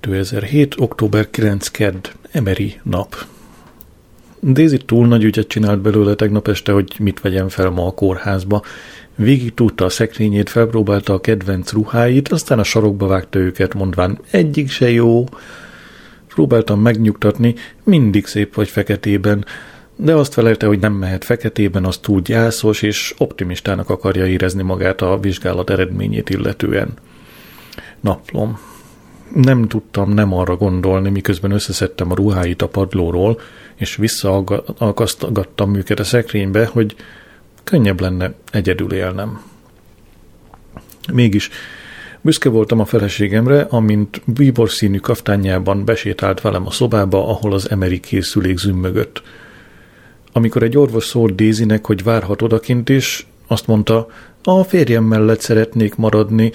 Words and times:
2007. 0.00 0.74
október 0.78 1.30
9. 1.30 1.68
kedd, 1.68 2.08
Emery 2.32 2.80
nap. 2.82 3.16
Daisy 4.42 4.76
túl 4.76 5.06
nagy 5.06 5.24
ügyet 5.24 5.48
csinált 5.48 5.80
belőle 5.80 6.14
tegnap 6.14 6.48
este, 6.48 6.72
hogy 6.72 6.92
mit 6.98 7.20
vegyen 7.20 7.48
fel 7.48 7.70
ma 7.70 7.86
a 7.86 7.90
kórházba. 7.90 8.62
Végig 9.14 9.54
tudta 9.54 9.84
a 9.84 9.88
szekrényét, 9.88 10.50
felpróbálta 10.50 11.12
a 11.12 11.20
kedvenc 11.20 11.72
ruháit, 11.72 12.28
aztán 12.28 12.58
a 12.58 12.62
sarokba 12.64 13.06
vágta 13.06 13.38
őket, 13.38 13.74
mondván 13.74 14.18
egyik 14.30 14.70
se 14.70 14.90
jó. 14.90 15.24
Próbáltam 16.28 16.80
megnyugtatni, 16.80 17.54
mindig 17.84 18.26
szép 18.26 18.54
vagy 18.54 18.68
feketében, 18.68 19.44
de 19.96 20.14
azt 20.14 20.32
felelte, 20.32 20.66
hogy 20.66 20.78
nem 20.78 20.92
mehet 20.92 21.24
feketében, 21.24 21.84
az 21.84 21.98
túl 21.98 22.20
gyászos, 22.20 22.82
és 22.82 23.14
optimistának 23.18 23.90
akarja 23.90 24.26
érezni 24.26 24.62
magát 24.62 25.00
a 25.00 25.18
vizsgálat 25.18 25.70
eredményét 25.70 26.30
illetően. 26.30 26.88
Naplom. 28.00 28.69
Nem 29.34 29.68
tudtam 29.68 30.10
nem 30.10 30.34
arra 30.34 30.56
gondolni, 30.56 31.10
miközben 31.10 31.50
összeszedtem 31.50 32.10
a 32.10 32.14
ruháit 32.14 32.62
a 32.62 32.68
padlóról, 32.68 33.40
és 33.74 33.96
visszaakasztgattam 33.96 35.74
őket 35.74 35.98
a 35.98 36.04
szekrénybe, 36.04 36.66
hogy 36.66 36.96
könnyebb 37.64 38.00
lenne 38.00 38.32
egyedül 38.52 38.92
élnem. 38.92 39.42
Mégis 41.12 41.50
büszke 42.20 42.48
voltam 42.48 42.80
a 42.80 42.84
feleségemre, 42.84 43.60
amint 43.60 44.22
bíbor 44.26 44.70
színű 44.70 44.98
kaftányában 44.98 45.84
besétált 45.84 46.40
velem 46.40 46.66
a 46.66 46.70
szobába, 46.70 47.28
ahol 47.28 47.52
az 47.52 47.70
emeri 47.70 48.00
készülék 48.00 48.58
zümmögött. 48.58 49.22
Amikor 50.32 50.62
egy 50.62 50.76
orvos 50.76 51.04
szólt 51.04 51.34
Dézinek, 51.34 51.86
hogy 51.86 52.02
várhat 52.02 52.42
odakint 52.42 52.88
is, 52.88 53.26
azt 53.46 53.66
mondta, 53.66 54.06
a 54.42 54.62
férjem 54.62 55.04
mellett 55.04 55.40
szeretnék 55.40 55.94
maradni. 55.94 56.52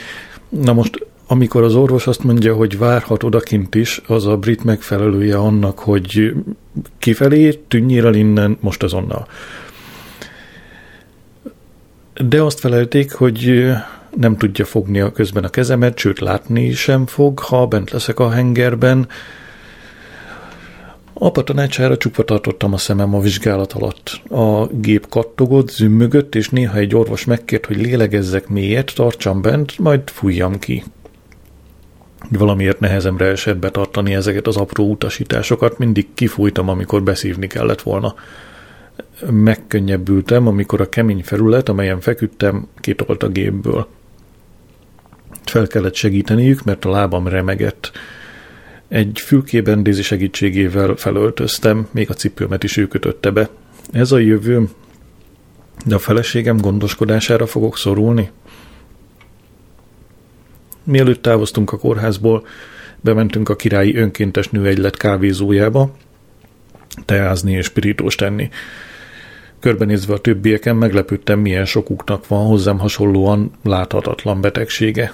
Na 0.50 0.74
most 0.74 1.06
amikor 1.28 1.64
az 1.64 1.76
orvos 1.76 2.08
azt 2.08 2.24
mondja, 2.24 2.56
hogy 2.56 2.78
várhat 2.78 3.24
odakint 3.24 3.76
is, 3.76 4.02
az 4.08 4.26
a 4.26 4.38
brit 4.38 4.64
megfelelője 4.64 5.38
annak, 5.38 5.80
hogy 5.80 6.34
kifelé 6.98 7.54
tűnjél 7.68 8.06
el 8.06 8.14
innen 8.14 8.58
most 8.60 8.84
azonnal. 8.84 9.28
De 12.24 12.42
azt 12.42 12.60
felelték, 12.60 13.14
hogy 13.14 13.72
nem 14.18 14.38
tudja 14.38 14.66
fogni 14.66 15.00
a 15.00 15.12
közben 15.12 15.44
a 15.44 15.50
kezemet, 15.50 15.98
sőt 15.98 16.20
látni 16.20 16.72
sem 16.72 17.06
fog, 17.06 17.40
ha 17.40 17.66
bent 17.66 17.92
leszek 17.92 18.20
a 18.20 18.30
hengerben. 18.30 19.08
Apa 21.14 21.44
tanácsára 21.44 21.98
csukva 21.98 22.24
tartottam 22.24 22.74
a 22.74 22.78
szemem 22.78 23.14
a 23.14 23.20
vizsgálat 23.20 23.74
alatt. 23.74 24.22
A 24.30 24.66
gép 24.66 25.10
kattogott, 25.10 25.70
zümmögött, 25.70 26.36
és 26.36 26.50
néha 26.50 26.78
egy 26.78 26.96
orvos 26.96 27.26
megkért, 27.26 27.66
hogy 27.66 27.78
lélegezzek 27.78 28.48
mélyet, 28.48 28.92
tartsam 28.96 29.42
bent, 29.42 29.80
majd 29.80 30.02
fújjam 30.10 30.60
ki 30.60 30.84
valamiért 32.30 32.80
nehezemre 32.80 33.26
esett 33.26 33.58
betartani 33.58 34.16
ezeket 34.16 34.48
az 34.48 34.58
apró 34.58 34.90
utasításokat, 34.90 35.78
mindig 35.78 36.08
kifújtam, 36.14 36.70
amikor 36.70 37.04
beszívni 37.04 37.48
kellett 37.48 37.82
volna. 37.82 38.16
Megkönnyebbültem, 39.30 40.48
amikor 40.48 40.82
a 40.82 40.90
kemény 40.90 41.24
felület, 41.24 41.70
amelyen 41.70 42.00
feküdtem, 42.00 42.68
kitolt 42.80 43.24
a 43.24 43.28
gépből. 43.28 43.88
Fel 45.46 45.68
kellett 45.68 45.96
segíteniük, 45.96 46.64
mert 46.64 46.86
a 46.86 46.90
lábam 46.90 47.28
remegett. 47.28 47.92
Egy 48.88 49.20
fülkében 49.20 49.84
Dézi 49.84 50.02
segítségével 50.02 50.96
felöltöztem, 50.96 51.88
még 51.92 52.10
a 52.10 52.14
cipőmet 52.14 52.64
is 52.64 52.78
ő 52.78 52.88
kötötte 52.88 53.32
be. 53.32 53.50
Ez 53.92 54.12
a 54.12 54.18
jövő, 54.18 54.70
de 55.86 55.96
a 55.96 56.00
feleségem 56.00 56.58
gondoskodására 56.58 57.46
fogok 57.46 57.78
szorulni? 57.78 58.32
Mielőtt 60.86 61.22
távoztunk 61.22 61.72
a 61.72 61.78
kórházból, 61.78 62.46
bementünk 63.02 63.50
a 63.50 63.56
királyi 63.56 63.96
önkéntes 63.96 64.50
nőegylet 64.50 64.98
kávézójába, 64.98 65.92
teázni 67.06 67.52
és 67.52 67.66
spirítós 67.66 68.16
tenni. 68.16 68.50
Körbenézve 69.60 70.14
a 70.14 70.20
többieken 70.20 70.76
meglepődtem, 70.76 71.40
milyen 71.40 71.66
sokuknak 71.66 72.28
van 72.28 72.46
hozzám 72.46 72.80
hasonlóan 72.80 73.52
láthatatlan 73.64 74.42
betegsége. 74.42 75.14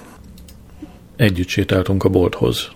Együtt 1.16 1.48
sétáltunk 1.48 2.04
a 2.04 2.10
bolthoz. 2.10 2.72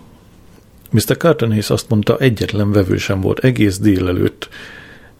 Mr. 0.92 1.18
Cartonhays 1.18 1.70
azt 1.70 1.90
mondta, 1.90 2.18
egyetlen 2.18 2.72
vevő 2.72 2.98
sem 2.98 3.22
volt 3.22 3.40
egész 3.40 3.80
délelőtt. 3.80 4.50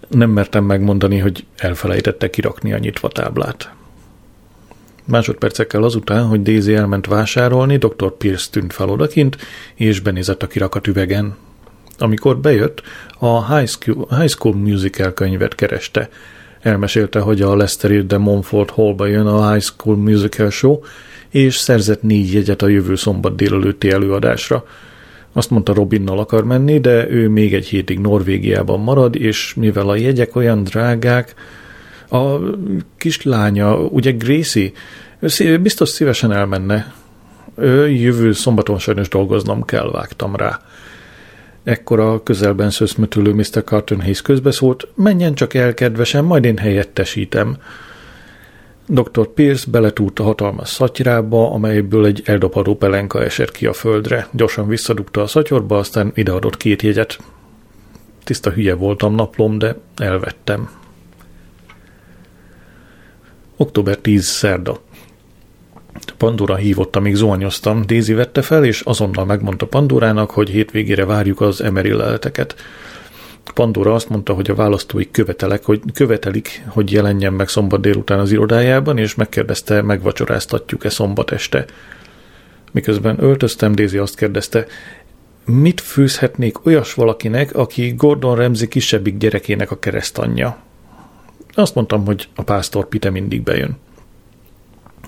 Nem 0.08 0.30
mertem 0.30 0.64
megmondani, 0.64 1.18
hogy 1.18 1.46
elfelejtette 1.58 2.30
kirakni 2.30 2.74
a 2.74 2.78
nyitva 2.78 3.08
táblát. 3.08 3.74
Másodpercekkel 5.06 5.84
azután, 5.84 6.26
hogy 6.26 6.42
Daisy 6.42 6.74
elment 6.74 7.06
vásárolni, 7.06 7.78
dr. 7.78 8.18
Pierce 8.18 8.50
tűnt 8.52 8.74
fel 8.74 8.90
odakint, 8.90 9.38
és 9.76 10.00
benézett 10.00 10.44
a 10.44 10.48
kirakat 10.48 10.88
üvegen. 10.88 11.36
Amikor 11.98 12.38
bejött, 12.38 12.82
a 13.20 13.56
High 13.56 13.70
School, 13.70 14.08
High 14.10 14.30
School 14.30 14.56
Musical 14.56 15.14
könyvet 15.14 15.56
kereste. 15.56 16.10
Elmesélte, 16.62 17.20
hogy 17.20 17.42
a 17.42 17.56
Leicester 17.56 18.06
de 18.06 18.18
Montfort 18.18 18.70
Hallba 18.70 19.06
jön 19.06 19.26
a 19.26 19.52
High 19.52 19.64
School 19.64 19.96
Musical 19.96 20.50
Show, 20.50 20.80
és 21.30 21.56
szerzett 21.56 22.02
négy 22.02 22.34
jegyet 22.34 22.62
a 22.62 22.68
jövő 22.68 22.96
szombat 22.96 23.36
délelőtti 23.36 23.90
előadásra. 23.90 24.66
Azt 25.34 25.50
mondta, 25.50 25.74
Robinnal 25.74 26.20
akar 26.20 26.44
menni, 26.44 26.80
de 26.80 27.10
ő 27.10 27.30
még 27.30 27.54
egy 27.54 27.68
hétig 27.68 28.00
Norvégiában 28.00 28.80
marad, 28.80 29.16
és 29.16 29.54
mivel 29.54 29.90
a 29.90 29.96
jegyek 29.96 30.36
olyan 30.36 30.64
drágák, 30.64 31.36
a 32.10 32.40
kislánya, 32.98 33.78
ugye 33.78 34.12
Gracie, 34.12 34.72
ő 35.40 35.60
biztos 35.60 35.90
szívesen 35.90 36.32
elmenne. 36.32 36.94
Ő 37.58 37.90
jövő 37.90 38.32
szombaton 38.32 38.80
sajnos 38.80 39.10
dolgoznom 39.10 39.66
kell, 39.66 39.90
vágtam 39.92 40.36
rá. 40.36 40.62
Ekkor 41.64 42.00
a 42.00 42.24
közelben 42.24 42.70
szöszmötülő 42.70 43.34
Mr. 43.34 43.64
Carton 43.64 44.02
Hayes 44.02 44.22
közbeszólt, 44.22 44.88
menjen 44.96 45.34
csak 45.34 45.54
el, 45.54 45.74
kedvesen, 45.74 46.24
majd 46.24 46.46
én 46.46 46.58
helyettesítem. 46.58 47.58
Dr. 48.88 49.28
Pierce 49.34 49.72
beletúrt 49.72 50.20
a 50.20 50.24
hatalmas 50.24 50.70
szatyrába, 50.70 51.52
amelyből 51.52 52.06
egy 52.06 52.22
eldopadó 52.26 52.76
pelenka 52.76 53.24
esett 53.24 53.52
ki 53.52 53.66
a 53.66 53.74
földre. 53.74 54.28
Gyorsan 54.32 54.68
visszadugta 54.68 55.22
a 55.22 55.28
szatyorba, 55.28 55.78
aztán 55.78 56.12
ideadott 56.16 56.58
két 56.58 56.82
jegyet. 56.82 57.18
Tiszta 58.24 58.52
hülye 58.52 58.76
voltam 58.76 59.16
naplom, 59.16 59.58
de 59.58 59.78
elvettem. 59.98 60.70
Október 63.58 63.98
10. 63.98 64.26
szerda. 64.26 64.80
Pandora 66.18 66.56
hívott, 66.56 66.96
amíg 66.96 67.16
zuhanyoztam. 67.16 67.86
Dézi 67.86 68.14
vette 68.14 68.42
fel, 68.42 68.66
és 68.66 68.82
azonnal 68.82 69.26
megmondta 69.26 69.68
Pandorának, 69.68 70.32
hogy 70.32 70.50
hétvégére 70.50 71.06
várjuk 71.06 71.42
az 71.42 71.62
emeri 71.62 71.92
leleteket. 71.92 72.56
Pandora 73.54 73.94
azt 73.94 74.10
mondta, 74.10 74.34
hogy 74.34 74.50
a 74.50 74.56
választói 74.56 75.12
követelek, 75.12 75.64
hogy 75.64 75.82
követelik, 75.94 76.64
hogy 76.68 76.92
jelenjen 76.92 77.34
meg 77.34 77.48
szombat 77.48 77.82
délután 77.82 78.20
az 78.20 78.32
irodájában, 78.32 78.98
és 78.98 79.16
megkérdezte, 79.16 79.82
megvacsoráztatjuk-e 79.82 80.90
szombat 80.90 81.32
este. 81.32 81.66
Miközben 82.72 83.24
öltöztem, 83.24 83.76
Dézi 83.76 83.98
azt 83.98 84.18
kérdezte, 84.18 84.66
mit 85.46 85.82
fűzhetnék 85.82 86.66
olyas 86.66 86.94
valakinek, 86.94 87.56
aki 87.56 87.94
Gordon 87.98 88.36
Ramsay 88.36 88.68
kisebbik 88.68 89.18
gyerekének 89.18 89.72
a 89.72 89.80
keresztanyja? 89.80 90.65
Azt 91.56 91.76
mondtam, 91.76 92.06
hogy 92.06 92.28
a 92.36 92.44
pásztor 92.44 92.88
Pite 92.88 93.10
mindig 93.10 93.44
bejön. 93.44 93.78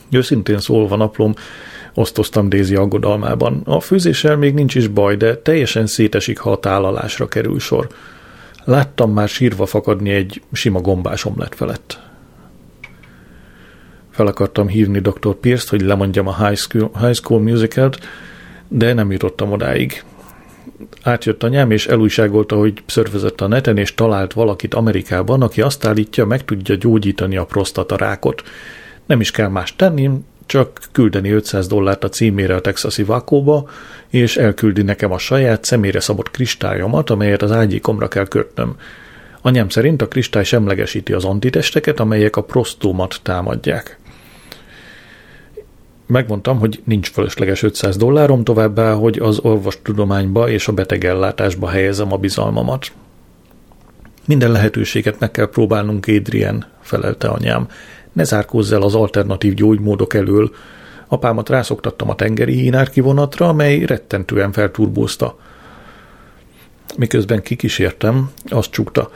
Őszintén 0.10 0.60
szólva 0.60 0.96
naplom, 0.96 1.34
osztoztam 1.94 2.50
Dézi 2.50 2.76
aggodalmában. 2.76 3.62
A 3.66 3.80
főzéssel 3.80 4.36
még 4.36 4.54
nincs 4.54 4.76
is 4.76 4.88
baj, 4.88 5.16
de 5.16 5.38
teljesen 5.38 5.88
szétesik, 5.88 6.40
ha 6.40 6.52
a 6.52 6.60
tálalásra 6.60 7.28
kerül 7.28 7.60
sor. 7.60 7.88
Láttam 8.64 9.12
már 9.12 9.30
sírva 9.30 9.66
fakadni 9.66 10.10
egy 10.10 10.42
sima 10.52 10.82
gombás 10.82 11.26
omlett 11.26 11.56
felett. 11.56 12.00
Fel 14.12 14.28
akartam 14.28 14.68
hívni 14.68 15.00
dr. 15.00 15.36
Pierce-t, 15.36 15.70
hogy 15.70 15.82
lemondjam 15.82 16.28
a 16.28 16.48
High 16.48 16.58
School, 16.58 16.92
High 17.00 17.16
School 17.16 17.42
Musical-t, 17.42 18.00
de 18.68 18.94
nem 18.94 19.12
jutottam 19.12 19.52
odáig 19.52 20.04
átjött 21.04 21.44
anyám, 21.44 21.72
és 21.72 21.88
elújságolta, 21.88 22.56
hogy 22.56 22.84
szörfözött 22.86 23.42
a 23.42 23.48
neten, 23.48 23.78
és 23.78 23.94
talált 23.94 24.34
valakit 24.34 24.74
Amerikában, 24.74 25.42
aki 25.42 25.62
azt 25.62 25.86
állítja, 25.86 26.26
meg 26.26 26.46
tudja 26.46 26.76
gyógyítani 26.76 27.38
a 27.38 27.46
prostatarákot. 27.46 28.44
Nem 29.06 29.20
is 29.20 29.32
kell 29.32 29.48
más 29.48 29.76
tenni, 29.76 30.10
csak 30.46 30.80
küldeni 30.92 31.30
500 31.30 31.68
dollárt 31.68 32.04
a 32.04 32.10
címére 32.10 32.56
a 32.56 32.62
texasi 32.62 33.04
vákóba, 33.04 33.70
és 34.10 34.38
elküldi 34.38 34.82
nekem 34.82 35.12
a 35.12 35.18
saját 35.18 35.64
személyre 35.64 36.00
szabott 36.00 36.32
kristályomat, 36.32 37.10
amelyet 37.10 37.42
az 37.42 37.52
ágyékomra 37.52 38.08
kell 38.08 38.28
kötnöm. 38.28 38.76
Anyám 39.42 39.70
szerint 39.70 40.02
a 40.02 40.08
kristály 40.08 40.44
semlegesíti 40.44 41.14
az 41.14 41.26
antitesteket, 41.26 42.00
amelyek 42.00 42.36
a 42.36 42.44
prostómat 42.44 43.20
támadják. 43.24 44.00
Megmondtam, 46.08 46.60
hogy 46.60 46.82
nincs 46.86 47.12
fölösleges 47.12 47.64
500 47.64 47.98
dollárom, 47.98 48.44
továbbá, 48.44 48.94
hogy 48.94 49.20
az 49.20 49.40
orvostudományba 49.40 50.50
és 50.50 50.68
a 50.68 50.72
betegellátásba 50.72 51.68
helyezem 51.70 52.14
a 52.14 52.18
bizalmamat. 52.18 52.92
Minden 54.26 54.52
lehetőséget 54.52 55.20
meg 55.20 55.32
kell 55.32 55.50
próbálnunk, 55.50 56.06
Adrian, 56.08 56.66
felelte 56.82 57.28
anyám. 57.28 57.68
Ne 58.14 58.24
zárkózz 58.24 58.72
el 58.72 58.82
az 58.82 58.96
alternatív 58.96 59.54
gyógymódok 59.54 60.14
elől. 60.14 60.52
Apámat 61.08 61.50
rászoktattam 61.50 62.10
a 62.10 62.16
tengeri 62.16 62.54
hínár 62.54 62.90
kivonatra, 62.90 63.48
amely 63.48 63.86
rettentően 63.86 64.52
felturbózta. 64.52 65.38
Miközben 66.98 67.42
kikísértem, 67.42 68.32
azt 68.46 68.72
csukta. 68.72 69.12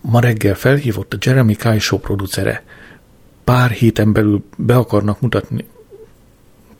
Ma 0.00 0.20
reggel 0.20 0.54
felhívott 0.54 1.14
a 1.14 1.18
Jeremy 1.20 1.54
Kyle 1.54 1.98
producere. 2.00 2.64
Pár 3.44 3.70
héten 3.70 4.12
belül 4.12 4.44
be 4.56 4.76
akarnak 4.76 5.20
mutatni. 5.20 5.64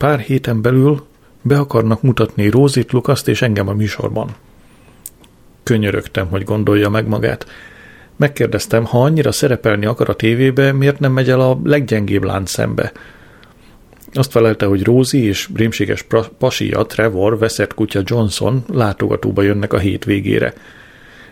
Pár 0.03 0.19
héten 0.19 0.61
belül 0.61 1.05
be 1.41 1.57
akarnak 1.57 2.01
mutatni 2.01 2.49
Rózit, 2.49 2.91
Lukaszt 2.91 3.27
és 3.27 3.41
engem 3.41 3.67
a 3.67 3.73
műsorban. 3.73 4.35
Könyörögtem, 5.63 6.27
hogy 6.27 6.43
gondolja 6.43 6.89
meg 6.89 7.07
magát. 7.07 7.45
Megkérdeztem, 8.15 8.85
ha 8.85 9.03
annyira 9.03 9.31
szerepelni 9.31 9.85
akar 9.85 10.09
a 10.09 10.15
tévébe, 10.15 10.71
miért 10.71 10.99
nem 10.99 11.11
megy 11.11 11.29
el 11.29 11.39
a 11.39 11.59
leggyengébb 11.63 12.23
lánc 12.23 12.49
szembe? 12.49 12.91
Azt 14.13 14.31
felelte, 14.31 14.65
hogy 14.65 14.83
Rózi 14.83 15.23
és 15.23 15.49
rémséges 15.55 16.05
pasia 16.37 16.85
Trevor, 16.85 17.37
veszett 17.37 17.73
kutya 17.73 18.01
Johnson 18.05 18.63
látogatóba 18.67 19.41
jönnek 19.41 19.73
a 19.73 19.79
hétvégére. 19.79 20.53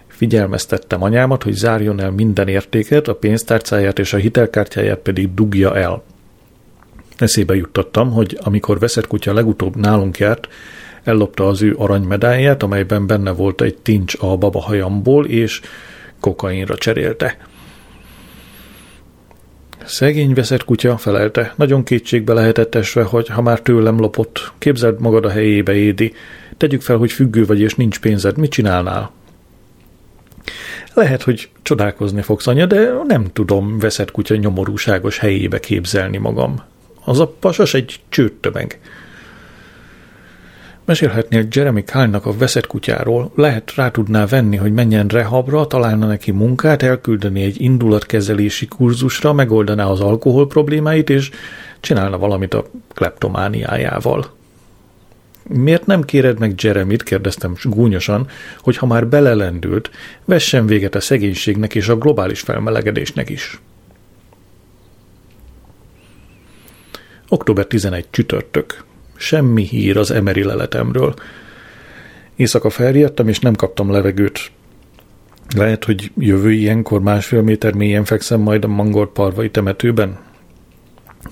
Figyelmeztettem 0.08 1.04
anyámat, 1.04 1.44
hogy 1.44 1.54
zárjon 1.54 2.00
el 2.00 2.12
minden 2.12 2.48
értéket, 2.48 3.08
a 3.08 3.16
pénztárcáját 3.16 4.00
és 4.00 4.14
a 4.14 4.18
hitelkártyáját 4.18 5.00
pedig 5.00 5.34
dugja 5.34 5.76
el. 5.76 6.04
Eszébe 7.22 7.56
juttattam, 7.56 8.12
hogy 8.12 8.38
amikor 8.44 8.80
veszett 8.80 9.08
kutya 9.08 9.34
legutóbb 9.34 9.76
nálunk 9.76 10.18
járt, 10.18 10.48
ellopta 11.04 11.48
az 11.48 11.62
ő 11.62 11.76
aranymedáját, 11.78 12.64
amelyben 12.64 13.08
benne 13.08 13.32
volt 13.32 13.62
egy 13.62 13.78
tincs 13.78 14.16
a 14.20 14.38
babahajamból, 14.38 15.26
és 15.26 15.62
kokainra 16.20 16.76
cserélte. 16.76 17.38
Szegény 19.86 20.34
veszett 20.34 20.66
kutya, 20.66 20.98
felelte. 20.98 21.54
Nagyon 21.56 21.84
kétségbe 21.84 22.34
lehetett 22.34 22.76
esve, 22.76 23.04
hogy 23.04 23.28
ha 23.28 23.42
már 23.42 23.60
tőlem 23.60 24.00
lopott, 24.00 24.52
képzeld 24.58 25.00
magad 25.00 25.26
a 25.26 25.30
helyébe, 25.30 25.74
Édi. 25.74 26.14
Tegyük 26.58 26.82
fel, 26.82 26.98
hogy 26.98 27.12
függő 27.12 27.46
vagy 27.46 27.60
és 27.60 27.76
nincs 27.76 28.00
pénzed, 28.00 28.38
mit 28.38 28.52
csinálnál? 28.52 29.12
Lehet, 30.94 31.22
hogy 31.22 31.50
csodálkozni 31.62 32.22
fogsz, 32.22 32.48
anya, 32.48 32.66
de 32.66 32.92
nem 33.08 33.26
tudom 33.34 33.80
veszett 33.80 34.12
kutya 34.12 34.36
nyomorúságos 34.36 35.18
helyébe 35.18 35.60
képzelni 35.60 36.18
magam. 36.18 36.71
Az 37.04 37.20
a 37.20 37.28
pasas 37.40 37.74
egy 37.74 38.00
csőttömeg. 38.10 38.80
Mesélhetnél 40.86 41.46
Jeremy 41.52 41.84
Kyle-nak 41.84 42.26
a 42.26 42.38
veszett 42.38 42.68
kutyáról, 42.68 43.32
lehet 43.36 43.76
rá 43.76 43.92
tudná 43.92 44.26
venni, 44.26 44.56
hogy 44.56 44.74
menjen 44.74 45.08
rehabra, 45.08 45.68
találna 45.68 46.08
neki 46.08 46.32
munkát, 46.32 46.84
elküldeni 46.84 47.44
egy 47.44 47.62
indulatkezelési 47.62 48.68
kurzusra, 48.68 49.34
megoldaná 49.34 49.86
az 49.86 50.00
alkohol 50.00 50.48
problémáit, 50.48 51.10
és 51.10 51.30
csinálna 51.80 52.18
valamit 52.18 52.54
a 52.54 52.66
kleptomániájával. 52.94 54.26
Miért 55.44 55.86
nem 55.86 56.02
kéred 56.02 56.40
meg 56.40 56.54
Jeremit, 56.62 57.04
kérdeztem 57.04 57.56
gúnyosan, 57.64 58.28
hogy 58.60 58.78
ha 58.78 58.86
már 58.86 59.08
belelendült, 59.08 59.92
vessen 60.26 60.66
véget 60.66 60.96
a 60.96 61.02
szegénységnek 61.02 61.76
és 61.76 61.88
a 61.88 61.98
globális 61.98 62.40
felmelegedésnek 62.40 63.30
is. 63.30 63.62
Október 67.34 67.66
11 67.66 68.06
csütörtök. 68.10 68.84
Semmi 69.16 69.64
hír 69.64 69.98
az 69.98 70.12
emeri 70.12 70.44
leletemről. 70.44 71.14
Éjszaka 72.36 72.70
felriadtam, 72.70 73.28
és 73.28 73.40
nem 73.40 73.54
kaptam 73.56 73.92
levegőt. 73.92 74.52
Lehet, 75.56 75.84
hogy 75.84 76.12
jövő 76.18 76.52
ilyenkor 76.52 77.02
másfél 77.02 77.42
méter 77.42 77.74
mélyen 77.74 78.04
fekszem 78.04 78.40
majd 78.40 78.64
a 78.64 78.68
mangolt 78.68 79.10
parvai 79.10 79.50
temetőben? 79.50 80.20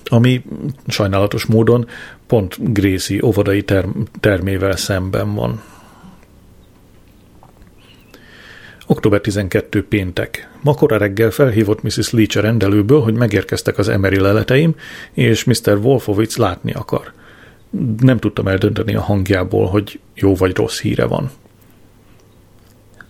Ami 0.04 0.42
sajnálatos 0.86 1.44
módon 1.44 1.86
pont 2.26 2.72
Gracie 2.72 3.24
óvodai 3.24 3.62
term- 3.62 4.08
termével 4.20 4.76
szemben 4.76 5.34
van. 5.34 5.62
Október 8.90 9.20
12. 9.20 9.84
péntek. 9.84 10.50
Makora 10.62 10.96
reggel 10.96 11.30
felhívott 11.30 11.82
Mrs. 11.82 12.10
Leach 12.10 12.36
a 12.36 12.40
rendelőből, 12.40 13.00
hogy 13.00 13.14
megérkeztek 13.14 13.78
az 13.78 13.88
emeri 13.88 14.20
leleteim, 14.20 14.74
és 15.12 15.44
Mr. 15.44 15.78
Wolfowitz 15.82 16.36
látni 16.36 16.72
akar 16.72 17.12
nem 18.00 18.18
tudtam 18.18 18.48
eldönteni 18.48 18.94
a 18.94 19.00
hangjából, 19.00 19.66
hogy 19.66 20.00
jó 20.14 20.34
vagy 20.34 20.56
rossz 20.56 20.80
híre 20.80 21.04
van. 21.04 21.30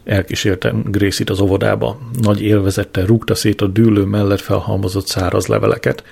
Elkísértem 0.05 0.83
Grészit 0.87 1.31
az 1.31 1.41
óvodába. 1.41 1.99
Nagy 2.21 2.43
élvezettel 2.43 3.07
rúgta 3.07 3.35
szét 3.35 3.61
a 3.61 3.67
dűlő 3.67 4.05
mellett 4.05 4.41
felhalmozott 4.41 5.07
száraz 5.07 5.47
leveleket. 5.47 6.05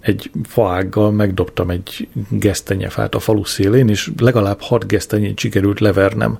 Egy 0.00 0.30
faággal 0.44 1.10
megdobtam 1.10 1.70
egy 1.70 2.08
gesztenyefát 2.30 3.14
a 3.14 3.18
falu 3.18 3.44
szélén, 3.44 3.88
és 3.88 4.10
legalább 4.18 4.60
hat 4.60 4.86
gesztenyét 4.86 5.38
sikerült 5.38 5.80
levernem. 5.80 6.38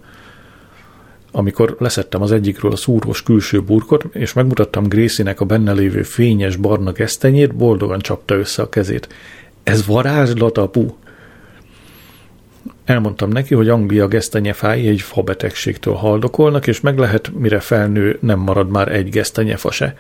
Amikor 1.31 1.77
leszettem 1.79 2.23
az 2.23 2.33
egyikről 2.33 2.73
a 2.73 2.77
szúrós 2.77 3.23
külső 3.23 3.63
burkot, 3.63 4.05
és 4.13 4.33
megmutattam 4.33 4.89
Grécinek 4.89 5.41
a 5.41 5.45
benne 5.45 5.73
lévő 5.73 6.03
fényes 6.03 6.57
barna 6.57 6.93
gesztenyét, 6.93 7.55
boldogan 7.55 7.99
csapta 7.99 8.35
össze 8.35 8.63
a 8.63 8.69
kezét. 8.69 9.09
Ez 9.63 9.87
varázslat, 9.87 10.59
apu! 10.59 10.87
Elmondtam 12.85 13.31
neki, 13.31 13.55
hogy 13.55 13.69
Anglia 13.69 14.09
gesztenyefái 14.09 14.89
egy 14.89 15.01
fabetegségtől 15.01 15.95
haldokolnak, 15.95 16.67
és 16.67 16.81
meg 16.81 16.99
lehet, 16.99 17.33
mire 17.39 17.61
felnő, 17.61 18.19
nem 18.21 18.39
marad 18.39 18.69
már 18.69 18.93
egy 18.93 19.09
gesztenyefa 19.09 19.71
se. 19.71 19.97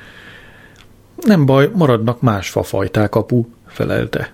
Nem 1.16 1.46
baj, 1.46 1.70
maradnak 1.74 2.20
más 2.20 2.50
fafajták, 2.50 3.14
apu, 3.14 3.46
felelte. 3.66 4.32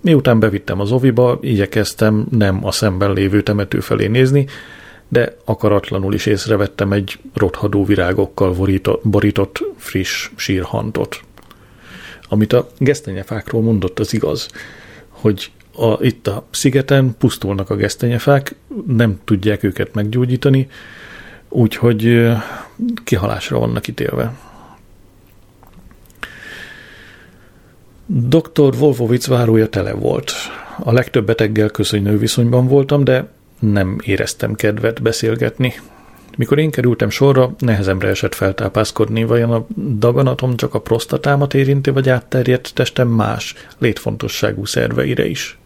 Miután 0.00 0.40
bevittem 0.40 0.80
az 0.80 0.92
oviba, 0.92 1.38
igyekeztem 1.40 2.26
nem 2.30 2.64
a 2.64 2.70
szemben 2.70 3.12
lévő 3.12 3.42
temető 3.42 3.80
felé 3.80 4.06
nézni, 4.06 4.46
de 5.08 5.36
akaratlanul 5.44 6.14
is 6.14 6.26
észrevettem 6.26 6.92
egy 6.92 7.18
rothadó 7.34 7.84
virágokkal 7.84 8.56
borított 9.02 9.64
friss 9.76 10.30
sírhantot. 10.36 11.20
Amit 12.28 12.52
a 12.52 12.68
gesztenyefákról 12.78 13.62
mondott, 13.62 13.98
az 13.98 14.14
igaz, 14.14 14.48
hogy 15.08 15.50
a, 15.74 16.04
itt 16.04 16.26
a 16.26 16.46
szigeten 16.50 17.14
pusztulnak 17.18 17.70
a 17.70 17.76
gesztenyefák, 17.76 18.54
nem 18.86 19.20
tudják 19.24 19.62
őket 19.62 19.94
meggyógyítani, 19.94 20.68
úgyhogy 21.48 22.28
kihalásra 23.04 23.58
vannak 23.58 23.88
ítélve. 23.88 24.36
Dr. 28.06 28.74
Wolfowitz 28.78 29.26
várója 29.26 29.68
tele 29.68 29.92
volt. 29.92 30.32
A 30.78 30.92
legtöbb 30.92 31.26
beteggel 31.26 31.68
köszönő 31.68 32.18
viszonyban 32.18 32.66
voltam, 32.66 33.04
de 33.04 33.28
nem 33.58 33.98
éreztem 34.04 34.54
kedvet 34.54 35.02
beszélgetni. 35.02 35.74
Mikor 36.36 36.58
én 36.58 36.70
kerültem 36.70 37.10
sorra, 37.10 37.54
nehezemre 37.58 38.08
esett 38.08 38.34
feltápászkodni, 38.34 39.24
vajon 39.24 39.50
a 39.52 39.66
daganatom 39.98 40.56
csak 40.56 40.74
a 40.74 40.80
prostatámat 40.80 41.54
érinti, 41.54 41.90
vagy 41.90 42.08
átterjedt 42.08 42.74
testem 42.74 43.08
más, 43.08 43.54
létfontosságú 43.78 44.64
szerveire 44.64 45.26
is. 45.26 45.58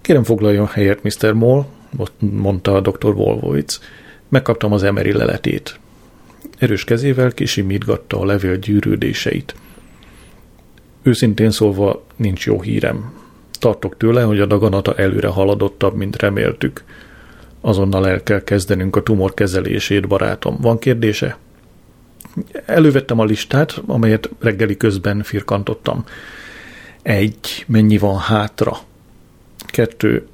Kérem 0.00 0.24
foglaljon 0.24 0.66
helyet, 0.66 1.02
Mr. 1.02 1.32
Moll, 1.32 1.64
mondta 2.18 2.74
a 2.74 2.80
dr. 2.80 3.14
Wolwowitz. 3.14 3.80
Megkaptam 4.28 4.72
az 4.72 4.82
emeri 4.82 5.12
leletét. 5.12 5.78
Erős 6.58 6.84
kezével 6.84 7.32
kisimítgatta 7.32 8.20
a 8.20 8.24
levél 8.24 8.56
gyűrődéseit. 8.56 9.54
Őszintén 11.02 11.50
szólva 11.50 12.04
nincs 12.16 12.46
jó 12.46 12.60
hírem. 12.60 13.21
Tartok 13.62 13.96
tőle, 13.96 14.22
hogy 14.22 14.40
a 14.40 14.46
daganata 14.46 14.94
előre 14.94 15.28
haladottabb, 15.28 15.94
mint 15.94 16.16
reméltük. 16.16 16.84
Azonnal 17.60 18.08
el 18.08 18.22
kell 18.22 18.44
kezdenünk 18.44 18.96
a 18.96 19.02
tumor 19.02 19.34
kezelését, 19.34 20.08
barátom. 20.08 20.56
Van 20.60 20.78
kérdése? 20.78 21.36
Elővettem 22.66 23.18
a 23.18 23.24
listát, 23.24 23.82
amelyet 23.86 24.30
reggeli 24.38 24.76
közben 24.76 25.22
firkantottam. 25.22 26.04
Egy, 27.02 27.64
mennyi 27.68 27.98
van 27.98 28.18
hátra? 28.18 28.78
Kettő, 29.66 30.26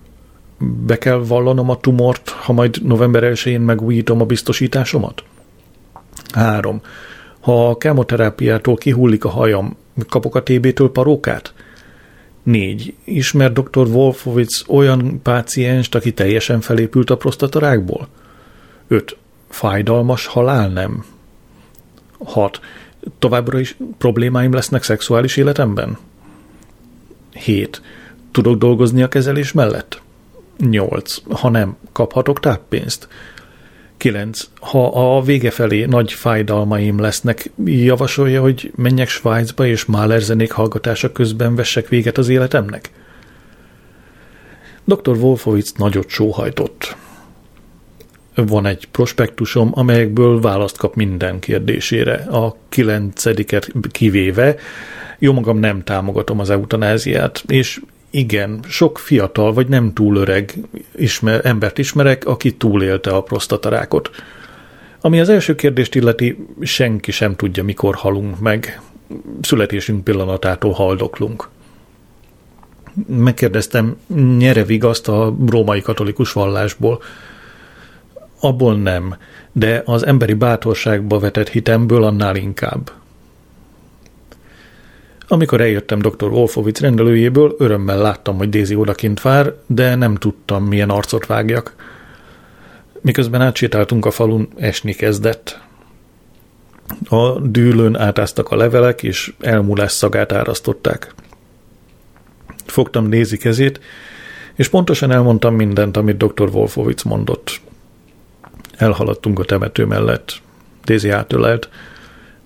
be 0.87 0.99
kell 0.99 1.19
vallanom 1.19 1.71
a 1.71 1.81
tumort, 1.81 2.29
ha 2.29 2.53
majd 2.53 2.87
november 2.87 3.23
1-én 3.35 3.61
megújítom 3.61 4.21
a 4.21 4.25
biztosításomat? 4.25 5.23
Három, 6.35 6.81
ha 7.41 7.69
a 7.69 7.77
kemoterápiától 7.77 8.77
kihullik 8.77 9.25
a 9.25 9.29
hajam, 9.29 9.77
kapok 10.09 10.35
a 10.35 10.43
TB-től 10.43 10.93
parókát? 10.93 11.55
Négy, 12.49 12.95
ismer 13.05 13.53
dr. 13.53 13.87
Wolfowitz 13.87 14.65
olyan 14.69 15.23
pácienst, 15.23 15.95
aki 15.95 16.13
teljesen 16.13 16.61
felépült 16.61 17.11
a 17.11 17.17
prostatarákból? 17.17 18.09
Öt, 18.87 19.17
fájdalmas 19.49 20.27
halál 20.27 20.69
nem? 20.69 21.05
Hat, 22.25 22.61
továbbra 23.19 23.59
is 23.59 23.77
problémáim 23.99 24.53
lesznek 24.53 24.83
szexuális 24.83 25.37
életemben? 25.37 25.99
Hét, 27.33 27.83
Tudok 28.31 28.59
dolgozni 28.59 29.03
a 29.03 29.09
kezelés 29.09 29.53
mellett? 29.53 30.03
8. 30.59 31.17
Ha 31.31 31.49
nem, 31.49 31.77
kaphatok 31.93 32.41
táppénzt? 32.41 33.09
9. 33.99 34.49
Ha 34.61 35.17
a 35.17 35.23
vége 35.23 35.51
felé 35.51 35.85
nagy 35.85 36.13
fájdalmaim 36.13 37.01
lesznek, 37.01 37.51
javasolja, 37.65 38.41
hogy 38.41 38.73
menjek 38.77 39.09
Svájcba 39.09 39.67
és 39.67 39.85
Mahler 39.85 40.21
zenék 40.21 40.51
hallgatása 40.51 41.13
közben 41.13 41.55
vessek 41.55 41.89
véget 41.89 42.19
az 42.19 42.29
életemnek? 42.29 42.91
Dr. 44.85 45.17
Wolfowitz 45.17 45.73
nagyot 45.77 46.09
sóhajtott. 46.09 46.97
Van 48.35 48.67
egy 48.67 48.89
prospektusom, 48.91 49.71
amelyekből 49.75 50.41
választ 50.41 50.77
kap 50.77 50.95
minden 50.95 51.39
kérdésére. 51.39 52.15
A 52.15 52.57
kilencediket 52.69 53.73
kivéve, 53.91 54.57
jó 55.19 55.33
magam 55.33 55.59
nem 55.59 55.85
támogatom 55.85 56.39
az 56.39 56.51
eutanáziát, 56.51 57.45
és 57.47 57.81
igen, 58.11 58.61
sok 58.69 58.99
fiatal 58.99 59.53
vagy 59.53 59.69
nem 59.69 59.93
túl 59.93 60.17
öreg 60.17 60.55
ismer, 60.97 61.47
embert 61.47 61.79
ismerek, 61.79 62.27
aki 62.27 62.57
túlélte 62.57 63.11
a 63.11 63.23
prostatarákot. 63.23 64.11
Ami 65.01 65.21
az 65.21 65.29
első 65.29 65.55
kérdést 65.55 65.95
illeti, 65.95 66.47
senki 66.61 67.11
sem 67.11 67.37
tudja, 67.37 67.65
mikor 67.65 67.95
halunk 67.95 68.41
meg. 68.41 68.81
Születésünk 69.41 70.05
pillanatától 70.05 70.73
haldoklunk. 70.73 71.49
Megkérdeztem, 73.07 73.97
nyere 74.39 74.65
vigaszt 74.65 75.09
a 75.09 75.35
római 75.47 75.81
katolikus 75.81 76.33
vallásból. 76.33 77.03
Abból 78.41 78.77
nem, 78.77 79.17
de 79.53 79.83
az 79.85 80.07
emberi 80.07 80.35
bátorságba 80.35 81.19
vetett 81.19 81.49
hitemből 81.49 82.05
annál 82.05 82.37
inkább. 82.37 82.91
Amikor 85.31 85.61
eljöttem 85.61 85.99
dr. 85.99 86.29
Wolfowitz 86.29 86.81
rendelőjéből, 86.81 87.55
örömmel 87.59 87.99
láttam, 87.99 88.37
hogy 88.37 88.49
Daisy 88.49 88.75
odakint 88.75 89.21
vár, 89.21 89.55
de 89.67 89.95
nem 89.95 90.15
tudtam, 90.15 90.65
milyen 90.65 90.91
arcot 90.91 91.27
vágjak. 91.27 91.75
Miközben 93.01 93.41
átsétáltunk 93.41 94.07
a 94.07 94.11
falun, 94.11 94.49
esni 94.57 94.93
kezdett. 94.93 95.61
A 97.09 97.41
dűlőn 97.41 97.97
átáztak 97.97 98.51
a 98.51 98.57
levelek, 98.57 99.03
és 99.03 99.33
elmúlás 99.41 99.93
szagát 99.93 100.33
árasztották. 100.33 101.15
Fogtam 102.67 103.11
Daisy 103.11 103.37
kezét, 103.37 103.81
és 104.55 104.69
pontosan 104.69 105.11
elmondtam 105.11 105.55
mindent, 105.55 105.97
amit 105.97 106.17
dr. 106.17 106.49
Wolfowitz 106.53 107.03
mondott. 107.03 107.61
Elhaladtunk 108.77 109.39
a 109.39 109.45
temető 109.45 109.85
mellett. 109.85 110.41
Daisy 110.85 111.11
átölelt, 111.11 111.69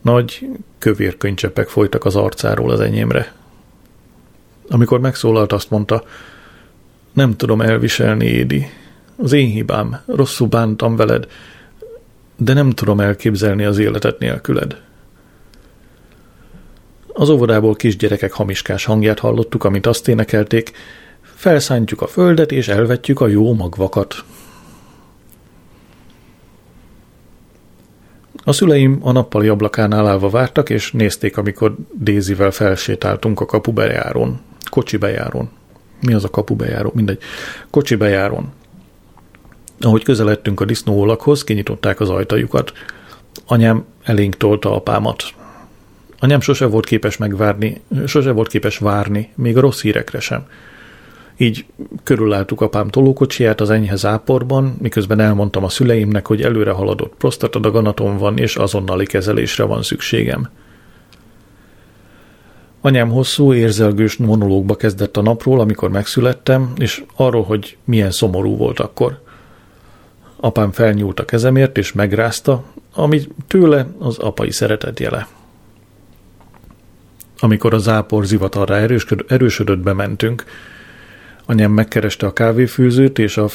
nagy, 0.03 0.49
kövér 0.79 1.17
könycsepek 1.17 1.69
folytak 1.69 2.05
az 2.05 2.17
arcáról 2.17 2.71
az 2.71 2.81
enyémre. 2.81 3.33
Amikor 4.69 5.01
megszólalt, 5.01 5.53
azt 5.53 5.71
mondta, 5.71 6.05
nem 7.13 7.37
tudom 7.37 7.61
elviselni, 7.61 8.27
Édi. 8.27 8.67
Az 9.17 9.33
én 9.33 9.49
hibám, 9.49 10.01
rosszul 10.07 10.49
bántam 10.49 10.97
veled, 10.97 11.27
de 12.37 12.53
nem 12.53 12.71
tudom 12.71 13.01
elképzelni 13.01 13.65
az 13.65 13.79
életet 13.79 14.19
nélküled. 14.19 14.81
Az 17.13 17.29
óvodából 17.29 17.75
kisgyerekek 17.75 18.33
hamiskás 18.33 18.85
hangját 18.85 19.19
hallottuk, 19.19 19.65
amit 19.65 19.87
azt 19.87 20.09
énekelték, 20.09 20.73
felszántjuk 21.23 22.01
a 22.01 22.07
földet 22.07 22.53
és 22.53 22.69
elvetjük 22.69 23.21
a 23.21 23.27
jó 23.27 23.55
magvakat. 23.55 24.25
A 28.45 28.53
szüleim 28.53 28.99
a 29.03 29.13
nappali 29.13 29.49
ablakánál 29.49 30.07
állva 30.07 30.29
vártak, 30.29 30.71
és 30.71 30.93
nézték, 30.93 31.37
amikor 31.37 31.75
Dézivel 31.93 32.51
felsétáltunk 32.51 33.41
a 33.41 33.47
kapu 33.47 33.73
bejárón. 33.73 34.41
Kocsi 34.71 34.97
bejárón. 34.97 35.51
Mi 36.01 36.13
az 36.13 36.25
a 36.25 36.31
kapu 36.31 36.55
bejáró? 36.57 36.93
Mindegy. 36.95 37.19
Kocsi 37.71 37.95
bejárón. 37.95 38.53
Ahogy 39.81 40.05
közeledtünk 40.05 40.61
a 40.61 40.65
disznóolakhoz, 40.65 41.45
kinyitották 41.45 42.01
az 42.01 42.11
ajtajukat. 42.11 42.73
Anyám 43.47 43.85
elénk 44.03 44.37
tolta 44.37 44.75
apámat. 44.75 45.23
Anyám 46.19 46.41
sose 46.41 46.67
volt 46.67 46.87
képes 46.87 47.17
megvárni, 47.17 47.81
sose 48.07 48.31
volt 48.31 48.49
képes 48.49 48.79
várni, 48.79 49.33
még 49.35 49.57
a 49.57 49.61
rossz 49.61 49.81
hírekre 49.81 50.21
sem. 50.21 50.47
Így 51.37 51.67
körülálltuk 52.03 52.61
apám 52.61 52.89
tolókocsiját 52.89 53.61
az 53.61 53.71
enyhe 53.71 53.97
záporban, 53.97 54.77
miközben 54.81 55.21
elmondtam 55.21 55.65
a 55.65 55.69
szüleimnek, 55.69 56.27
hogy 56.27 56.43
előre 56.43 56.71
haladott 56.71 57.15
prostatadaganatom 57.19 58.19
van, 58.19 58.39
és 58.39 58.57
azonnali 58.57 59.07
kezelésre 59.07 59.65
van 59.65 59.83
szükségem. 59.83 60.49
Anyám 62.81 63.11
hosszú, 63.11 63.55
érzelgős 63.55 64.17
monológba 64.17 64.77
kezdett 64.77 65.17
a 65.17 65.23
napról, 65.23 65.61
amikor 65.61 65.91
megszülettem, 65.91 66.73
és 66.77 67.05
arról, 67.17 67.43
hogy 67.43 67.77
milyen 67.85 68.11
szomorú 68.11 68.57
volt 68.57 68.81
akkor. 68.81 69.21
Apám 70.37 70.73
felnyúlt 70.73 71.21
a 71.21 71.25
kezemért, 71.25 71.79
és 71.79 71.93
megrázta, 71.93 72.65
ami 72.95 73.21
tőle 73.47 73.87
az 73.99 74.19
apai 74.19 74.51
szeretet 74.51 75.01
jele. 75.01 75.29
Amikor 77.39 77.75
a 77.75 77.79
zápor 77.79 78.27
zivatarra 78.27 78.77
erősödött, 79.27 79.79
bementünk, 79.79 80.45
Anyám 81.47 81.73
megkereste 81.73 82.27
a 82.27 82.33
kávéfőzőt 82.33 83.19
és 83.19 83.37
a 83.37 83.49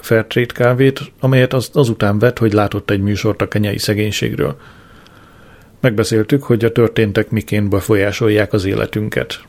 Fairtrade 0.00 0.52
kávét, 0.54 1.00
amelyet 1.20 1.52
az, 1.52 1.70
azután 1.72 2.18
vett, 2.18 2.38
hogy 2.38 2.52
látott 2.52 2.90
egy 2.90 3.00
műsort 3.00 3.42
a 3.42 3.48
kenyai 3.48 3.78
szegénységről. 3.78 4.56
Megbeszéltük, 5.80 6.42
hogy 6.42 6.64
a 6.64 6.72
történtek 6.72 7.30
miként 7.30 7.68
befolyásolják 7.68 8.52
az 8.52 8.64
életünket. 8.64 9.44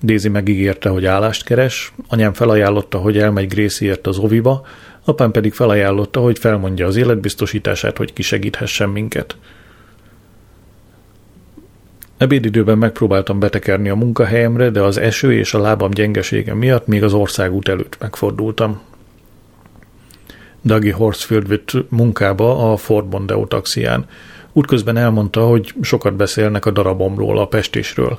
Dézi 0.00 0.28
megígérte, 0.28 0.88
hogy 0.88 1.04
állást 1.06 1.44
keres, 1.44 1.92
anyám 2.08 2.32
felajánlotta, 2.32 2.98
hogy 2.98 3.18
elmegy 3.18 3.48
Gracieért 3.48 4.06
az 4.06 4.18
oviba, 4.18 4.66
apám 5.04 5.30
pedig 5.30 5.52
felajánlotta, 5.52 6.20
hogy 6.20 6.38
felmondja 6.38 6.86
az 6.86 6.96
életbiztosítását, 6.96 7.96
hogy 7.96 8.12
kisegíthessen 8.12 8.88
minket. 8.88 9.36
Ebédidőben 12.16 12.78
megpróbáltam 12.78 13.38
betekerni 13.38 13.88
a 13.88 13.94
munkahelyemre, 13.94 14.70
de 14.70 14.80
az 14.80 14.98
eső 14.98 15.32
és 15.32 15.54
a 15.54 15.60
lábam 15.60 15.90
gyengesége 15.90 16.54
miatt 16.54 16.86
még 16.86 17.02
az 17.02 17.12
országút 17.12 17.68
előtt 17.68 17.96
megfordultam. 18.00 18.80
Dagi 20.64 20.90
Horsfield 20.90 21.48
vitt 21.48 21.90
munkába 21.90 22.72
a 22.72 22.76
Ford 22.76 23.08
Mondeo 23.12 23.46
taxián. 23.46 24.06
Útközben 24.52 24.96
elmondta, 24.96 25.46
hogy 25.46 25.74
sokat 25.80 26.14
beszélnek 26.14 26.66
a 26.66 26.70
darabomról, 26.70 27.38
a 27.38 27.46
pestésről. 27.46 28.18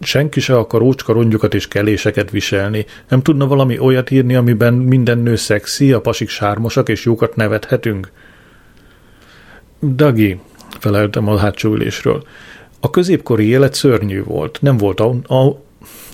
Senki 0.00 0.40
se 0.40 0.56
akar 0.56 0.82
ócska 0.82 1.24
és 1.50 1.68
keléseket 1.68 2.30
viselni. 2.30 2.86
Nem 3.08 3.22
tudna 3.22 3.46
valami 3.46 3.78
olyat 3.78 4.10
írni, 4.10 4.34
amiben 4.34 4.74
minden 4.74 5.18
nő 5.18 5.36
szexi, 5.36 5.92
a 5.92 6.00
pasik 6.00 6.28
sármosak 6.28 6.88
és 6.88 7.04
jókat 7.04 7.36
nevethetünk? 7.36 8.10
Dagi, 9.82 10.40
feleltem 10.80 11.28
a 11.28 11.38
hátsó 11.38 11.72
ülésről. 11.72 12.24
A 12.80 12.90
középkori 12.90 13.46
élet 13.46 13.74
szörnyű 13.74 14.22
volt. 14.22 14.58
Nem 14.60 14.76
volt, 14.76 15.00
a, 15.00 15.08
a, 15.34 15.62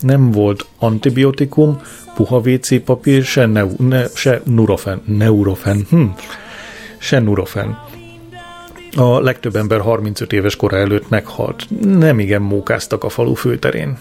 nem 0.00 0.30
volt 0.30 0.66
antibiotikum, 0.78 1.80
puha 2.14 2.36
WC 2.38 2.84
papír, 2.84 3.24
se, 3.24 3.46
ne, 3.46 3.64
ne, 3.78 4.06
se 4.14 4.42
nurofen, 4.44 5.02
neurofen, 5.04 5.86
hm, 5.90 6.04
se 6.98 7.20
nurofen. 7.20 7.78
A 8.96 9.20
legtöbb 9.20 9.56
ember 9.56 9.80
35 9.80 10.32
éves 10.32 10.56
kora 10.56 10.76
előtt 10.76 11.08
meghalt. 11.08 11.66
Nem 11.84 12.18
igen 12.18 12.42
mókáztak 12.42 13.04
a 13.04 13.08
falu 13.08 13.34
főterén. 13.34 13.98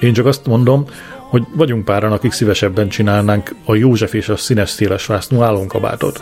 Én 0.00 0.12
csak 0.12 0.26
azt 0.26 0.46
mondom, 0.46 0.86
hogy 1.16 1.42
vagyunk 1.54 1.84
páran, 1.84 2.12
akik 2.12 2.32
szívesebben 2.32 2.88
csinálnánk 2.88 3.54
a 3.64 3.74
József 3.74 4.14
és 4.14 4.28
a 4.28 4.36
színes 4.36 4.70
széles 4.70 5.06
vásznú 5.06 5.42
álomkabátot. 5.42 6.20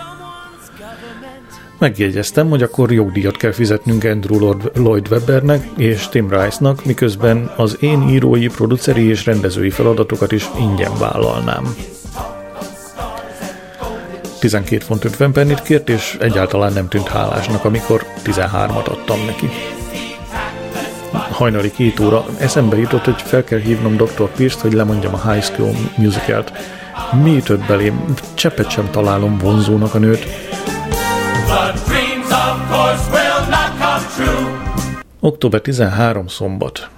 Megjegyeztem, 1.80 2.48
hogy 2.48 2.62
akkor 2.62 2.92
jogdíjat 2.92 3.36
kell 3.36 3.52
fizetnünk 3.52 4.04
Andrew 4.04 4.54
Lloyd 4.74 5.06
Webbernek 5.10 5.68
és 5.76 6.08
Tim 6.08 6.30
Rice-nak, 6.30 6.84
miközben 6.84 7.52
az 7.56 7.76
én 7.80 8.08
írói, 8.08 8.46
produceri 8.46 9.08
és 9.08 9.24
rendezői 9.24 9.70
feladatokat 9.70 10.32
is 10.32 10.46
ingyen 10.58 10.92
vállalnám. 10.98 11.74
12 14.38 14.84
font 14.84 15.04
50 15.04 15.32
pennit 15.32 15.62
kért, 15.62 15.88
és 15.88 16.16
egyáltalán 16.20 16.72
nem 16.72 16.88
tűnt 16.88 17.08
hálásnak, 17.08 17.64
amikor 17.64 18.06
13-at 18.24 18.88
adtam 18.88 19.24
neki. 19.26 19.48
Hajnali 21.12 21.70
két 21.70 22.00
óra 22.00 22.24
eszembe 22.38 22.76
jutott, 22.76 23.04
hogy 23.04 23.22
fel 23.22 23.44
kell 23.44 23.58
hívnom 23.58 23.96
Dr. 23.96 24.30
Pierce-t, 24.36 24.60
hogy 24.60 24.72
lemondjam 24.72 25.14
a 25.14 25.30
High 25.30 25.44
School 25.44 25.74
Musicalt. 25.96 26.52
Mi 27.22 27.36
ütött 27.36 27.66
belém? 27.66 28.04
Cseppet 28.34 28.70
sem 28.70 28.90
találom 28.90 29.38
vonzónak 29.38 29.94
a 29.94 29.98
nőt, 29.98 30.26
Október 35.20 35.60
13 35.60 36.26
szombat. 36.26 36.88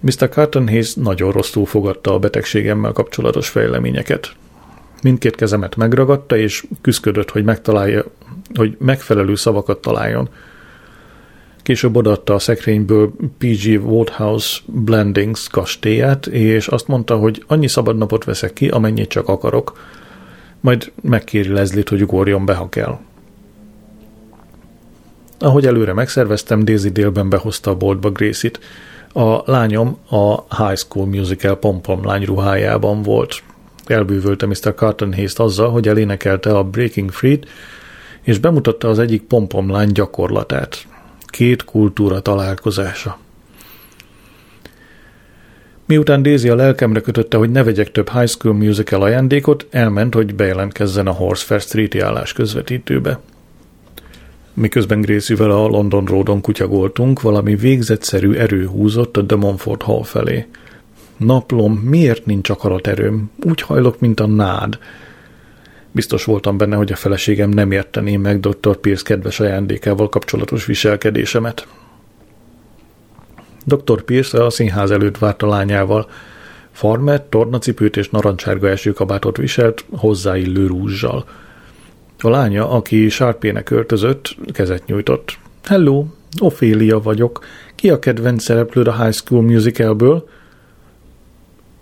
Mr. 0.00 0.28
Carton 0.28 0.68
Hayes 0.68 0.94
nagyon 0.94 1.32
rosszul 1.32 1.66
fogadta 1.66 2.14
a 2.14 2.18
betegségemmel 2.18 2.92
kapcsolatos 2.92 3.48
fejleményeket. 3.48 4.34
Mindkét 5.02 5.34
kezemet 5.34 5.76
megragadta, 5.76 6.36
és 6.36 6.64
küzdött, 6.80 7.30
hogy 7.30 7.44
megtalálja, 7.44 8.04
hogy 8.54 8.76
megfelelő 8.78 9.34
szavakat 9.34 9.80
találjon. 9.80 10.28
Később 11.62 11.96
odaadta 11.96 12.34
a 12.34 12.38
szekrényből 12.38 13.12
PG 13.38 13.80
Woodhouse 13.84 14.60
Blendings 14.66 15.48
kastélyát, 15.48 16.26
és 16.26 16.68
azt 16.68 16.88
mondta, 16.88 17.16
hogy 17.16 17.44
annyi 17.46 17.68
szabad 17.68 17.96
napot 17.96 18.24
veszek 18.24 18.52
ki, 18.52 18.68
amennyit 18.68 19.08
csak 19.08 19.28
akarok, 19.28 19.78
majd 20.60 20.92
megkéri 21.02 21.48
Leslie-t, 21.48 21.88
hogy 21.88 22.02
ugorjon 22.02 22.44
be, 22.44 22.54
ha 22.54 22.68
kell. 22.68 22.98
Ahogy 25.44 25.66
előre 25.66 25.92
megszerveztem, 25.92 26.64
Daisy 26.64 26.88
délben 26.88 27.28
behozta 27.28 27.70
a 27.70 27.74
boltba 27.74 28.10
Gracie-t. 28.10 28.58
A 29.12 29.50
lányom 29.50 29.98
a 30.08 30.56
High 30.64 30.78
School 30.78 31.06
Musical 31.06 31.58
pompom 31.58 32.04
lány 32.04 32.24
ruhájában 32.24 33.02
volt. 33.02 33.42
Elbűvölte 33.86 34.46
Mr. 34.46 34.74
Carton 34.74 35.14
Hayes 35.14 35.34
azzal, 35.34 35.70
hogy 35.70 35.88
elénekelte 35.88 36.56
a 36.56 36.64
Breaking 36.64 37.10
Free-t, 37.10 37.46
és 38.22 38.38
bemutatta 38.38 38.88
az 38.88 38.98
egyik 38.98 39.22
pompomlány 39.22 39.92
gyakorlatát. 39.92 40.86
Két 41.26 41.64
kultúra 41.64 42.20
találkozása. 42.20 43.18
Miután 45.86 46.22
Daisy 46.22 46.48
a 46.48 46.54
lelkemre 46.54 47.00
kötötte, 47.00 47.36
hogy 47.36 47.50
ne 47.50 47.62
vegyek 47.62 47.92
több 47.92 48.10
High 48.10 48.28
School 48.28 48.54
Musical 48.54 49.02
ajándékot, 49.02 49.66
elment, 49.70 50.14
hogy 50.14 50.34
bejelentkezzen 50.34 51.06
a 51.06 51.12
Horsefair 51.12 51.60
Street-i 51.60 52.00
állás 52.00 52.32
közvetítőbe. 52.32 53.20
Miközben 54.54 55.00
Gracie-vel 55.00 55.50
a 55.50 55.66
London 55.66 56.04
Roadon 56.04 56.40
kutyagoltunk, 56.40 57.20
valami 57.20 57.54
végzetszerű 57.54 58.32
erő 58.32 58.66
húzott 58.66 59.16
a 59.16 59.22
De 59.22 59.36
Montfort 59.36 59.82
Hall 59.82 60.02
felé. 60.02 60.46
Naplom, 61.16 61.72
miért 61.72 62.26
nincs 62.26 62.50
akarat 62.50 62.86
erőm? 62.86 63.30
Úgy 63.42 63.60
hajlok, 63.60 64.00
mint 64.00 64.20
a 64.20 64.26
nád. 64.26 64.78
Biztos 65.90 66.24
voltam 66.24 66.56
benne, 66.56 66.76
hogy 66.76 66.92
a 66.92 66.96
feleségem 66.96 67.50
nem 67.50 67.70
értené 67.70 68.16
meg 68.16 68.40
Dr. 68.40 68.76
Pierce 68.76 69.02
kedves 69.04 69.40
ajándékával 69.40 70.08
kapcsolatos 70.08 70.66
viselkedésemet. 70.66 71.66
Dr. 73.64 74.02
Pierce 74.02 74.44
a 74.44 74.50
színház 74.50 74.90
előtt 74.90 75.18
várt 75.18 75.42
a 75.42 75.46
lányával. 75.46 76.10
Farmer, 76.70 77.24
tornacipőt 77.28 77.96
és 77.96 78.10
narancsárga 78.10 78.68
esőkabátot 78.68 79.36
viselt, 79.36 79.84
hozzáillő 79.90 80.66
rúzsal. 80.66 81.24
A 82.18 82.28
lánya, 82.28 82.70
aki 82.70 83.08
sárpének 83.08 83.70
öltözött, 83.70 84.36
kezet 84.52 84.86
nyújtott. 84.86 85.38
Hello, 85.64 86.04
Ophelia 86.40 87.00
vagyok. 87.00 87.44
Ki 87.74 87.90
a 87.90 87.98
kedvenc 87.98 88.42
szereplőd 88.42 88.86
a 88.86 89.02
High 89.02 89.14
School 89.14 89.42
Musicalből? 89.42 90.28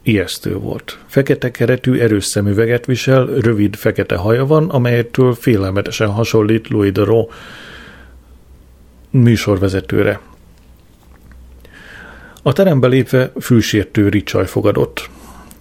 Ijesztő 0.02 0.56
volt. 0.56 0.98
Fekete 1.06 1.50
keretű, 1.50 1.98
erős 1.98 2.24
szemüveget 2.24 2.86
visel, 2.86 3.26
rövid 3.26 3.76
fekete 3.76 4.16
haja 4.16 4.46
van, 4.46 4.68
amelyetől 4.70 5.34
félelmetesen 5.34 6.08
hasonlít 6.08 6.68
Louis 6.68 6.92
Theroux 6.92 7.34
műsorvezetőre. 9.10 10.20
A 12.42 12.52
terembe 12.52 12.86
lépve 12.86 13.32
fűsértő 13.40 14.08
ricsaj 14.08 14.46
fogadott. 14.46 15.10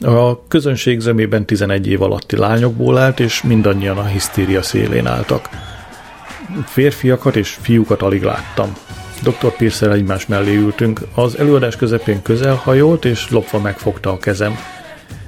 A 0.01 0.48
közönség 0.48 1.00
zömében 1.00 1.46
11 1.46 1.88
év 1.88 2.01
alatti 2.01 2.38
lányokból 2.38 2.98
állt, 2.98 3.20
és 3.20 3.41
mindannyian 3.41 3.98
a 3.98 4.05
hisztéria 4.05 4.62
szélén 4.62 5.08
álltak. 5.08 5.50
Férfiakat 6.65 7.36
és 7.36 7.58
fiúkat 7.62 8.01
alig 8.01 8.24
láttam. 8.24 8.74
Dr. 9.24 9.55
pierce 9.58 9.91
egymás 9.91 10.25
mellé 10.25 10.55
ültünk. 10.55 11.00
Az 11.15 11.38
előadás 11.38 11.75
közepén 11.75 12.22
közel 12.22 12.55
hajolt, 12.55 13.05
és 13.05 13.29
lopva 13.29 13.60
megfogta 13.60 14.12
a 14.12 14.17
kezem. 14.17 14.55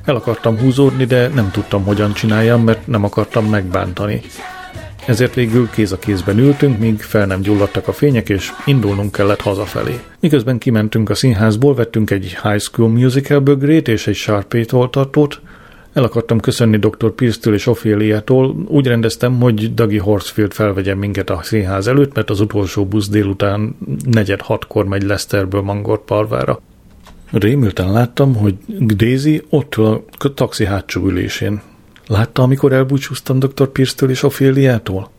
El 0.06 0.15
akartam 0.15 0.60
húzódni, 0.60 1.06
de 1.06 1.27
nem 1.27 1.51
tudtam, 1.51 1.84
hogyan 1.84 2.13
csináljam, 2.13 2.63
mert 2.63 2.88
nem 2.88 3.03
akartam 3.03 3.46
megbántani. 3.46 4.22
Ezért 5.07 5.33
végül 5.33 5.69
kéz 5.69 5.91
a 5.91 6.00
kézben 6.00 6.38
ültünk, 6.38 6.79
míg 6.79 7.01
fel 7.01 7.25
nem 7.25 7.41
gyulladtak 7.41 7.88
a 7.88 7.91
fények, 7.91 8.29
és 8.29 8.51
indulnunk 8.65 9.12
kellett 9.12 9.41
hazafelé. 9.41 10.00
Miközben 10.19 10.57
kimentünk 10.57 11.10
a 11.10 11.15
színházból, 11.15 11.75
vettünk 11.75 12.12
egy 12.12 12.38
High 12.43 12.60
School 12.60 12.89
Musical 12.89 13.39
bögrét 13.39 13.88
és 13.88 14.07
egy 14.07 14.15
Sharpay 14.15 14.65
toltartót, 14.65 15.41
el 15.93 16.03
akartam 16.03 16.39
köszönni 16.39 16.77
dr. 16.77 17.12
Pierce-től 17.15 17.53
és 17.53 17.67
Ophéliától, 17.67 18.55
úgy 18.67 18.88
rendeztem, 18.88 19.39
hogy 19.39 19.74
Dagi 19.74 19.98
Horsfield 19.98 20.53
felvegyen 20.53 20.98
minket 20.98 21.29
a 21.29 21.39
színház 21.43 21.88
előtt, 21.88 22.15
mert 22.15 22.29
az 22.29 22.39
utolsó 22.39 22.86
busz 22.86 23.10
délután 23.10 23.75
negyed 24.05 24.41
hatkor 24.41 24.86
megy 24.86 25.03
Leszterből 25.03 25.62
Mangor 25.62 26.03
parvára. 26.03 26.60
Rémülten 27.31 27.91
láttam, 27.91 28.36
hogy 28.36 28.55
Daisy 28.95 29.41
ott 29.50 29.75
a 29.75 30.03
taxi 30.33 30.65
hátsó 30.65 31.05
ülésén. 31.05 31.62
Látta, 32.07 32.41
amikor 32.41 32.74
elbúcsúztam 32.74 33.39
dr. 33.39 33.67
Pierce-től 33.67 34.10
és 34.10 34.24
Ophéliától? 34.24 35.11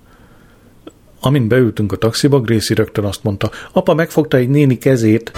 Amint 1.20 1.48
beültünk 1.48 1.92
a 1.92 1.96
taxiba, 1.96 2.40
Gracie 2.40 2.76
rögtön 2.76 3.04
azt 3.04 3.22
mondta, 3.22 3.50
apa 3.72 3.94
megfogta 3.94 4.36
egy 4.36 4.48
néni 4.48 4.78
kezét. 4.78 5.32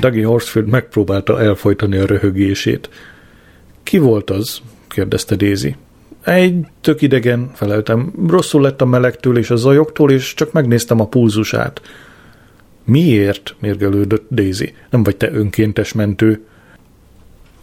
Dougie 0.00 0.26
Horsfield 0.26 0.68
megpróbálta 0.68 1.40
elfolytani 1.40 1.96
a 1.96 2.06
röhögését. 2.06 2.88
Ki 3.82 3.98
volt 3.98 4.30
az? 4.30 4.60
kérdezte 4.88 5.34
Daisy. 5.36 5.76
Egy 6.24 6.66
tök 6.80 7.02
idegen, 7.02 7.50
feleltem. 7.54 8.12
Rosszul 8.28 8.62
lett 8.62 8.80
a 8.80 8.84
melegtől 8.84 9.38
és 9.38 9.50
a 9.50 9.56
zajoktól, 9.56 10.10
és 10.10 10.34
csak 10.34 10.52
megnéztem 10.52 11.00
a 11.00 11.06
pulzusát. 11.06 11.80
Miért? 12.84 13.54
mérgelődött 13.58 14.26
Daisy. 14.30 14.74
Nem 14.90 15.02
vagy 15.02 15.16
te 15.16 15.32
önkéntes 15.32 15.92
mentő? 15.92 16.44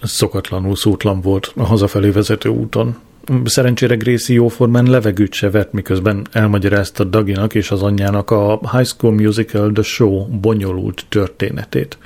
Szokatlanul 0.01 0.75
szótlan 0.75 1.21
volt 1.21 1.51
a 1.55 1.63
hazafelé 1.63 2.09
vezető 2.09 2.49
úton. 2.49 2.97
Szerencsére 3.43 3.95
Gracie 3.95 4.35
jóformán 4.35 4.85
levegőt 4.85 5.33
se 5.33 5.49
vett, 5.49 5.71
miközben 5.71 6.27
elmagyarázta 6.31 7.03
Daginak 7.03 7.55
és 7.55 7.71
az 7.71 7.83
anyjának 7.83 8.31
a 8.31 8.59
High 8.71 8.87
School 8.87 9.13
Musical 9.13 9.71
The 9.71 9.83
Show 9.83 10.25
bonyolult 10.25 11.05
történetét. 11.09 11.97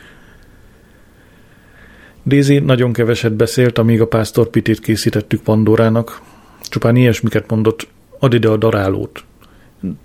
Daisy 2.25 2.59
nagyon 2.59 2.93
keveset 2.93 3.33
beszélt, 3.33 3.77
amíg 3.77 4.01
a 4.01 4.07
pásztor 4.07 4.49
pitét 4.49 4.79
készítettük 4.79 5.41
Pandorának. 5.41 6.21
Csupán 6.61 6.95
ilyesmiket 6.95 7.49
mondott, 7.49 7.87
add 8.19 8.33
ide 8.33 8.49
a 8.49 8.57
darálót, 8.57 9.23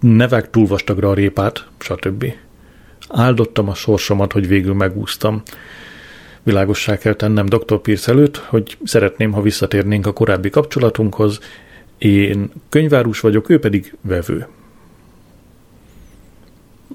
ne 0.01 0.29
vág 0.29 0.51
túl 0.51 0.67
vastagra 0.67 1.09
a 1.11 1.15
répát, 1.15 1.67
stb. 1.79 2.25
Áldottam 3.13 3.69
a 3.69 3.75
sorsomat, 3.75 4.33
hogy 4.33 4.49
végül 4.49 4.75
megúsztam. 4.75 5.43
Világossá 6.43 6.99
kell 6.99 7.15
tennem 7.15 7.47
Dr. 7.47 7.81
Pierce 7.81 8.13
előtt, 8.13 8.37
hogy 8.37 8.77
szeretném, 8.85 9.33
ha 9.33 9.43
visszatérnénk 9.43 10.07
a 10.07 10.13
korábbi 10.13 10.51
kapcsolatunkhoz. 10.51 11.39
Én 11.99 12.51
könyvárus 12.69 13.21
vagyok, 13.21 13.49
ő 13.49 13.59
pedig 13.59 13.95
vevő. 14.01 14.47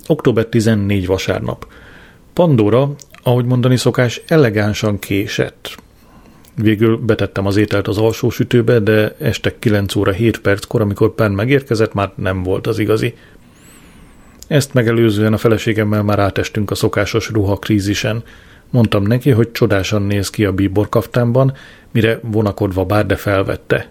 Október 0.08 0.46
14 0.46 1.06
vasárnap. 1.06 1.68
Pandora, 2.34 2.96
ahogy 3.24 3.46
mondani 3.46 3.78
szokás, 3.78 4.22
elegánsan 4.28 5.00
késett. 5.00 5.76
Végül 6.56 6.98
betettem 6.98 7.46
az 7.46 7.58
ételt 7.58 7.88
az 7.88 7.98
alsó 7.98 8.30
sütőbe, 8.30 8.80
de 8.80 9.16
este 9.20 9.60
9 9.60 9.96
óra 9.96 10.12
7 10.12 10.40
perckor, 10.40 10.82
amikor 10.82 11.16
Pen 11.16 11.32
megérkezett, 11.32 11.94
már 11.94 12.12
nem 12.16 12.44
volt 12.44 12.68
az 12.68 12.80
igazi. 12.80 13.14
Ezt 14.48 14.74
megelőzően 14.74 15.34
a 15.34 15.38
feleségemmel 15.38 16.04
már 16.04 16.20
átestünk 16.20 16.72
a 16.72 16.76
szokásos 16.76 17.30
ruhakrízisen. 17.30 18.24
Mondtam 18.70 19.04
neki, 19.04 19.30
hogy 19.32 19.52
csodásan 19.52 20.02
néz 20.02 20.30
ki 20.30 20.46
a 20.46 20.54
bíbor 20.54 20.90
kaftánban, 20.90 21.54
mire 21.92 22.20
vonakodva 22.22 22.86
bár, 22.86 23.06
de 23.06 23.16
felvette. 23.16 23.90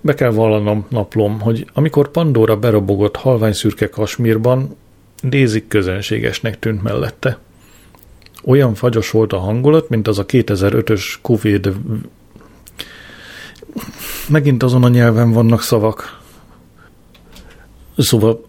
Be 0.00 0.14
kell 0.14 0.30
vallanom 0.30 0.86
naplom, 0.88 1.40
hogy 1.40 1.66
amikor 1.72 2.10
Pandora 2.10 2.56
berobogott 2.56 3.16
halvány 3.16 3.52
szürke 3.52 3.88
kasmírban, 3.88 4.76
Dézik 5.22 5.68
közönségesnek 5.68 6.58
tűnt 6.58 6.82
mellette. 6.82 7.38
Olyan 8.44 8.74
fagyos 8.74 9.10
volt 9.10 9.32
a 9.32 9.38
hangulat, 9.38 9.88
mint 9.88 10.08
az 10.08 10.18
a 10.18 10.26
2005-ös 10.26 11.14
Covid... 11.22 11.72
Megint 14.28 14.62
azon 14.62 14.84
a 14.84 14.88
nyelven 14.88 15.32
vannak 15.32 15.62
szavak. 15.62 16.20
Szóval 17.96 18.44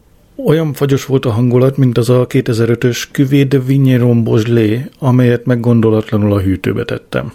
olyan 0.45 0.73
fagyos 0.73 1.05
volt 1.05 1.25
a 1.25 1.31
hangulat, 1.31 1.77
mint 1.77 1.97
az 1.97 2.09
a 2.09 2.27
2005-ös 2.27 3.03
Cuvée 3.11 3.43
de 3.43 3.59
Vigneron 3.59 4.23
Beaujolais, 4.23 4.79
amelyet 4.99 5.45
meggondolatlanul 5.45 6.33
a 6.33 6.39
hűtőbe 6.39 6.85
tettem. 6.85 7.33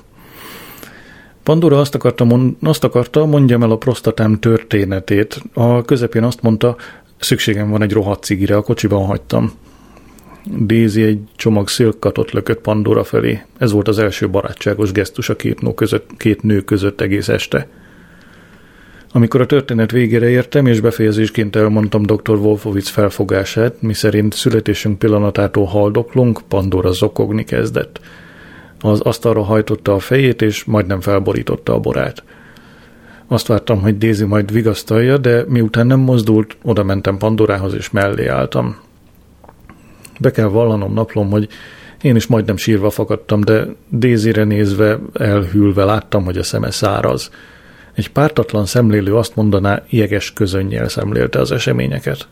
Pandora 1.42 1.78
azt 1.78 1.94
akarta, 1.94 2.24
mond, 2.24 2.54
azt 2.62 2.84
akarta, 2.84 3.26
mondjam 3.26 3.62
el 3.62 3.70
a 3.70 3.76
prostatám 3.76 4.38
történetét. 4.38 5.42
A 5.52 5.82
közepén 5.82 6.22
azt 6.22 6.42
mondta, 6.42 6.76
szükségem 7.18 7.70
van 7.70 7.82
egy 7.82 7.92
rohadt 7.92 8.24
cigire, 8.24 8.56
a 8.56 8.62
kocsiban 8.62 9.04
hagytam. 9.04 9.52
Daisy 10.66 11.02
egy 11.02 11.18
csomag 11.36 11.68
szilkatot 11.68 12.30
lökött 12.30 12.60
Pandora 12.60 13.04
felé. 13.04 13.42
Ez 13.58 13.72
volt 13.72 13.88
az 13.88 13.98
első 13.98 14.30
barátságos 14.30 14.92
gesztus 14.92 15.28
a 15.28 15.36
két 15.36 15.60
nő 15.60 15.74
között, 15.74 16.10
két 16.16 16.42
nő 16.42 16.60
között 16.60 17.00
egész 17.00 17.28
este. 17.28 17.68
Amikor 19.14 19.40
a 19.40 19.46
történet 19.46 19.90
végére 19.90 20.28
értem, 20.28 20.66
és 20.66 20.80
befejezésként 20.80 21.56
elmondtam 21.56 22.02
dr. 22.02 22.34
Wolfowitz 22.34 22.88
felfogását, 22.88 23.82
miszerint 23.82 24.34
születésünk 24.34 24.98
pillanatától 24.98 25.64
haldoklunk, 25.64 26.40
Pandora 26.48 26.92
zokogni 26.92 27.44
kezdett. 27.44 28.00
Az 28.80 29.00
asztalra 29.00 29.42
hajtotta 29.42 29.94
a 29.94 29.98
fejét, 29.98 30.42
és 30.42 30.64
majdnem 30.64 31.00
felborította 31.00 31.74
a 31.74 31.78
borát. 31.78 32.22
Azt 33.26 33.46
vártam, 33.46 33.80
hogy 33.80 33.98
Daisy 33.98 34.24
majd 34.24 34.52
vigasztalja, 34.52 35.18
de 35.18 35.44
miután 35.48 35.86
nem 35.86 36.00
mozdult, 36.00 36.56
oda 36.62 36.82
mentem 36.82 37.18
Pandorához, 37.18 37.74
és 37.74 37.90
mellé 37.90 38.26
álltam. 38.26 38.76
Be 40.20 40.30
kell 40.30 40.48
vallanom 40.48 40.92
naplom, 40.92 41.30
hogy 41.30 41.48
én 42.02 42.16
is 42.16 42.26
majdnem 42.26 42.56
sírva 42.56 42.90
fakadtam, 42.90 43.40
de 43.40 43.66
Dézire 43.88 44.44
nézve, 44.44 44.98
elhűlve 45.12 45.84
láttam, 45.84 46.24
hogy 46.24 46.38
a 46.38 46.42
szeme 46.42 46.70
száraz. 46.70 47.30
Egy 47.94 48.10
pártatlan 48.10 48.66
szemlélő 48.66 49.16
azt 49.16 49.36
mondaná, 49.36 49.82
jeges 49.88 50.32
közönnyel 50.32 50.88
szemlélte 50.88 51.38
az 51.38 51.52
eseményeket. 51.52 52.28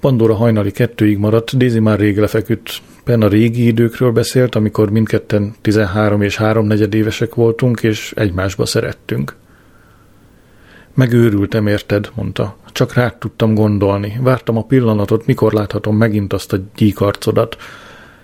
Pandora 0.00 0.34
hajnali 0.34 0.70
kettőig 0.70 1.18
maradt, 1.18 1.56
Daisy 1.56 1.78
már 1.78 1.98
rég 1.98 2.18
lefeküdt. 2.18 2.80
Pen 3.04 3.22
a 3.22 3.28
régi 3.28 3.66
időkről 3.66 4.12
beszélt, 4.12 4.54
amikor 4.54 4.90
mindketten 4.90 5.54
13 5.60 6.22
és 6.22 6.36
3 6.36 6.70
évesek 6.70 7.34
voltunk, 7.34 7.82
és 7.82 8.12
egymásba 8.16 8.66
szerettünk. 8.66 9.36
Megőrültem, 10.94 11.66
érted, 11.66 12.10
mondta. 12.14 12.56
Csak 12.72 12.94
rád 12.94 13.16
tudtam 13.16 13.54
gondolni. 13.54 14.18
Vártam 14.20 14.56
a 14.56 14.64
pillanatot, 14.64 15.26
mikor 15.26 15.52
láthatom 15.52 15.96
megint 15.96 16.32
azt 16.32 16.52
a 16.52 16.58
gyíkarcodat. 16.76 17.56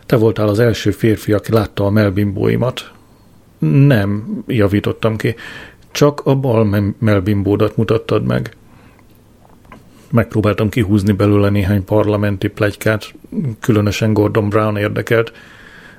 Te 0.06 0.16
voltál 0.16 0.48
az 0.48 0.58
első 0.58 0.90
férfi, 0.90 1.32
aki 1.32 1.52
látta 1.52 1.84
a 1.84 1.90
melbimbóimat. 1.90 2.92
Nem, 3.58 4.42
javítottam 4.46 5.16
ki. 5.16 5.34
Csak 5.90 6.20
a 6.24 6.34
bal 6.34 6.94
melbimbódat 6.98 7.76
mutattad 7.76 8.24
meg. 8.26 8.56
Megpróbáltam 10.10 10.68
kihúzni 10.68 11.12
belőle 11.12 11.48
néhány 11.48 11.84
parlamenti 11.84 12.48
plegykát, 12.48 13.14
különösen 13.60 14.12
Gordon 14.12 14.48
Brown 14.48 14.76
érdekelt. 14.76 15.32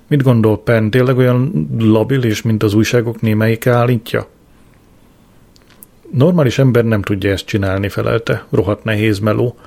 Mit 0.07 0.23
gondol 0.23 0.63
Penn, 0.63 0.89
tényleg 0.89 1.17
olyan 1.17 1.67
labilis, 1.79 2.41
mint 2.41 2.63
az 2.63 2.73
újságok 2.73 3.21
némelyik 3.21 3.67
állítja? 3.67 4.27
Normális 6.11 6.59
ember 6.59 6.85
nem 6.85 7.01
tudja 7.01 7.31
ezt 7.31 7.45
csinálni, 7.45 7.89
felelte. 7.89 8.45
Rohadt 8.49 8.83
nehéz 8.83 9.19
meló. 9.19 9.57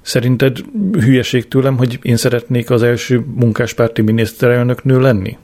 Szerinted 0.00 0.58
hülyeség 0.92 1.48
tőlem, 1.48 1.76
hogy 1.76 1.98
én 2.02 2.16
szeretnék 2.16 2.70
az 2.70 2.82
első 2.82 3.24
munkáspárti 3.34 4.02
miniszterelnöknő 4.02 5.00
lenni? 5.00 5.36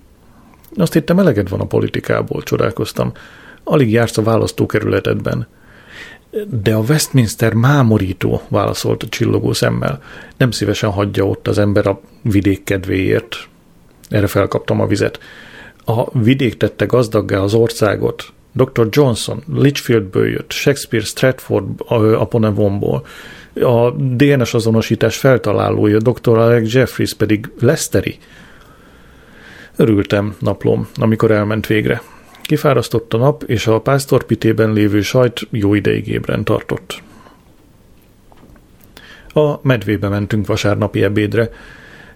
Azt 0.76 0.92
hittem 0.92 1.18
eleged 1.18 1.48
van 1.48 1.60
a 1.60 1.66
politikából, 1.66 2.42
csodálkoztam. 2.42 3.12
Alig 3.64 3.90
jársz 3.90 4.18
a 4.18 4.22
választókerületedben. 4.22 5.46
De 6.62 6.74
a 6.74 6.84
Westminster 6.88 7.54
mámorító, 7.54 8.42
válaszolt 8.48 9.02
a 9.02 9.08
csillogó 9.08 9.52
szemmel. 9.52 10.02
Nem 10.36 10.50
szívesen 10.50 10.90
hagyja 10.90 11.26
ott 11.26 11.48
az 11.48 11.58
ember 11.58 11.86
a 11.86 12.00
vidék 12.22 12.64
kedvéért. 12.64 13.36
Erre 14.08 14.26
felkaptam 14.26 14.80
a 14.80 14.86
vizet. 14.86 15.18
A 15.84 16.18
vidék 16.18 16.56
tette 16.56 16.84
gazdaggá 16.84 17.38
az 17.38 17.54
országot. 17.54 18.32
Dr. 18.52 18.88
Johnson, 18.90 19.42
Litchfieldből 19.54 20.28
jött, 20.28 20.50
Shakespeare 20.50 21.04
Stratford 21.04 21.64
upon 22.20 22.44
Avonból, 22.44 23.06
a 23.54 23.90
DNS 23.90 24.54
azonosítás 24.54 25.16
feltalálója, 25.16 25.98
Dr. 25.98 26.38
Alex 26.38 26.72
Jeffries 26.72 27.14
pedig 27.14 27.50
Lesteri. 27.60 28.18
Örültem 29.76 30.36
naplom, 30.38 30.88
amikor 30.94 31.30
elment 31.30 31.66
végre. 31.66 32.02
Kifárasztott 32.42 33.14
a 33.14 33.16
nap, 33.16 33.42
és 33.42 33.66
a 33.66 33.80
pásztorpitében 33.80 34.72
lévő 34.72 35.00
sajt 35.00 35.40
jó 35.50 35.74
ideig 35.74 36.08
ébren 36.08 36.44
tartott. 36.44 37.02
A 39.34 39.58
medvébe 39.62 40.08
mentünk 40.08 40.46
vasárnapi 40.46 41.02
ebédre. 41.02 41.50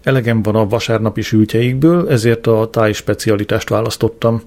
Elegem 0.03 0.42
van 0.42 0.55
a 0.55 0.66
vasárnapi 0.66 1.23
sültjeikből, 1.23 2.09
ezért 2.09 2.47
a 2.47 2.69
táj 2.71 2.92
specialitást 2.92 3.69
választottam. 3.69 4.42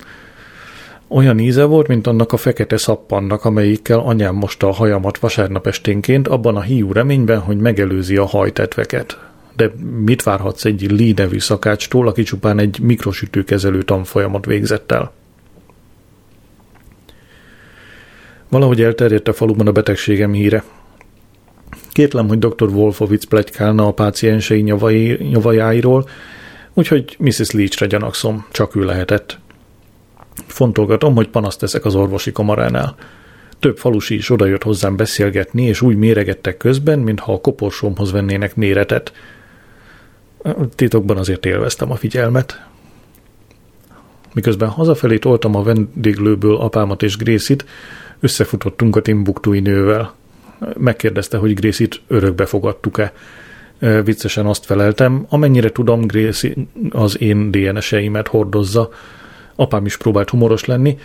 Olyan 1.07 1.39
íze 1.39 1.63
volt, 1.63 1.87
mint 1.87 2.07
annak 2.07 2.31
a 2.31 2.37
fekete 2.37 2.77
szappannak, 2.77 3.45
amelyikkel 3.45 3.99
anyám 3.99 4.35
mosta 4.35 4.67
a 4.67 4.73
hajamat 4.73 5.17
vasárnap 5.17 5.67
esténként, 5.67 6.27
abban 6.27 6.55
a 6.55 6.61
hiú 6.61 6.91
reményben, 6.91 7.39
hogy 7.39 7.57
megelőzi 7.57 8.17
a 8.17 8.25
hajtetveket. 8.25 9.28
De 9.59 9.71
mit 10.05 10.23
várhatsz 10.23 10.65
egy 10.65 10.91
Lee 10.91 11.13
nevű 11.15 11.39
szakácstól, 11.39 12.07
aki 12.07 12.23
csupán 12.23 12.59
egy 12.59 12.79
mikrosütőkezelő 12.79 13.81
tanfolyamot 13.81 14.45
végzett 14.45 14.91
el? 14.91 15.11
Valahogy 18.49 18.81
elterjedt 18.81 19.27
a 19.27 19.33
faluban 19.33 19.67
a 19.67 19.71
betegségem 19.71 20.33
híre. 20.33 20.63
Kétlem, 21.91 22.27
hogy 22.27 22.39
dr. 22.39 22.67
Wolfowitz 22.67 23.25
plegykálna 23.25 23.87
a 23.87 23.91
páciensei 23.91 24.61
nyavai, 24.61 25.27
nyavajáiról, 25.31 26.09
úgyhogy 26.73 27.15
Mrs. 27.19 27.51
Leachre 27.51 27.85
gyanakszom, 27.85 28.45
csak 28.51 28.75
ő 28.75 28.83
lehetett. 28.83 29.39
Fontolgatom, 30.47 31.15
hogy 31.15 31.27
panaszt 31.27 31.59
teszek 31.59 31.85
az 31.85 31.95
orvosi 31.95 32.31
kamaránál. 32.31 32.95
Több 33.59 33.77
falusi 33.77 34.15
is 34.15 34.29
odajött 34.29 34.63
hozzám 34.63 34.95
beszélgetni, 34.95 35.63
és 35.63 35.81
úgy 35.81 35.95
méregettek 35.95 36.57
közben, 36.57 36.99
mintha 36.99 37.33
a 37.33 37.41
koporsómhoz 37.41 38.11
vennének 38.11 38.55
méretet. 38.55 39.11
Titokban 40.75 41.17
azért 41.17 41.45
élveztem 41.45 41.91
a 41.91 41.95
figyelmet. 41.95 42.67
Miközben 44.33 44.69
hazafelé 44.69 45.17
toltam 45.17 45.55
a 45.55 45.63
vendéglőből 45.63 46.55
apámat 46.55 47.03
és 47.03 47.17
Grészit, 47.17 47.65
összefutottunk 48.19 48.95
a 48.95 49.01
Timbuktui 49.01 49.59
nővel. 49.59 50.13
Megkérdezte, 50.77 51.37
hogy 51.37 51.53
Grészit 51.53 52.01
örökbe 52.07 52.45
fogadtuk-e. 52.45 53.13
Viccesen 54.03 54.45
azt 54.45 54.65
feleltem, 54.65 55.25
amennyire 55.29 55.71
tudom, 55.71 56.01
Gréci 56.01 56.67
az 56.89 57.21
én 57.21 57.51
DNS-eimet 57.51 58.27
hordozza. 58.27 58.89
Apám 59.55 59.85
is 59.85 59.97
próbált 59.97 60.29
humoros 60.29 60.65
lenni, 60.65 60.97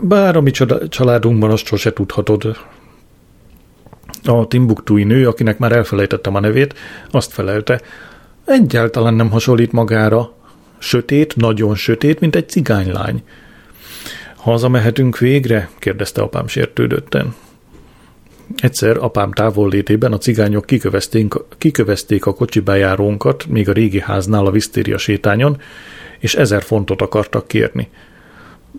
bár 0.00 0.36
a 0.36 0.40
mi 0.40 0.50
családunkban 0.88 1.50
azt 1.50 1.66
sose 1.66 1.92
tudhatod. 1.92 2.56
A 4.24 4.46
Timbuktui 4.46 5.04
nő, 5.04 5.28
akinek 5.28 5.58
már 5.58 5.72
elfelejtettem 5.72 6.34
a 6.34 6.40
nevét, 6.40 6.74
azt 7.10 7.32
felelte, 7.32 7.80
egyáltalán 8.50 9.14
nem 9.14 9.30
hasonlít 9.30 9.72
magára. 9.72 10.32
Sötét, 10.78 11.36
nagyon 11.36 11.74
sötét, 11.74 12.20
mint 12.20 12.36
egy 12.36 12.48
cigánylány. 12.48 13.22
Hazamehetünk 14.36 15.18
végre? 15.18 15.70
kérdezte 15.78 16.22
apám 16.22 16.46
sértődötten. 16.46 17.34
Egyszer 18.56 18.96
apám 18.96 19.32
távollétében 19.32 20.12
a 20.12 20.18
cigányok 20.18 20.66
kikövezték, 21.58 22.26
a 22.26 22.34
kocsi 22.34 22.60
bejárónkat, 22.60 23.46
még 23.46 23.68
a 23.68 23.72
régi 23.72 24.00
háznál 24.00 24.46
a 24.46 24.50
visztéria 24.50 24.98
sétányon, 24.98 25.60
és 26.18 26.34
ezer 26.34 26.62
fontot 26.62 27.02
akartak 27.02 27.48
kérni. 27.48 27.88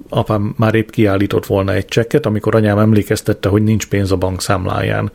Apám 0.10 0.54
már 0.58 0.76
épp 0.76 0.90
kiállított 0.90 1.46
volna 1.46 1.74
egy 1.74 1.86
csekket, 1.86 2.26
amikor 2.26 2.56
anyám 2.56 2.78
emlékeztette, 2.78 3.50
hogy 3.50 3.64
nincs 3.64 3.88
pénz 3.88 4.12
a 4.12 4.18
bank 4.18 4.42
számláján. 4.42 5.12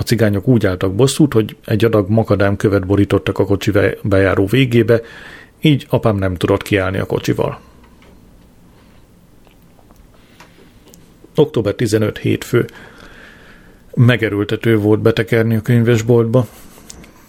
A 0.00 0.02
cigányok 0.02 0.48
úgy 0.48 0.66
álltak 0.66 0.94
bosszút, 0.94 1.32
hogy 1.32 1.56
egy 1.64 1.84
adag 1.84 2.08
makadám 2.08 2.56
követ 2.56 2.86
borítottak 2.86 3.38
a 3.38 3.44
kocsi 3.44 3.72
bejáró 4.02 4.46
végébe, 4.46 5.00
így 5.60 5.86
apám 5.88 6.16
nem 6.16 6.34
tudott 6.34 6.62
kiállni 6.62 6.98
a 6.98 7.04
kocsival. 7.04 7.60
Október 11.34 11.74
15 11.74 12.18
hétfő. 12.18 12.66
Megerültető 13.94 14.76
volt 14.76 15.00
betekerni 15.00 15.56
a 15.56 15.60
könyvesboltba. 15.60 16.46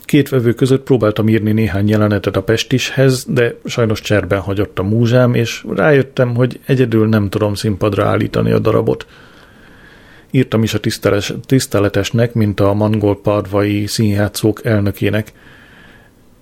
Két 0.01 0.29
vevő 0.29 0.53
között 0.53 0.83
próbáltam 0.83 1.27
írni 1.27 1.51
néhány 1.51 1.89
jelenetet 1.89 2.35
a 2.35 2.43
Pestishez, 2.43 3.25
de 3.27 3.55
sajnos 3.65 4.01
cserben 4.01 4.39
hagyott 4.39 4.79
a 4.79 4.83
múzsám, 4.83 5.33
és 5.33 5.65
rájöttem, 5.75 6.35
hogy 6.35 6.59
egyedül 6.65 7.07
nem 7.07 7.29
tudom 7.29 7.53
színpadra 7.53 8.05
állítani 8.05 8.51
a 8.51 8.59
darabot. 8.59 9.05
Írtam 10.31 10.63
is 10.63 10.73
a 10.73 10.79
tiszteletesnek, 11.45 12.33
mint 12.33 12.59
a 12.59 12.73
mangol 12.73 13.21
padvai 13.21 13.87
színjátszók 13.87 14.65
elnökének. 14.65 15.31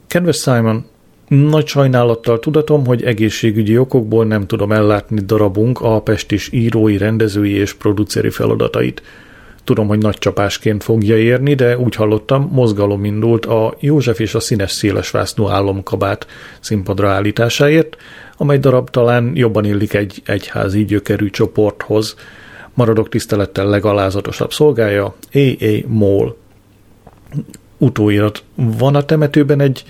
Kedves 0.08 0.38
Simon, 0.38 0.86
nagy 1.28 1.68
sajnálattal 1.68 2.40
tudatom, 2.40 2.86
hogy 2.86 3.04
egészségügyi 3.04 3.78
okokból 3.78 4.26
nem 4.26 4.48
tudom 4.48 4.72
ellátni 4.72 5.22
darabunk 5.26 5.82
a 5.82 6.02
pestis 6.02 6.52
írói, 6.52 6.98
rendezői 6.98 7.52
és 7.52 7.74
produceri 7.74 8.30
feladatait. 8.30 9.02
Tudom, 9.64 9.88
hogy 9.88 9.98
nagy 9.98 10.18
csapásként 10.18 10.84
fogja 10.84 11.18
érni, 11.18 11.54
de 11.54 11.78
úgy 11.78 11.96
hallottam, 11.96 12.50
mozgalom 12.52 13.06
indult 13.06 13.46
a 13.46 13.76
József 13.80 14.20
és 14.20 14.36
a 14.36 14.40
színes 14.40 14.72
szélesvásznú 14.72 15.48
álomkabát 15.48 16.28
színpadra 16.60 17.10
állításáért, 17.10 17.98
amely 18.38 18.58
darab 18.58 18.90
talán 18.90 19.32
jobban 19.36 19.66
illik 19.66 19.94
egy 19.94 20.22
egyházi 20.26 20.86
gyökerű 20.86 21.30
csoporthoz. 21.30 22.16
Maradok 22.80 23.10
tisztelettel 23.10 23.66
legalázatosabb 23.66 24.54
szolgája, 24.54 25.06
A.A. 25.34 25.88
Moll. 25.88 26.36
Utóirat. 27.78 28.44
Van 28.56 28.96
a 28.96 29.04
temetőben 29.04 29.62
egy 29.62 29.84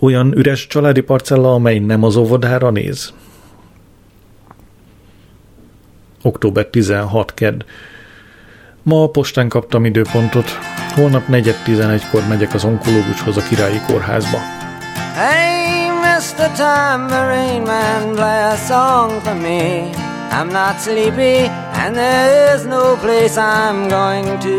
olyan 0.00 0.36
üres 0.36 0.66
családi 0.66 1.00
parcella, 1.00 1.54
amely 1.54 1.78
nem 1.78 2.02
az 2.02 2.16
óvodára 2.16 2.70
néz? 2.70 3.12
Október 6.22 6.66
16 6.66 7.34
kedd. 7.34 7.64
Ma 8.82 9.02
a 9.02 9.08
postán 9.08 9.48
kaptam 9.48 9.84
időpontot. 9.84 10.50
Holnap 10.94 11.22
4.11-kor 11.28 12.26
megyek 12.28 12.54
az 12.54 12.64
onkológushoz 12.64 13.36
a 13.36 13.42
királyi 13.42 13.80
kórházba. 13.86 14.38
Hey, 15.14 15.88
Mr. 15.88 16.50
Tambourine 16.56 17.64
Man, 17.64 18.14
play 18.14 18.42
a 18.42 18.56
song 18.56 19.20
for 19.20 19.34
me. 19.34 20.11
I'm 20.32 20.48
not 20.48 20.80
sleepy 20.80 21.46
and 21.82 21.94
there 21.94 22.56
no 22.64 22.96
place 22.96 23.36
I'm 23.36 23.88
going 23.88 24.40
to. 24.40 24.58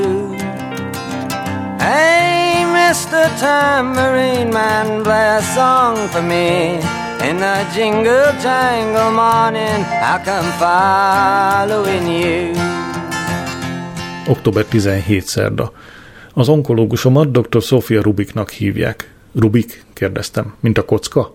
Hey, 1.79 2.63
Mr. 2.77 3.27
Tambourine 3.39 4.53
Man, 4.53 5.03
play 5.03 5.37
a 5.37 5.41
song 5.41 5.95
for 6.09 6.21
me. 6.21 6.77
In 7.27 7.37
the 7.37 7.65
jingle 7.73 8.31
jangle 8.41 9.11
morning, 9.11 9.83
I 10.11 10.21
come 10.23 10.51
following 10.61 12.07
you. 12.07 12.55
Október 14.27 14.65
17 14.65 15.25
szerda. 15.25 15.71
Az 16.33 16.49
onkológusomat 16.49 17.31
dr. 17.31 17.61
Sofia 17.61 18.01
Rubiknak 18.01 18.49
hívják. 18.49 19.13
Rubik? 19.35 19.85
kérdeztem. 19.93 20.55
Mint 20.59 20.77
a 20.77 20.85
kocka? 20.85 21.33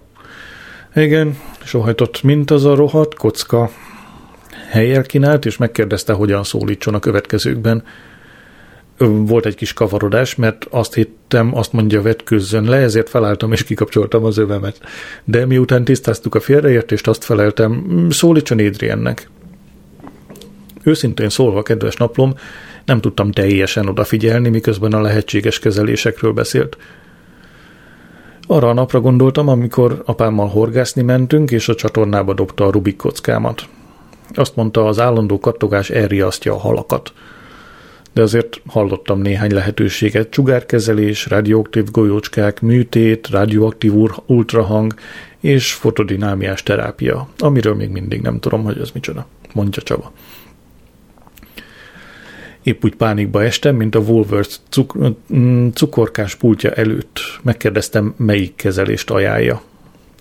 Igen, 0.95 1.39
sohajtott, 1.65 2.23
mint 2.23 2.51
az 2.51 2.65
a 2.65 2.75
rohadt 2.75 3.15
kocka. 3.15 3.71
Helyel 4.69 5.03
kínált, 5.03 5.47
és 5.47 5.57
megkérdezte, 5.57 6.13
hogyan 6.13 6.45
szólítson 6.45 6.95
a 6.95 6.99
következőkben. 6.99 7.83
Volt 8.99 9.47
egy 9.47 9.55
kis 9.55 9.73
kavarodás, 9.73 10.35
mert 10.35 10.67
azt 10.71 10.95
hittem, 10.95 11.57
azt 11.57 11.73
mondja, 11.73 12.03
vetkőzzön 12.03 12.65
le, 12.65 12.77
ezért 12.77 13.09
felálltam 13.09 13.53
és 13.53 13.65
kikapcsoltam 13.65 14.25
az 14.25 14.39
övemet. 14.39 14.81
De 15.25 15.47
miután 15.47 15.85
tisztáztuk 15.85 16.35
a 16.35 16.41
félreértést, 16.41 17.09
azt 17.09 17.25
feleltem, 17.25 18.07
szólítson 18.11 18.59
Adriennek. 18.59 19.31
Őszintén 20.83 21.29
szólva, 21.29 21.63
kedves 21.63 21.97
naplom, 21.97 22.35
nem 22.85 23.01
tudtam 23.01 23.33
teljesen 23.33 23.89
odafigyelni, 23.89 24.49
miközben 24.49 24.93
a 24.93 25.01
lehetséges 25.01 25.59
kezelésekről 25.59 26.33
beszélt. 26.33 26.77
Arra 28.47 28.69
a 28.69 28.73
napra 28.73 29.01
gondoltam, 29.01 29.49
amikor 29.49 30.03
apámmal 30.05 30.49
horgászni 30.49 31.03
mentünk, 31.03 31.51
és 31.51 31.69
a 31.69 31.75
csatornába 31.75 32.35
dobta 32.35 32.65
a 32.67 32.71
Rubik 32.71 32.97
kockámat. 32.97 33.69
Azt 34.35 34.57
mondta, 34.57 34.87
az 34.87 35.01
állandó 35.01 35.39
kattogás 35.39 35.91
elriasztja 35.91 36.53
a 36.53 36.59
halakat. 36.59 37.13
De 38.13 38.23
azért 38.23 38.61
hallottam 38.67 39.21
néhány 39.21 39.53
lehetőséget, 39.53 40.31
csugárkezelés, 40.31 41.27
radioaktív 41.27 41.91
golyócskák, 41.91 42.61
műtét, 42.61 43.29
radioaktív 43.29 43.93
ultrahang 44.27 44.95
és 45.41 45.73
fotodinámiás 45.73 46.63
terápia, 46.63 47.29
amiről 47.39 47.75
még 47.75 47.91
mindig 47.91 48.21
nem 48.21 48.41
tudom, 48.41 48.65
hogy 48.65 48.79
ez 48.79 48.91
micsoda, 48.91 49.27
mondja 49.55 49.83
Csaba. 49.83 50.13
Épp 52.63 52.85
úgy 52.85 52.95
pánikba 52.95 53.45
estem, 53.45 53.77
mint 53.77 53.95
a 53.95 53.99
Woolworth 53.99 54.55
cuk- 54.69 55.17
cukorkás 55.75 56.35
pultja 56.35 56.71
előtt. 56.71 57.21
Megkérdeztem, 57.43 58.15
melyik 58.17 58.55
kezelést 58.55 59.11
ajánlja. 59.11 59.63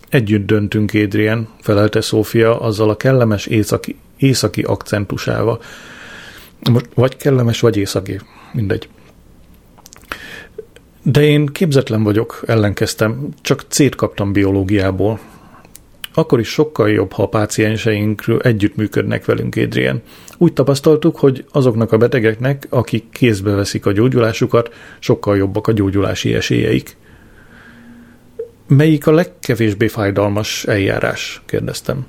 Együtt 0.10 0.46
döntünk, 0.46 0.91
Adrian, 0.93 1.48
felelte 1.62 2.02
Szófia 2.02 2.60
azzal 2.60 2.89
a 2.89 2.98
kellemes 2.98 3.46
északi, 3.46 3.96
északi 4.17 4.62
akcentusával. 4.62 5.62
Most 6.72 6.86
vagy 6.93 7.17
kellemes, 7.17 7.60
vagy 7.60 7.78
északi, 7.78 8.20
mindegy. 8.54 8.89
De 11.04 11.22
én 11.22 11.46
képzetlen 11.46 12.04
vagyok, 12.04 12.41
ellenkeztem, 12.46 13.28
csak 13.41 13.65
C-t 13.67 13.96
kaptam 13.96 14.32
biológiából. 14.32 15.20
Akkor 16.13 16.39
is 16.39 16.48
sokkal 16.48 16.89
jobb, 16.89 17.12
ha 17.12 17.24
a 17.24 17.28
pácienseink 17.28 18.24
együttműködnek 18.39 19.26
velünk, 19.26 19.56
Adrian. 19.56 20.02
Úgy 20.38 20.54
tapasztaltuk, 20.54 21.15
hogy 21.15 21.46
azoknak 21.52 21.91
a 21.91 21.98
betegeknek, 21.98 22.67
akik 22.70 23.10
kézbe 23.12 23.52
veszik 23.52 23.86
a 23.86 23.91
gyógyulásukat, 23.91 24.74
sokkal 25.00 25.38
jobbak 25.38 25.67
a 25.67 25.72
gyógyulási 25.72 26.34
esélyeik. 26.34 26.96
Melyik 28.68 29.08
a 29.08 29.12
legkevésbé 29.12 29.88
fájdalmas 29.88 30.66
eljárás? 30.66 31.42
kérdeztem. 31.46 32.06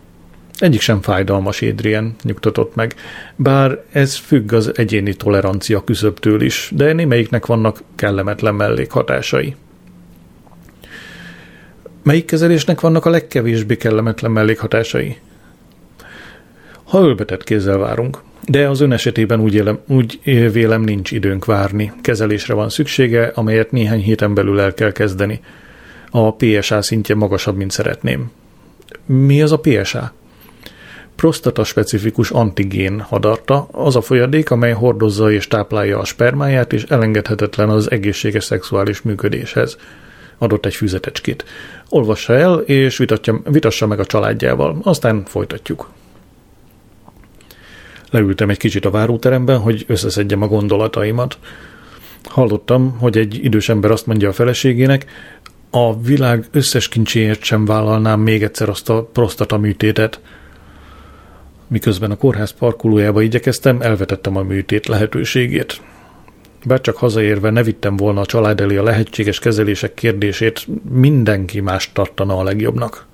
Egyik 0.59 0.81
sem 0.81 1.01
fájdalmas, 1.01 1.63
Adrian, 1.63 2.17
nyugtatott 2.23 2.75
meg, 2.75 2.95
bár 3.37 3.85
ez 3.93 4.17
függ 4.17 4.53
az 4.53 4.73
egyéni 4.75 5.15
tolerancia 5.15 5.85
küszöbtől 5.85 6.41
is, 6.41 6.71
de 6.75 6.93
némelyiknek 6.93 7.47
vannak 7.47 7.83
kellemetlen 7.95 8.55
mellékhatásai. 8.55 9.57
Melyik 12.03 12.25
kezelésnek 12.25 12.81
vannak 12.81 13.05
a 13.05 13.11
legkevésbé 13.11 13.77
kellemetlen 13.77 14.31
mellékhatásai? 14.31 15.17
Ha 16.85 17.01
ölbetett 17.01 17.45
kézzel 17.45 17.79
várunk, 17.79 18.23
de 18.47 18.69
az 18.69 18.81
ön 18.81 18.93
esetében 18.93 19.41
úgy, 19.41 19.55
élem, 19.55 19.79
úgy 19.87 20.21
vélem 20.53 20.83
nincs 20.83 21.11
időnk 21.11 21.45
várni. 21.45 21.93
Kezelésre 22.03 22.55
van 22.55 22.69
szüksége, 22.69 23.33
amelyet 23.35 23.71
néhány 23.71 24.03
héten 24.03 24.35
belül 24.35 24.61
el 24.61 24.75
kell 24.75 24.93
kezdeni. 24.93 25.41
A 26.11 26.35
PSA 26.35 26.83
szintje 26.83 27.15
magasabb, 27.15 27.57
mint 27.57 27.71
szeretném. 27.71 28.31
Mi 29.07 29.43
az 29.43 29.53
a 29.53 29.59
PSA? 29.59 30.13
Prostata 31.17 31.65
specifikus 31.65 32.31
antigén 32.31 33.01
hadarta, 33.01 33.69
az 33.73 33.97
a 33.97 34.01
folyadék, 34.01 34.51
amely 34.51 34.73
hordozza 34.73 35.31
és 35.31 35.49
táplálja 35.49 35.99
a 35.99 36.05
spermáját, 36.05 36.73
és 36.73 36.83
elengedhetetlen 36.83 37.69
az 37.69 37.91
egészséges 37.91 38.45
szexuális 38.45 39.03
működéshez. 39.03 39.77
Adott 40.39 40.67
egy 40.67 40.75
füzetecskét. 40.75 41.45
Olvassa 41.89 42.35
el, 42.35 42.59
és 42.59 42.97
vitatja, 42.97 43.41
vitassa 43.45 43.87
meg 43.87 43.99
a 44.01 44.05
családjával, 44.05 44.79
aztán 44.83 45.25
folytatjuk. 45.25 45.91
Leültem 48.11 48.51
egy 48.51 48.59
kicsit 48.59 48.85
a 48.85 48.91
váróteremben, 48.91 49.59
hogy 49.59 49.85
összeszedjem 49.87 50.43
a 50.43 50.47
gondolataimat. 50.47 51.39
Hallottam, 52.25 52.99
hogy 52.99 53.19
egy 53.19 53.45
idős 53.45 53.69
ember 53.69 53.91
azt 53.91 54.07
mondja 54.07 54.29
a 54.29 54.33
feleségének, 54.33 55.07
a 55.71 56.01
világ 56.01 56.45
összes 56.51 56.89
kincséért 56.89 57.43
sem 57.43 57.65
vállalnám 57.65 58.21
még 58.21 58.43
egyszer 58.43 58.69
azt 58.69 58.89
a 58.89 59.03
prostata 59.13 59.59
műtétet. 59.59 60.21
Miközben 61.67 62.11
a 62.11 62.17
kórház 62.17 62.51
parkolójába 62.51 63.23
igyekeztem, 63.23 63.81
elvetettem 63.81 64.37
a 64.37 64.43
műtét 64.43 64.87
lehetőségét. 64.87 65.81
Bár 66.65 66.81
csak 66.81 66.97
hazaérve 66.97 67.51
ne 67.51 67.63
vittem 67.63 67.97
volna 67.97 68.21
a 68.21 68.27
család 68.27 68.61
elé 68.61 68.77
a 68.77 68.83
lehetséges 68.83 69.39
kezelések 69.39 69.95
kérdését, 69.95 70.67
mindenki 70.91 71.61
más 71.61 71.93
tartana 71.93 72.37
a 72.37 72.43
legjobbnak. 72.43 73.07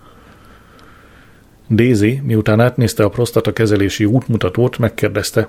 Daisy, 1.71 2.21
miután 2.25 2.61
átnézte 2.61 3.05
a 3.05 3.09
prostata 3.09 3.53
kezelési 3.53 4.05
útmutatót, 4.05 4.79
megkérdezte. 4.79 5.49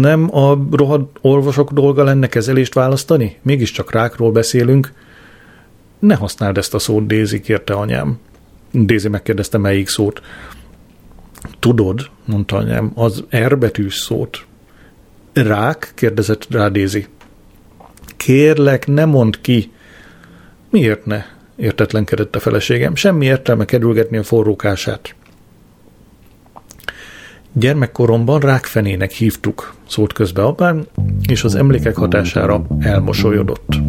Nem 0.00 0.36
a 0.36 0.66
rohadt 0.70 1.18
orvosok 1.20 1.72
dolga 1.72 2.04
lenne 2.04 2.26
kezelést 2.26 2.74
választani? 2.74 3.38
Mégiscsak 3.42 3.92
rákról 3.92 4.32
beszélünk. 4.32 4.92
Ne 6.06 6.14
használd 6.14 6.58
ezt 6.58 6.74
a 6.74 6.78
szót, 6.78 7.06
Daisy, 7.06 7.40
kérte 7.40 7.74
anyám. 7.74 8.18
Daisy 8.72 9.08
megkérdezte, 9.08 9.58
melyik 9.58 9.88
szót. 9.88 10.22
Tudod, 11.58 12.10
mondta 12.24 12.56
anyám, 12.56 12.92
az 12.94 13.24
R 13.36 13.58
betűs 13.58 13.94
szót. 13.94 14.46
Rák? 15.32 15.92
kérdezett 15.94 16.46
rá 16.50 16.68
Daisy. 16.68 17.06
Kérlek, 18.16 18.86
ne 18.86 19.04
mondd 19.04 19.32
ki. 19.40 19.72
Miért 20.70 21.06
ne? 21.06 21.24
értetlenkedett 21.56 22.36
a 22.36 22.40
feleségem. 22.40 22.94
Semmi 22.94 23.24
értelme 23.26 23.64
kerülgetni 23.64 24.16
a 24.16 24.22
forrókását. 24.22 25.14
Gyermekkoromban 27.52 28.40
rákfenének 28.40 29.10
hívtuk, 29.10 29.74
szólt 29.86 30.12
közbe 30.12 30.42
apám, 30.42 30.86
és 31.28 31.44
az 31.44 31.54
emlékek 31.54 31.96
hatására 31.96 32.66
elmosolyodott. 32.78 33.80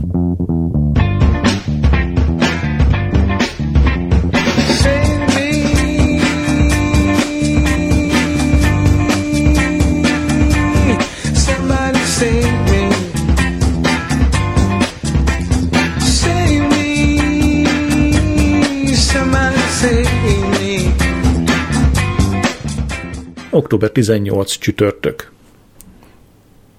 Október 23.66 23.90
18 23.90 24.58
csütörtök. 24.58 25.32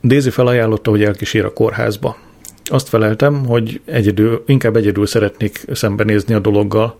Daisy 0.03 0.31
felajánlotta, 0.31 0.91
hogy 0.91 1.03
elkísér 1.03 1.45
a 1.45 1.53
kórházba. 1.53 2.17
Azt 2.65 2.89
feleltem, 2.89 3.47
hogy 3.47 3.81
egyedül, 3.85 4.43
inkább 4.47 4.77
egyedül 4.77 5.07
szeretnék 5.07 5.65
szembenézni 5.73 6.35
a 6.35 6.39
dologgal. 6.39 6.99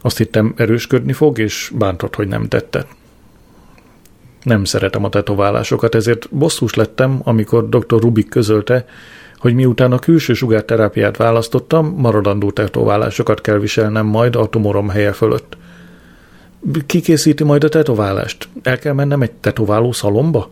Azt 0.00 0.16
hittem 0.16 0.54
erősködni 0.56 1.12
fog, 1.12 1.38
és 1.38 1.72
bántott, 1.74 2.14
hogy 2.14 2.28
nem 2.28 2.48
tette. 2.48 2.86
Nem 4.42 4.64
szeretem 4.64 5.04
a 5.04 5.08
tetoválásokat, 5.08 5.94
ezért 5.94 6.28
bosszús 6.30 6.74
lettem, 6.74 7.20
amikor 7.24 7.68
dr. 7.68 8.00
Rubik 8.00 8.28
közölte, 8.28 8.86
hogy 9.38 9.54
miután 9.54 9.92
a 9.92 9.98
külső 9.98 10.34
sugárterápiát 10.34 11.16
választottam, 11.16 11.94
maradandó 11.96 12.50
tetoválásokat 12.50 13.40
kell 13.40 13.58
viselnem 13.58 14.06
majd 14.06 14.36
a 14.36 14.48
tumorom 14.48 14.88
helye 14.88 15.12
fölött– 15.12 15.56
ki 16.86 17.00
készíti 17.00 17.44
majd 17.44 17.64
a 17.64 17.68
tetoválást? 17.68 18.48
El 18.62 18.78
kell 18.78 18.92
mennem 18.92 19.22
egy 19.22 19.32
tetováló 19.32 19.92
szalomba? 19.92 20.50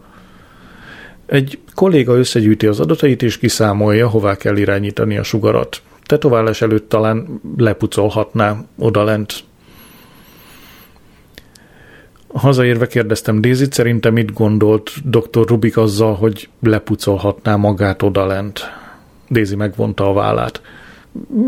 Egy 1.27 1.59
kolléga 1.74 2.16
összegyűjti 2.16 2.66
az 2.66 2.81
adatait 2.81 3.22
és 3.22 3.38
kiszámolja, 3.38 4.09
hová 4.09 4.37
kell 4.37 4.57
irányítani 4.57 5.18
a 5.18 5.22
sugarat. 5.22 5.83
Tetoválás 6.03 6.62
előtt 6.62 6.88
talán 6.88 7.40
lepucolhatná 7.57 8.57
odalent. 8.79 9.44
Hazaérve 12.35 12.87
kérdeztem 12.87 13.40
Dézit, 13.40 13.72
szerintem 13.72 14.12
mit 14.12 14.33
gondolt 14.33 14.90
dr. 15.05 15.46
Rubik 15.46 15.77
azzal, 15.77 16.14
hogy 16.14 16.48
lepucolhatná 16.61 17.57
magát 17.57 18.03
odalent. 18.03 18.61
Daisy 19.31 19.57
megvonta 19.57 20.09
a 20.09 20.12
vállát. 20.12 20.61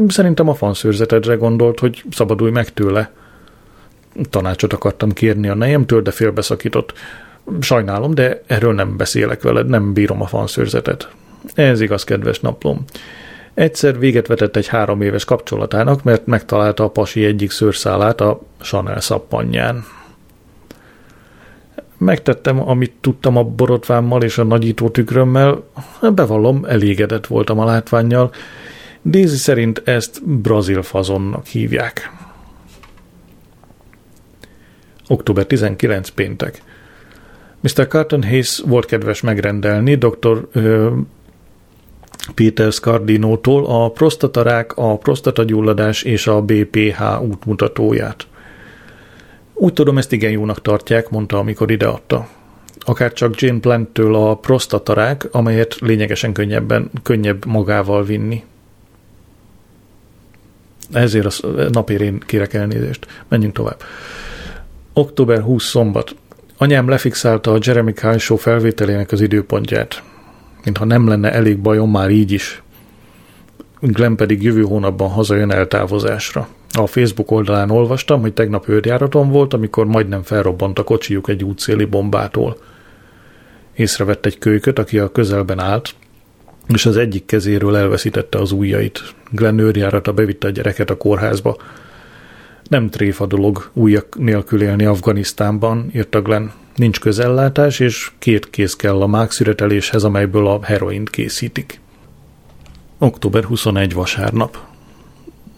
Szerintem 0.08 0.48
a 0.48 0.54
fanszőrzetedre 0.54 1.34
gondolt, 1.34 1.78
hogy 1.78 2.04
szabadulj 2.10 2.50
meg 2.50 2.72
tőle. 2.72 3.12
Tanácsot 4.30 4.72
akartam 4.72 5.12
kérni 5.12 5.48
a 5.48 5.54
nejemtől, 5.54 6.02
de 6.02 6.10
félbeszakított. 6.10 6.92
Sajnálom, 7.60 8.14
de 8.14 8.42
erről 8.46 8.74
nem 8.74 8.96
beszélek 8.96 9.42
veled, 9.42 9.66
nem 9.66 9.92
bírom 9.92 10.22
a 10.22 10.26
fanszőrzetet. 10.26 11.08
Ez 11.54 11.80
igaz, 11.80 12.04
kedves 12.04 12.40
naplom. 12.40 12.84
Egyszer 13.54 13.98
véget 13.98 14.26
vetett 14.26 14.56
egy 14.56 14.66
három 14.66 15.02
éves 15.02 15.24
kapcsolatának, 15.24 16.02
mert 16.02 16.26
megtalálta 16.26 16.84
a 16.84 16.90
pasi 16.90 17.24
egyik 17.24 17.50
szőrszálát 17.50 18.20
a 18.20 18.40
Chanel 18.60 19.00
szappanján. 19.00 19.84
Megtettem, 21.98 22.68
amit 22.68 22.92
tudtam 23.00 23.36
a 23.36 23.42
borotvámmal 23.42 24.22
és 24.22 24.38
a 24.38 24.44
nagyító 24.44 24.88
tükrömmel, 24.88 25.62
bevallom, 26.14 26.64
elégedett 26.64 27.26
voltam 27.26 27.58
a 27.58 27.64
látványjal. 27.64 28.32
Daisy 29.04 29.36
szerint 29.36 29.82
ezt 29.84 30.28
brazil 30.28 30.82
fazonnak 30.82 31.46
hívják. 31.46 32.10
Október 35.08 35.46
19 35.46 36.08
péntek. 36.08 36.62
Mr. 37.60 37.86
Carton 37.88 38.22
Hayes 38.22 38.62
volt 38.66 38.86
kedves 38.86 39.20
megrendelni 39.20 39.94
dr. 39.94 40.48
Peter 42.34 42.72
Scardinótól 42.72 43.66
a 43.66 43.90
prostatarák, 43.90 44.76
a 44.76 44.96
prostatagyulladás 44.98 46.02
és 46.02 46.26
a 46.26 46.42
BPH 46.42 47.22
útmutatóját. 47.22 48.26
Úgy 49.54 49.72
tudom, 49.72 49.98
ezt 49.98 50.12
igen 50.12 50.30
jónak 50.30 50.62
tartják, 50.62 51.10
mondta, 51.10 51.38
amikor 51.38 51.70
ideadta. 51.70 52.28
Akár 52.78 53.12
csak 53.12 53.40
Jane 53.40 53.60
Planttől 53.60 54.14
a 54.14 54.34
prostatarák, 54.34 55.28
amelyet 55.30 55.74
lényegesen 55.80 56.32
könnyebben, 56.32 56.90
könnyebb 57.02 57.44
magával 57.46 58.04
vinni. 58.04 58.44
Ezért 60.92 61.26
a 61.26 61.48
napérén 61.70 62.18
kérek 62.18 62.54
elnézést. 62.54 63.06
Menjünk 63.28 63.54
tovább. 63.54 63.82
Október 64.98 65.40
20 65.40 65.64
szombat. 65.64 66.14
Anyám 66.56 66.88
lefixálta 66.88 67.52
a 67.52 67.58
Jeremy 67.60 67.92
Kyle 67.92 68.18
Show 68.18 68.36
felvételének 68.36 69.12
az 69.12 69.20
időpontját 69.20 70.02
mintha 70.66 70.84
nem 70.84 71.08
lenne 71.08 71.32
elég 71.32 71.58
bajom 71.58 71.90
már 71.90 72.10
így 72.10 72.32
is. 72.32 72.62
Glenn 73.80 74.14
pedig 74.14 74.42
jövő 74.42 74.62
hónapban 74.62 75.08
hazajön 75.08 75.50
eltávozásra. 75.50 76.48
A 76.72 76.86
Facebook 76.86 77.30
oldalán 77.30 77.70
olvastam, 77.70 78.20
hogy 78.20 78.32
tegnap 78.32 78.68
őrjáraton 78.68 79.30
volt, 79.30 79.54
amikor 79.54 79.86
majdnem 79.86 80.22
felrobbant 80.22 80.78
a 80.78 80.84
kocsijuk 80.84 81.28
egy 81.28 81.44
útszéli 81.44 81.84
bombától. 81.84 82.56
Észrevett 83.74 84.26
egy 84.26 84.38
kölyköt, 84.38 84.78
aki 84.78 84.98
a 84.98 85.12
közelben 85.12 85.58
állt, 85.58 85.94
és 86.68 86.86
az 86.86 86.96
egyik 86.96 87.26
kezéről 87.26 87.76
elveszítette 87.76 88.38
az 88.38 88.52
ujjait. 88.52 89.14
Glenn 89.30 89.58
őrjárata 89.58 90.12
bevitte 90.12 90.46
a 90.46 90.50
gyereket 90.50 90.90
a 90.90 90.96
kórházba. 90.96 91.56
Nem 92.68 92.88
tréfa 92.88 93.26
dolog 93.26 93.70
újak 93.72 94.18
nélkül 94.18 94.62
élni 94.62 94.84
Afganisztánban, 94.84 95.90
írta 95.94 96.22
Glenn. 96.22 96.46
Nincs 96.74 97.00
közellátás, 97.00 97.80
és 97.80 98.10
két 98.18 98.50
kéz 98.50 98.76
kell 98.76 99.00
a 99.02 99.06
mágszüreteléshez, 99.06 100.04
amelyből 100.04 100.46
a 100.46 100.64
heroint 100.64 101.10
készítik. 101.10 101.80
Október 102.98 103.44
21 103.44 103.94
vasárnap. 103.94 104.58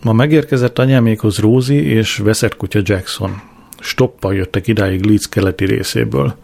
Ma 0.03 0.13
megérkezett 0.13 0.79
anyámékhoz 0.79 1.39
Rózi 1.39 1.85
és 1.85 2.17
veszett 2.17 2.57
kutya 2.57 2.81
Jackson. 2.83 3.41
Stoppal 3.81 4.35
jöttek 4.35 4.67
idáig 4.67 5.05
Leeds 5.05 5.29
keleti 5.29 5.65
részéből. 5.65 6.35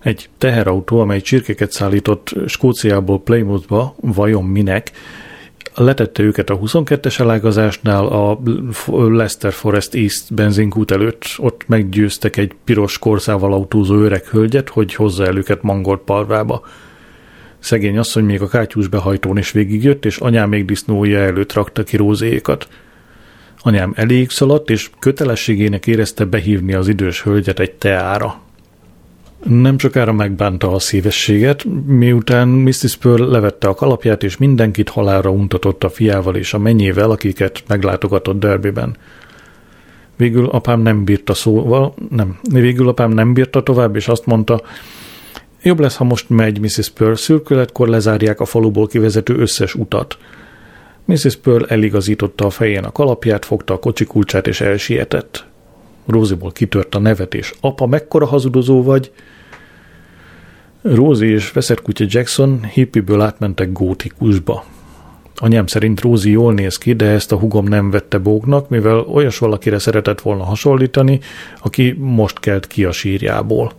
Egy 0.00 0.28
teherautó, 0.38 1.00
amely 1.00 1.20
csirkeket 1.20 1.72
szállított 1.72 2.34
Skóciából 2.46 3.22
Plymouthba, 3.22 3.94
vajon 4.00 4.44
minek, 4.44 4.92
letette 5.82 6.22
őket 6.22 6.50
a 6.50 6.58
22-es 6.58 7.20
elágazásnál 7.20 8.06
a 8.06 8.40
Leicester 8.86 9.52
Forest 9.52 9.94
East 9.94 10.34
benzinkút 10.34 10.90
előtt, 10.90 11.24
ott 11.36 11.64
meggyőztek 11.66 12.36
egy 12.36 12.52
piros 12.64 12.98
korszával 12.98 13.52
autózó 13.52 13.94
öreg 13.94 14.24
hölgyet, 14.24 14.68
hogy 14.68 14.94
hozza 14.94 15.26
el 15.26 15.36
őket 15.36 15.62
mangolt 15.62 16.00
parvába. 16.00 16.62
Szegény 17.58 17.98
asszony 17.98 18.24
még 18.24 18.42
a 18.42 18.48
kátyús 18.48 18.88
behajtón 18.88 19.38
is 19.38 19.50
végigjött, 19.50 20.04
és 20.04 20.18
anyám 20.18 20.48
még 20.48 20.64
disznója 20.64 21.18
előtt 21.18 21.52
rakta 21.52 21.82
ki 21.82 21.96
rózékat. 21.96 22.68
Anyám 23.58 23.92
elég 23.96 24.30
szaladt, 24.30 24.70
és 24.70 24.90
kötelességének 24.98 25.86
érezte 25.86 26.24
behívni 26.24 26.74
az 26.74 26.88
idős 26.88 27.22
hölgyet 27.22 27.58
egy 27.58 27.72
teára. 27.72 28.40
Nem 29.44 29.78
sokára 29.78 30.12
megbánta 30.12 30.72
a 30.72 30.78
szívességet, 30.78 31.64
miután 31.86 32.48
Mrs. 32.48 32.96
Pearl 32.96 33.22
levette 33.22 33.68
a 33.68 33.74
kalapját, 33.74 34.22
és 34.22 34.36
mindenkit 34.36 34.88
halálra 34.88 35.30
untatott 35.30 35.84
a 35.84 35.88
fiával 35.88 36.36
és 36.36 36.54
a 36.54 36.58
mennyével, 36.58 37.10
akiket 37.10 37.62
meglátogatott 37.66 38.38
Derbyben. 38.38 38.96
Végül 40.16 40.46
apám 40.46 40.80
nem 40.80 41.04
bírta 41.04 41.34
szóval, 41.34 41.94
nem, 42.10 42.38
végül 42.50 42.88
apám 42.88 43.10
nem 43.10 43.34
bírta 43.34 43.62
tovább, 43.62 43.96
és 43.96 44.08
azt 44.08 44.26
mondta, 44.26 44.62
jobb 45.62 45.80
lesz, 45.80 45.96
ha 45.96 46.04
most 46.04 46.28
megy 46.28 46.60
Mrs. 46.60 46.90
Pearl, 46.90 47.14
szürkületkor 47.14 47.88
lezárják 47.88 48.40
a 48.40 48.44
faluból 48.44 48.86
kivezető 48.86 49.36
összes 49.36 49.74
utat. 49.74 50.18
Mrs. 51.04 51.36
Pearl 51.36 51.64
eligazította 51.64 52.46
a 52.46 52.50
fején 52.50 52.84
a 52.84 52.92
kalapját, 52.92 53.44
fogta 53.44 53.74
a 53.74 53.78
kocsi 53.78 54.04
kulcsát 54.04 54.46
és 54.46 54.60
elsietett. 54.60 55.46
Róziból 56.06 56.52
kitört 56.52 56.94
a 56.94 56.98
nevetés. 56.98 57.54
Apa, 57.60 57.86
mekkora 57.86 58.26
hazudozó 58.26 58.82
vagy? 58.82 59.12
Rózi 60.84 61.26
és 61.26 61.52
kutya 61.82 62.04
Jackson 62.08 62.64
hippiből 62.64 63.20
átmentek 63.20 63.72
gótikusba. 63.72 64.64
Anyám 65.36 65.66
szerint 65.66 66.00
Rózi 66.00 66.30
jól 66.30 66.54
néz 66.54 66.78
ki, 66.78 66.92
de 66.92 67.04
ezt 67.04 67.32
a 67.32 67.36
hugom 67.36 67.64
nem 67.64 67.90
vette 67.90 68.18
bóknak, 68.18 68.68
mivel 68.68 68.98
olyas 68.98 69.38
valakire 69.38 69.78
szeretett 69.78 70.20
volna 70.20 70.44
hasonlítani, 70.44 71.20
aki 71.60 71.92
most 71.98 72.40
kelt 72.40 72.66
ki 72.66 72.84
a 72.84 72.92
sírjából. 72.92 73.72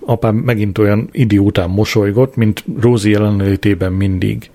Apám 0.00 0.34
megint 0.34 0.78
olyan 0.78 1.08
idiótán 1.12 1.70
mosolygott, 1.70 2.36
mint 2.36 2.64
Rózi 2.80 3.10
jelenlétében 3.10 3.92
mindig. 3.92 4.50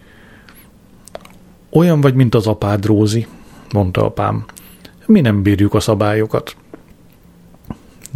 Olyan 1.69 2.01
vagy, 2.01 2.13
mint 2.13 2.35
az 2.35 2.47
apád, 2.47 2.85
Rózi, 2.85 3.27
mondta 3.73 4.05
apám. 4.05 4.45
Mi 5.05 5.21
nem 5.21 5.41
bírjuk 5.41 5.73
a 5.73 5.79
szabályokat. 5.79 6.55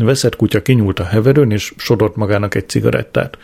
Veszett 0.05 0.35
kutya 0.35 0.61
kinyúlt 0.61 0.99
a 0.99 1.03
heverőn, 1.03 1.51
és 1.51 1.73
sodort 1.77 2.15
magának 2.15 2.55
egy 2.55 2.69
cigarettát. 2.69 3.37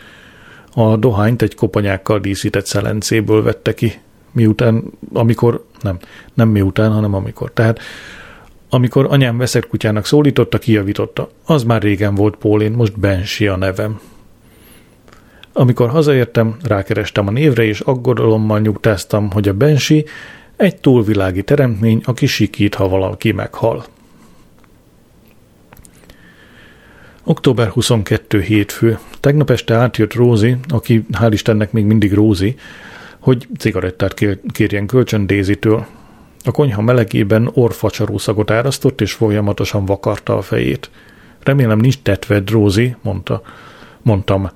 A 0.74 0.96
dohányt 0.96 1.42
egy 1.42 1.54
koponyákkal 1.54 2.18
díszített 2.18 2.66
szelencéből 2.66 3.42
vette 3.42 3.74
ki, 3.74 3.92
miután, 4.32 4.84
amikor, 5.12 5.64
nem, 5.80 5.98
nem 6.34 6.48
miután, 6.48 6.92
hanem 6.92 7.14
amikor. 7.14 7.52
Tehát 7.52 7.80
amikor 8.68 9.06
anyám 9.10 9.38
veszett 9.38 9.68
kutyának 9.68 10.06
szólította, 10.06 10.58
kijavította. 10.58 11.28
Az 11.44 11.64
már 11.64 11.82
régen 11.82 12.14
volt 12.14 12.36
Pólén, 12.36 12.72
most 12.72 12.98
Bensi 12.98 13.46
a 13.46 13.56
nevem. 13.56 14.00
Amikor 15.52 15.88
hazaértem, 15.88 16.56
rákerestem 16.62 17.26
a 17.26 17.30
névre, 17.30 17.64
és 17.64 17.80
aggodalommal 17.80 18.60
nyugtáztam, 18.60 19.30
hogy 19.30 19.48
a 19.48 19.52
Bensi 19.52 20.04
egy 20.56 20.76
túlvilági 20.76 21.42
teremtmény, 21.42 22.00
aki 22.04 22.26
sikít, 22.26 22.74
ha 22.74 22.88
valaki 22.88 23.32
meghal. 23.32 23.84
Október 27.28 27.68
22 27.68 28.40
hétfő. 28.40 28.98
Tegnap 29.20 29.50
este 29.50 29.74
átjött 29.74 30.14
Rózi, 30.14 30.56
aki 30.68 31.06
hál' 31.12 31.30
Istennek 31.32 31.72
még 31.72 31.84
mindig 31.84 32.12
Rózi, 32.12 32.56
hogy 33.18 33.48
cigarettát 33.58 34.14
kérjen 34.52 34.86
kölcsön 34.86 35.26
Dézitől. 35.26 35.86
A 36.44 36.50
konyha 36.50 36.82
melegében 36.82 37.50
orfacsaró 37.52 38.18
szagot 38.18 38.50
árasztott, 38.50 39.00
és 39.00 39.12
folyamatosan 39.12 39.84
vakarta 39.84 40.36
a 40.36 40.42
fejét. 40.42 40.90
Remélem 41.42 41.78
nincs 41.78 41.98
tetved, 42.02 42.50
Rózi, 42.50 42.96
mondta. 43.02 43.42
Mondtam. 44.02 44.50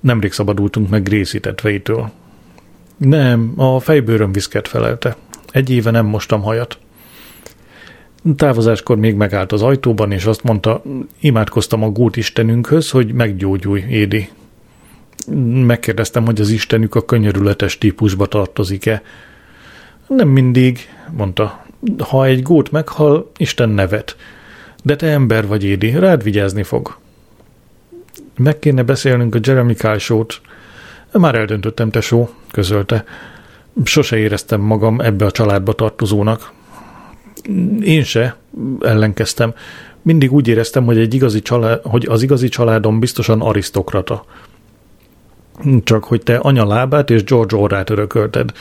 Nemrég 0.00 0.32
szabadultunk 0.32 0.88
meg 0.88 1.02
Gréci 1.02 1.40
tetveitől. 1.40 2.10
Nem, 2.96 3.52
a 3.56 3.80
fejbőröm 3.80 4.32
viszket 4.32 4.68
felelte. 4.68 5.16
Egy 5.52 5.70
éve 5.70 5.90
nem 5.90 6.06
mostam 6.06 6.42
hajat. 6.42 6.78
Távozáskor 8.36 8.96
még 8.96 9.14
megállt 9.14 9.52
az 9.52 9.62
ajtóban, 9.62 10.12
és 10.12 10.24
azt 10.24 10.42
mondta, 10.42 10.82
imádkoztam 11.20 11.82
a 11.82 11.90
gót 11.90 12.16
istenünkhöz, 12.16 12.90
hogy 12.90 13.12
meggyógyulj, 13.12 13.80
Édi. 13.80 14.28
Megkérdeztem, 15.66 16.24
hogy 16.24 16.40
az 16.40 16.50
istenük 16.50 16.94
a 16.94 17.04
könyörületes 17.04 17.78
típusba 17.78 18.26
tartozik-e. 18.26 19.02
Nem 20.06 20.28
mindig, 20.28 20.78
mondta. 21.10 21.64
Ha 21.98 22.24
egy 22.24 22.42
gót 22.42 22.70
meghal, 22.70 23.30
Isten 23.36 23.68
nevet. 23.68 24.16
De 24.82 24.96
te 24.96 25.06
ember 25.06 25.46
vagy, 25.46 25.64
Édi, 25.64 25.90
rád 25.90 26.22
vigyázni 26.22 26.62
fog. 26.62 26.96
Meg 28.36 28.58
kéne 28.58 28.82
beszélnünk 28.82 29.34
a 29.34 29.38
Jeremy 29.42 29.74
Kyle. 29.74 30.24
Már 31.12 31.34
eldöntöttem, 31.34 31.90
tesó, 31.90 32.30
közölte. 32.50 33.04
Sose 33.84 34.16
éreztem 34.16 34.60
magam 34.60 35.00
ebbe 35.00 35.24
a 35.24 35.30
családba 35.30 35.72
tartozónak. 35.72 36.52
Én 37.80 38.04
se 38.04 38.36
ellenkeztem. 38.80 39.54
Mindig 40.02 40.32
úgy 40.32 40.48
éreztem, 40.48 40.84
hogy, 40.84 40.98
egy 40.98 41.14
igazi 41.14 41.40
család, 41.40 41.80
hogy 41.82 42.06
az 42.08 42.22
igazi 42.22 42.48
családom 42.48 43.00
biztosan 43.00 43.40
arisztokrata. 43.40 44.24
Csak 45.84 46.04
hogy 46.04 46.22
te 46.22 46.36
anya 46.36 46.66
lábát 46.66 47.10
és 47.10 47.24
George 47.24 47.56
orrát 47.56 47.90
örökölted. 47.90 48.52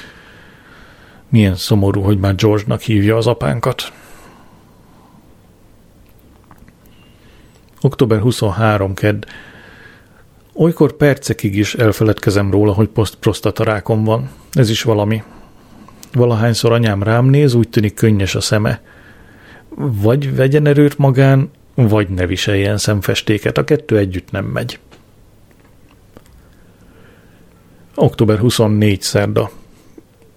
Milyen 1.29 1.55
szomorú, 1.55 2.01
hogy 2.01 2.17
már 2.17 2.35
George-nak 2.35 2.81
hívja 2.81 3.17
az 3.17 3.27
apánkat. 3.27 3.91
Október 7.81 8.19
23. 8.19 8.93
kedd. 8.93 9.25
Olykor 10.53 10.93
percekig 10.93 11.55
is 11.55 11.75
elfeledkezem 11.75 12.51
róla, 12.51 12.73
hogy 12.73 12.89
prostatarákom 13.19 14.03
van. 14.03 14.29
Ez 14.51 14.69
is 14.69 14.83
valami. 14.83 15.23
Valahányszor 16.13 16.71
anyám 16.71 17.03
rám 17.03 17.25
néz, 17.25 17.53
úgy 17.53 17.69
tűnik 17.69 17.93
könnyes 17.93 18.35
a 18.35 18.41
szeme. 18.41 18.81
Vagy 19.75 20.35
vegyen 20.35 20.65
erőt 20.65 20.97
magán, 20.97 21.51
vagy 21.75 22.09
ne 22.09 22.25
viseljen 22.25 22.77
szemfestéket. 22.77 23.57
A 23.57 23.63
kettő 23.63 23.97
együtt 23.97 24.31
nem 24.31 24.45
megy. 24.45 24.79
Október 27.95 28.37
24. 28.37 29.01
szerda. 29.01 29.51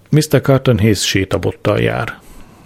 Mr. 0.09 0.41
Carton 0.41 0.79
Hayes 0.79 1.07
sétabottal 1.07 1.79
jár. 1.79 2.19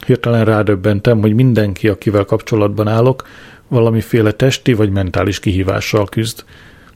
Hirtelen 0.05 0.45
rádöbbentem, 0.45 1.21
hogy 1.21 1.33
mindenki, 1.33 1.87
akivel 1.87 2.23
kapcsolatban 2.25 2.87
állok, 2.87 3.27
valamiféle 3.67 4.31
testi 4.31 4.73
vagy 4.73 4.89
mentális 4.89 5.39
kihívással 5.39 6.05
küzd. 6.05 6.43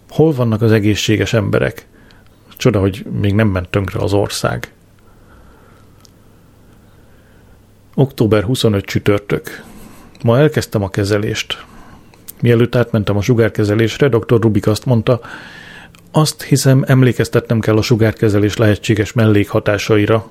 Hol 0.09 0.32
vannak 0.32 0.62
az 0.62 0.72
egészséges 0.72 1.34
emberek? 1.34 1.86
Csoda, 2.57 2.80
hogy 2.80 3.05
még 3.22 3.34
nem 3.34 3.47
ment 3.47 3.70
tönkre 3.70 3.99
az 3.99 4.14
ország. 4.14 4.72
Október 8.02 8.43
25 8.43 8.86
csütörtök. 8.86 9.64
Ma 10.24 10.39
elkezdtem 10.39 10.84
a 10.84 10.89
kezelést. 10.89 11.66
Mielőtt 12.39 12.76
átmentem 12.76 13.18
a 13.18 13.22
sugárkezelésre, 13.22 14.08
dr. 14.08 14.41
Rubik 14.41 14.68
azt 14.68 14.86
mondta, 14.86 15.22
azt 16.12 16.43
hiszem 16.43 16.84
emlékeztetnem 16.88 17.60
kell 17.60 17.78
a 17.78 17.82
sugárkezelés 17.82 18.58
lehetséges 18.58 19.14
mellékhatásaira. 19.14 20.30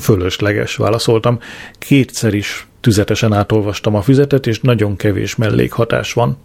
Fölösleges, 0.00 0.76
válaszoltam. 0.76 1.38
Kétszer 1.78 2.34
is 2.34 2.66
tüzetesen 2.80 3.32
átolvastam 3.32 3.94
a 3.94 4.02
füzetet, 4.02 4.46
és 4.46 4.60
nagyon 4.60 4.96
kevés 4.96 5.36
mellékhatás 5.36 6.12
van. 6.12 6.36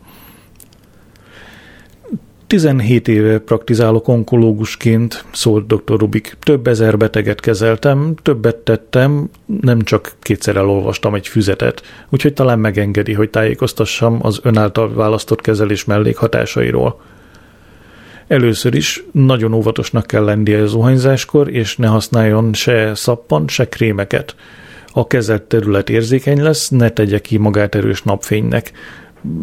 17 2.50 3.08
éve 3.08 3.40
praktizálok 3.40 4.08
onkológusként, 4.08 5.26
szólt 5.32 5.68
dr. 5.68 6.00
Rubik. 6.00 6.38
Több 6.40 6.68
ezer 6.68 6.98
beteget 6.98 7.40
kezeltem, 7.40 8.16
többet 8.22 8.56
tettem, 8.56 9.30
nem 9.62 9.82
csak 9.82 10.12
kétszer 10.22 10.56
elolvastam 10.56 11.16
egy 11.16 11.28
füzetet, 11.28 11.82
úgyhogy 12.10 12.34
talán 12.34 12.60
megengedi, 12.60 13.14
hogy 13.14 13.30
tájékoztassam 13.30 14.20
az 14.22 14.40
ön 14.44 14.58
által 14.58 14.94
választott 14.94 15.42
kezelés 15.42 15.86
mellékhatásairól. 15.86 17.02
Először 18.28 18.76
is 18.76 19.04
nagyon 19.12 19.54
óvatosnak 19.54 20.08
kell 20.08 20.24
lennie 20.24 20.62
a 20.62 20.68
zuhanyzáskor, 20.68 21.50
és 21.50 21.78
ne 21.78 21.88
használjon 21.88 22.54
se 22.54 22.96
szappan, 22.96 23.48
se 23.48 23.70
krémeket. 23.70 24.36
A 24.94 25.08
kezelt 25.08 25.44
terület 25.44 25.90
érzékeny 25.90 26.42
lesz, 26.42 26.70
ne 26.70 26.90
tegye 26.90 27.20
ki 27.20 27.38
magát 27.38 27.76
erős 27.76 28.02
napfénynek 28.04 28.72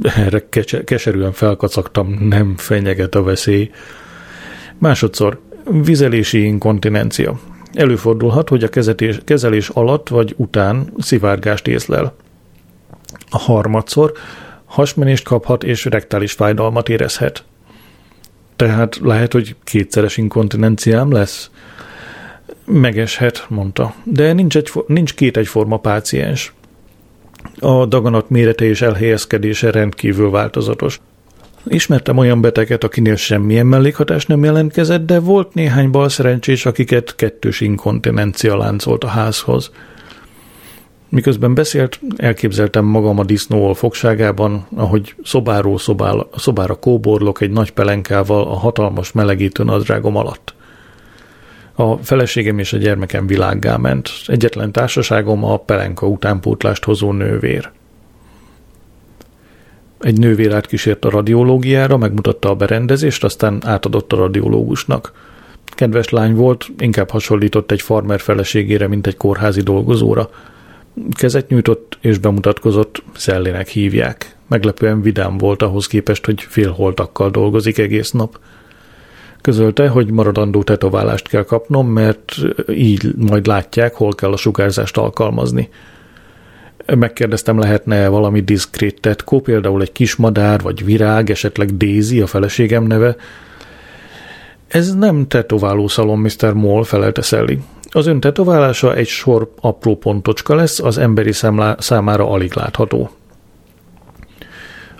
erre 0.02 0.48
keserűen 0.84 1.32
felkacagtam, 1.32 2.08
nem 2.20 2.56
fenyeget 2.56 3.14
a 3.14 3.22
veszély. 3.22 3.70
Másodszor, 4.78 5.40
vizelési 5.70 6.44
inkontinencia. 6.44 7.38
Előfordulhat, 7.72 8.48
hogy 8.48 8.64
a 8.64 8.68
kezetés, 8.68 9.18
kezelés 9.24 9.68
alatt 9.68 10.08
vagy 10.08 10.34
után 10.36 10.92
szivárgást 10.98 11.66
észlel. 11.66 12.14
A 13.30 13.38
harmadszor 13.38 14.12
hasmenést 14.64 15.24
kaphat 15.24 15.64
és 15.64 15.84
rektális 15.84 16.32
fájdalmat 16.32 16.88
érezhet. 16.88 17.44
Tehát 18.56 18.98
lehet, 19.02 19.32
hogy 19.32 19.56
kétszeres 19.64 20.16
inkontinenciám 20.16 21.12
lesz? 21.12 21.50
Megeshet, 22.64 23.46
mondta. 23.48 23.94
De 24.04 24.32
nincs, 24.32 24.56
egy, 24.56 24.70
nincs 24.86 25.14
két 25.14 25.36
egyforma 25.36 25.76
páciens. 25.76 26.54
A 27.58 27.86
daganat 27.86 28.30
mérete 28.30 28.64
és 28.64 28.82
elhelyezkedése 28.82 29.70
rendkívül 29.70 30.30
változatos. 30.30 31.00
Ismertem 31.68 32.16
olyan 32.16 32.40
beteget, 32.40 32.84
akinél 32.84 33.16
semmilyen 33.16 33.66
mellékhatás 33.66 34.26
nem 34.26 34.44
jelentkezett, 34.44 35.06
de 35.06 35.20
volt 35.20 35.54
néhány 35.54 35.90
balszerencsés, 35.90 36.66
akiket 36.66 37.14
kettős 37.16 37.60
inkontinencia 37.60 38.56
láncolt 38.56 39.04
a 39.04 39.08
házhoz. 39.08 39.70
Miközben 41.08 41.54
beszélt, 41.54 42.00
elképzeltem 42.16 42.84
magam 42.84 43.18
a 43.18 43.24
disznóval 43.24 43.74
fogságában, 43.74 44.66
ahogy 44.76 45.14
szobáról 45.24 45.78
szobára, 45.78 46.28
szobára 46.36 46.74
kóborlok 46.74 47.40
egy 47.40 47.50
nagy 47.50 47.70
pelenkával 47.70 48.42
a 48.42 48.56
hatalmas 48.56 49.12
melegítő 49.12 49.64
nadrágom 49.64 50.16
alatt. 50.16 50.54
A 51.78 51.96
feleségem 51.96 52.58
és 52.58 52.72
a 52.72 52.76
gyermekem 52.76 53.26
világgá 53.26 53.76
ment. 53.76 54.10
Egyetlen 54.26 54.72
társaságom 54.72 55.44
a 55.44 55.56
pelenka 55.56 56.06
utánpótlást 56.06 56.84
hozó 56.84 57.12
nővér. 57.12 57.70
Egy 60.00 60.18
nővér 60.18 60.54
átkísért 60.54 61.04
a 61.04 61.10
radiológiára, 61.10 61.96
megmutatta 61.96 62.50
a 62.50 62.54
berendezést, 62.54 63.24
aztán 63.24 63.62
átadott 63.64 64.12
a 64.12 64.16
radiológusnak. 64.16 65.12
Kedves 65.64 66.08
lány 66.08 66.34
volt, 66.34 66.66
inkább 66.78 67.10
hasonlított 67.10 67.70
egy 67.70 67.82
farmer 67.82 68.20
feleségére, 68.20 68.88
mint 68.88 69.06
egy 69.06 69.16
kórházi 69.16 69.60
dolgozóra. 69.60 70.30
Kezet 71.10 71.48
nyújtott 71.48 71.98
és 72.00 72.18
bemutatkozott, 72.18 73.02
Szellének 73.14 73.68
hívják. 73.68 74.36
Meglepően 74.48 75.02
vidám 75.02 75.38
volt 75.38 75.62
ahhoz 75.62 75.86
képest, 75.86 76.24
hogy 76.24 76.42
félholtakkal 76.42 77.30
dolgozik 77.30 77.78
egész 77.78 78.10
nap 78.10 78.38
közölte, 79.46 79.88
hogy 79.88 80.10
maradandó 80.10 80.62
tetoválást 80.62 81.28
kell 81.28 81.44
kapnom, 81.44 81.88
mert 81.88 82.34
így 82.68 83.14
majd 83.16 83.46
látják, 83.46 83.94
hol 83.94 84.14
kell 84.14 84.32
a 84.32 84.36
sugárzást 84.36 84.96
alkalmazni. 84.96 85.68
Megkérdeztem, 86.96 87.58
lehetne 87.58 88.08
valami 88.08 88.40
diszkrét 88.40 89.00
tetkó, 89.00 89.40
például 89.40 89.82
egy 89.82 89.92
kis 89.92 90.16
madár, 90.16 90.60
vagy 90.60 90.84
virág, 90.84 91.30
esetleg 91.30 91.76
Daisy, 91.76 92.20
a 92.20 92.26
feleségem 92.26 92.84
neve. 92.84 93.16
Ez 94.68 94.94
nem 94.94 95.26
tetováló 95.28 95.88
szalon, 95.88 96.18
Mr. 96.18 96.52
Moll, 96.52 96.84
felelte 96.84 97.22
Sally. 97.22 97.58
Az 97.90 98.06
ön 98.06 98.20
tetoválása 98.20 98.94
egy 98.94 99.08
sor 99.08 99.52
apró 99.60 99.96
pontocska 99.96 100.54
lesz, 100.54 100.80
az 100.80 100.98
emberi 100.98 101.32
számára 101.78 102.30
alig 102.30 102.54
látható 102.54 103.10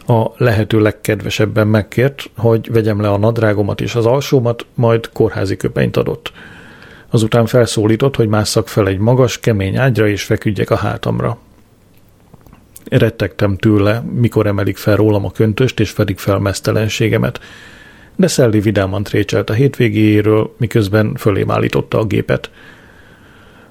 a 0.06 0.32
lehető 0.36 0.80
legkedvesebben 0.80 1.66
megkért, 1.66 2.30
hogy 2.36 2.72
vegyem 2.72 3.00
le 3.00 3.10
a 3.10 3.18
nadrágomat 3.18 3.80
és 3.80 3.94
az 3.94 4.06
alsómat, 4.06 4.66
majd 4.74 5.10
kórházi 5.12 5.56
köpenyt 5.56 5.96
adott. 5.96 6.32
Azután 7.10 7.46
felszólított, 7.46 8.16
hogy 8.16 8.28
másszak 8.28 8.68
fel 8.68 8.88
egy 8.88 8.98
magas, 8.98 9.40
kemény 9.40 9.76
ágyra 9.76 10.08
és 10.08 10.22
feküdjek 10.22 10.70
a 10.70 10.76
hátamra. 10.76 11.38
Rettegtem 12.88 13.56
tőle, 13.56 14.02
mikor 14.14 14.46
emelik 14.46 14.76
fel 14.76 14.96
rólam 14.96 15.24
a 15.24 15.30
köntöst 15.30 15.80
és 15.80 15.90
fedik 15.90 16.18
fel 16.18 16.38
mesztelenségemet, 16.38 17.40
de 18.16 18.26
Szelli 18.26 18.60
vidáman 18.60 19.02
trécselt 19.02 19.50
a 19.50 19.52
hétvégéjéről, 19.52 20.54
miközben 20.58 21.14
fölém 21.14 21.50
állította 21.50 21.98
a 21.98 22.04
gépet– 22.04 22.50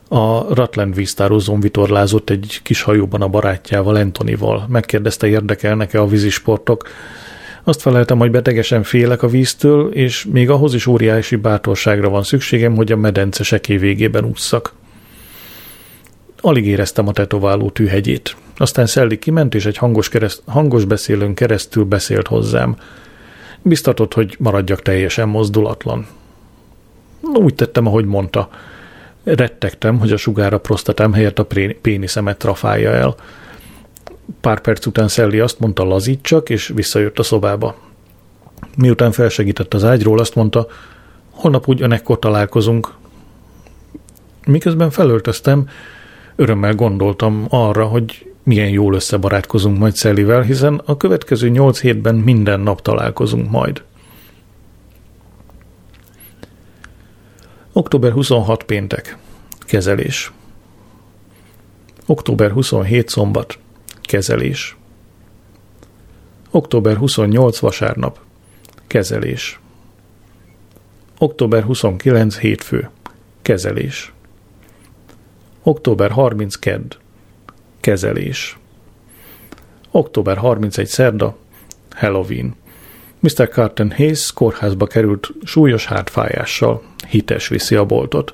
a 0.07 0.53
Ratland 0.53 0.95
víztározón 0.95 1.59
vitorlázott 1.59 2.29
egy 2.29 2.59
kis 2.63 2.81
hajóban 2.81 3.21
a 3.21 3.27
barátjával, 3.27 3.95
Antonival. 3.95 4.65
Megkérdezte, 4.69 5.27
érdekelnek-e 5.27 6.01
a 6.01 6.07
vízisportok. 6.07 6.87
Azt 7.63 7.81
feleltem, 7.81 8.17
hogy 8.17 8.31
betegesen 8.31 8.83
félek 8.83 9.23
a 9.23 9.27
víztől, 9.27 9.91
és 9.91 10.25
még 10.31 10.49
ahhoz 10.49 10.73
is 10.73 10.87
óriási 10.87 11.35
bátorságra 11.35 12.09
van 12.09 12.23
szükségem, 12.23 12.75
hogy 12.75 12.91
a 12.91 12.97
medence 12.97 13.43
seké 13.43 13.77
végében 13.77 14.25
ússzak. 14.25 14.73
Alig 16.41 16.65
éreztem 16.65 17.07
a 17.07 17.11
tetováló 17.11 17.69
tűhegyét. 17.69 18.35
Aztán 18.57 18.85
Szelli 18.85 19.19
kiment, 19.19 19.55
és 19.55 19.65
egy 19.65 19.77
hangos, 19.77 20.09
kereszt, 20.09 20.41
hangos 20.45 20.85
beszélőn 20.85 21.33
keresztül 21.33 21.83
beszélt 21.83 22.27
hozzám. 22.27 22.75
Biztatott, 23.61 24.13
hogy 24.13 24.35
maradjak 24.39 24.81
teljesen 24.81 25.27
mozdulatlan. 25.27 26.07
Úgy 27.21 27.55
tettem, 27.55 27.87
ahogy 27.87 28.05
mondta– 28.05 28.49
Rettegtem, 29.25 29.99
hogy 29.99 30.11
a 30.11 30.17
sugár 30.17 30.53
a 30.53 30.59
prostatám 30.59 31.13
helyett 31.13 31.39
a 31.39 31.47
péniszemet 31.81 32.37
trafálja 32.37 32.91
el. 32.91 33.15
Pár 34.41 34.59
perc 34.59 34.85
után 34.85 35.07
Szelli 35.07 35.39
azt 35.39 35.59
mondta, 35.59 35.83
lazítsak, 35.83 36.49
és 36.49 36.71
visszajött 36.75 37.19
a 37.19 37.23
szobába. 37.23 37.75
Miután 38.77 39.11
felsegített 39.11 39.73
az 39.73 39.83
ágyról, 39.83 40.19
azt 40.19 40.35
mondta, 40.35 40.67
holnap 41.29 41.67
ugyanekkor 41.67 42.19
találkozunk. 42.19 42.93
Miközben 44.45 44.89
felöltöztem, 44.89 45.69
örömmel 46.35 46.75
gondoltam 46.75 47.45
arra, 47.49 47.85
hogy 47.85 48.31
milyen 48.43 48.69
jól 48.69 48.93
összebarátkozunk 48.93 49.77
majd 49.77 49.95
Szellivel, 49.95 50.41
hiszen 50.41 50.81
a 50.85 50.97
következő 50.97 51.49
nyolc 51.49 51.79
hétben 51.79 52.15
minden 52.15 52.59
nap 52.59 52.81
találkozunk 52.81 53.49
majd. 53.49 53.83
Október 57.77 58.11
26 58.11 58.63
péntek. 58.63 59.17
Kezelés. 59.59 60.31
Október 62.05 62.51
27 62.51 63.09
szombat. 63.09 63.59
Kezelés. 64.01 64.77
Október 66.51 66.97
28 66.97 67.59
vasárnap. 67.59 68.19
Kezelés. 68.87 69.59
Október 71.17 71.63
29 71.63 72.37
hétfő. 72.37 72.89
Kezelés. 73.41 74.13
Október 75.63 76.11
30 76.11 76.55
kedd. 76.55 76.95
Kezelés. 77.79 78.57
Október 79.91 80.37
31 80.37 80.87
szerda. 80.87 81.37
Halloween. 81.91 82.55
Mr. 83.25 83.49
Carton 83.49 83.91
Hayes 83.91 84.33
kórházba 84.33 84.85
került 84.85 85.33
súlyos 85.43 85.85
hátfájással. 85.85 86.81
Hites 87.09 87.47
viszi 87.47 87.75
a 87.75 87.85
boltot. 87.85 88.33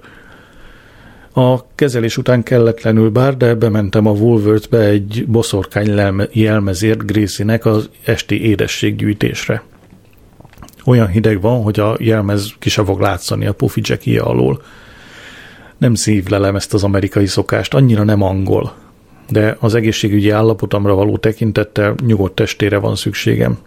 A 1.34 1.76
kezelés 1.76 2.18
után 2.18 2.44
kelletlenül 2.44 3.10
bár, 3.10 3.38
de 3.38 3.56
bementem 3.56 4.08
a 4.08 4.12
Woolworthbe 4.12 4.80
egy 4.80 5.26
boszorkány 5.28 6.20
jelmezért 6.32 7.06
Gracie-nek 7.06 7.66
az 7.66 7.90
esti 8.06 8.44
édességgyűjtésre. 8.44 9.64
Olyan 10.86 11.08
hideg 11.08 11.42
van, 11.42 11.64
hogy 11.64 11.80
a 11.80 11.96
jelmez 12.00 12.54
ki 12.60 12.70
se 12.70 12.84
fog 12.84 13.00
látszani 13.00 13.46
a 13.46 13.54
pufi 13.54 13.82
jackie 13.84 14.22
alól. 14.22 14.62
Nem 15.78 15.96
szívlelem 15.96 16.56
ezt 16.56 16.74
az 16.74 16.84
amerikai 16.84 17.26
szokást, 17.26 17.74
annyira 17.74 18.04
nem 18.04 18.22
angol, 18.22 18.74
de 19.30 19.58
az 19.60 19.76
egészségügyi 19.76 20.30
állapotomra 20.30 20.94
való 20.94 21.18
tekintettel 21.18 21.96
nyugodt 22.06 22.36
testére 22.36 22.78
van 22.78 22.96
szükségem. 22.96 23.58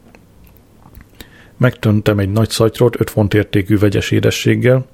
Megtöntem 1.57 2.19
egy 2.19 2.33
nagy 2.33 2.51
szatyrot 2.51 3.01
5 3.01 3.11
font 3.11 3.35
értékű 3.35 3.79
vegyes 3.79 4.11
édességgel, 4.11 4.87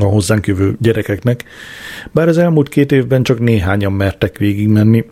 a 0.00 0.04
hozzánk 0.04 0.46
jövő 0.46 0.76
gyerekeknek, 0.80 1.44
bár 2.12 2.28
az 2.28 2.38
elmúlt 2.38 2.68
két 2.68 2.92
évben 2.92 3.22
csak 3.22 3.38
néhányan 3.38 3.92
mertek 3.92 4.38
végigmenni 4.38 5.04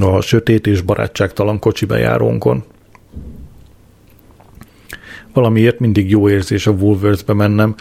a 0.00 0.20
sötét 0.20 0.66
és 0.66 0.80
barátságtalan 0.80 1.58
kocsi 1.58 1.84
bejárónkon. 1.84 2.64
Valamiért 5.32 5.78
mindig 5.78 6.10
jó 6.10 6.28
érzés 6.28 6.66
a 6.66 6.70
Woolworthbe 6.70 7.32
mennem. 7.32 7.74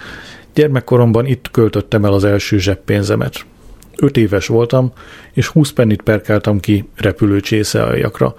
Gyermekkoromban 0.54 1.26
itt 1.26 1.52
költöttem 1.52 2.06
el 2.06 2.14
az 2.14 2.24
első 2.24 2.58
zseppénzemet. 2.58 3.46
Öt 3.96 4.18
éves 4.18 4.48
voltam, 4.48 4.92
és 5.34 5.48
20 5.48 5.72
pennit 5.72 6.02
perkáltam 6.02 6.60
ki 6.60 6.90
repülőcsészealjakra. 6.96 8.36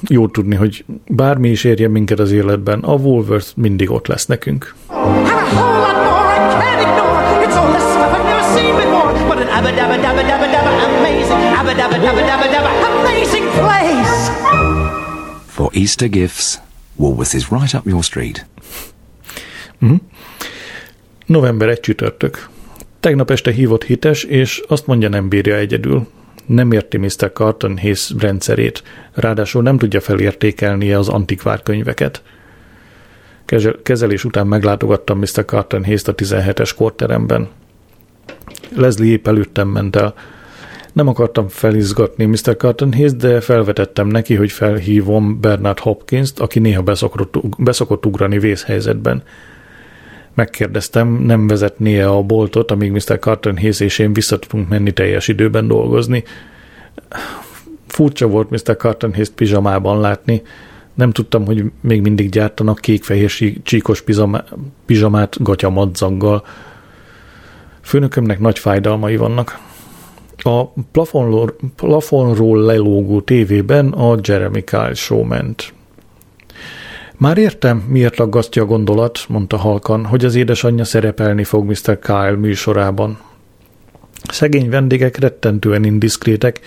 Jó 0.00 0.28
tudni, 0.28 0.54
hogy 0.54 0.84
bármi 1.06 1.50
is 1.50 1.64
érje 1.64 1.88
minket 1.88 2.18
az 2.18 2.32
életben, 2.32 2.80
a 2.80 2.92
Woolworth 2.92 3.56
mindig 3.56 3.90
ott 3.90 4.06
lesz 4.06 4.26
nekünk. 4.26 4.74
For 15.46 15.70
Easter 15.72 16.08
gifts, 16.08 16.58
Woolworths 16.96 17.34
is 17.34 17.50
right 17.50 17.74
up 17.74 17.86
your 17.86 18.02
street. 18.02 18.46
Mm. 19.84 19.94
November 21.26 21.68
1 21.68 21.80
csütörtök. 21.80 22.48
Tegnap 23.00 23.30
este 23.30 23.50
hívott 23.50 23.84
hites, 23.84 24.22
és 24.22 24.62
azt 24.68 24.86
mondja 24.86 25.08
nem 25.08 25.28
bírja 25.28 25.56
egyedül. 25.56 26.06
Nem 26.46 26.72
érti 26.72 26.96
Mr. 26.96 27.32
Carton 27.32 27.78
Hayes 27.78 28.12
rendszerét, 28.18 28.82
ráadásul 29.12 29.62
nem 29.62 29.78
tudja 29.78 30.00
felértékelni 30.00 30.92
az 30.92 31.08
antikvár 31.08 31.62
könyveket. 31.62 32.22
Kezelés 33.82 34.24
után 34.24 34.46
meglátogattam 34.46 35.18
Mr. 35.18 35.44
Carton 35.46 35.82
a 35.82 36.14
17-es 36.14 36.70
korteremben. 36.76 37.48
Leslie 38.76 39.12
épp 39.12 39.26
előttem 39.26 39.68
ment 39.68 39.96
el. 39.96 40.14
Nem 40.92 41.08
akartam 41.08 41.48
felizgatni 41.48 42.24
Mr. 42.24 42.56
Carton 42.56 42.94
de 43.16 43.40
felvetettem 43.40 44.06
neki, 44.06 44.34
hogy 44.34 44.52
felhívom 44.52 45.40
Bernard 45.40 45.78
Hopkins-t, 45.78 46.38
aki 46.40 46.58
néha 46.58 46.82
beszokott, 46.82 47.36
beszokott 47.58 48.06
ugrani 48.06 48.38
vészhelyzetben. 48.38 49.22
Megkérdeztem, 50.34 51.08
nem 51.08 51.46
vezetné 51.46 51.98
-e 51.98 52.10
a 52.10 52.22
boltot, 52.22 52.70
amíg 52.70 52.90
Mr. 52.90 53.18
Carton 53.18 53.58
Hayes 53.58 53.80
és 53.80 53.98
én 53.98 54.12
vissza 54.12 54.38
tudunk 54.38 54.68
menni 54.68 54.92
teljes 54.92 55.28
időben 55.28 55.68
dolgozni. 55.68 56.24
Furcsa 57.86 58.26
volt 58.26 58.50
Mr. 58.50 58.76
Carton 58.76 59.12
Hayes 59.12 59.28
pizsamában 59.28 60.00
látni. 60.00 60.42
Nem 60.94 61.10
tudtam, 61.10 61.46
hogy 61.46 61.64
még 61.80 62.00
mindig 62.00 62.30
gyártanak 62.30 62.78
kék-fehér 62.80 63.30
csíkos 63.62 64.04
pizsamát 64.86 65.42
gatyamadzaggal. 65.42 66.44
Főnökömnek 67.80 68.38
nagy 68.38 68.58
fájdalmai 68.58 69.16
vannak. 69.16 69.58
A 70.36 70.64
plafonról, 70.92 71.56
plafonról 71.76 72.60
lelógó 72.62 73.20
tévében 73.20 73.88
a 73.88 74.18
Jeremy 74.22 74.64
Kyle 74.64 74.94
show 74.94 75.22
ment. 75.22 75.72
Már 77.18 77.38
értem, 77.38 77.84
miért 77.88 78.20
aggasztja 78.20 78.62
a 78.62 78.66
gondolat, 78.66 79.24
mondta 79.28 79.56
halkan, 79.56 80.04
hogy 80.04 80.24
az 80.24 80.34
édesanyja 80.34 80.84
szerepelni 80.84 81.44
fog 81.44 81.64
Mr. 81.66 81.98
Kyle 81.98 82.36
műsorában. 82.36 83.18
Szegény 84.30 84.70
vendégek 84.70 85.16
rettentően 85.16 85.84
indiszkrétek, 85.84 86.60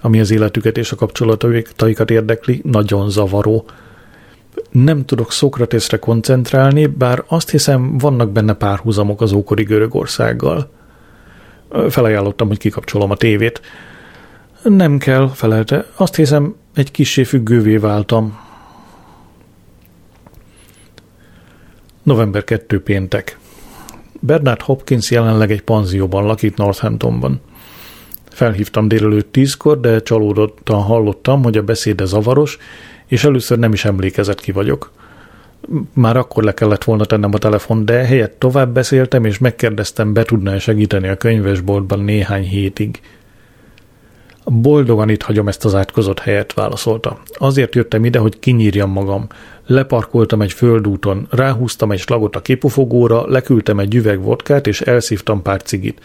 ami 0.00 0.20
az 0.20 0.30
életüket 0.30 0.78
és 0.78 0.92
a 0.92 0.96
kapcsolataikat 0.96 2.10
érdekli, 2.10 2.60
nagyon 2.64 3.10
zavaró. 3.10 3.64
Nem 4.70 5.04
tudok 5.04 5.32
Szokratészre 5.32 5.98
koncentrálni, 5.98 6.86
bár 6.86 7.24
azt 7.26 7.50
hiszem, 7.50 7.98
vannak 7.98 8.30
benne 8.30 8.52
párhuzamok 8.52 9.20
az 9.20 9.32
ókori 9.32 9.62
Görögországgal. 9.62 10.70
Felajánlottam, 11.88 12.48
hogy 12.48 12.58
kikapcsolom 12.58 13.10
a 13.10 13.16
tévét. 13.16 13.60
Nem 14.62 14.98
kell, 14.98 15.30
felelte. 15.34 15.86
Azt 15.96 16.16
hiszem, 16.16 16.54
egy 16.74 16.90
kissé 16.90 17.24
függővé 17.24 17.76
váltam. 17.76 18.38
November 22.10 22.44
2 22.44 22.80
péntek. 22.80 23.38
Bernard 24.20 24.60
Hopkins 24.60 25.10
jelenleg 25.10 25.50
egy 25.50 25.62
panzióban 25.62 26.24
lakik 26.24 26.56
Northamptonban. 26.56 27.40
Felhívtam 28.30 28.88
délelőtt 28.88 29.32
tízkor, 29.32 29.80
de 29.80 30.02
csalódottan 30.02 30.82
hallottam, 30.82 31.42
hogy 31.42 31.56
a 31.56 31.62
beszéde 31.62 32.04
zavaros, 32.04 32.58
és 33.06 33.24
először 33.24 33.58
nem 33.58 33.72
is 33.72 33.84
emlékezett 33.84 34.40
ki 34.40 34.52
vagyok. 34.52 34.92
Már 35.92 36.16
akkor 36.16 36.42
le 36.42 36.54
kellett 36.54 36.84
volna 36.84 37.04
tennem 37.04 37.34
a 37.34 37.38
telefon, 37.38 37.84
de 37.84 38.04
helyett 38.04 38.38
tovább 38.38 38.72
beszéltem, 38.72 39.24
és 39.24 39.38
megkérdeztem, 39.38 40.12
be 40.12 40.22
tudná 40.22 40.58
segíteni 40.58 41.08
a 41.08 41.16
könyvesboltban 41.16 42.00
néhány 42.00 42.44
hétig. 42.44 43.00
Boldogan 44.44 45.08
itt 45.08 45.22
hagyom 45.22 45.48
ezt 45.48 45.64
az 45.64 45.74
átkozott 45.74 46.20
helyet, 46.20 46.52
válaszolta. 46.52 47.20
Azért 47.38 47.74
jöttem 47.74 48.04
ide, 48.04 48.18
hogy 48.18 48.38
kinyírjam 48.38 48.90
magam. 48.90 49.26
Leparkoltam 49.70 50.42
egy 50.42 50.52
földúton, 50.52 51.26
ráhúztam 51.30 51.92
egy 51.92 51.98
slagot 51.98 52.36
a 52.36 52.40
képufogóra, 52.40 53.28
leküldtem 53.28 53.78
egy 53.78 53.94
üveg 53.94 54.22
vodkát, 54.22 54.66
és 54.66 54.80
elszívtam 54.80 55.42
pár 55.42 55.62
cigit. 55.62 56.00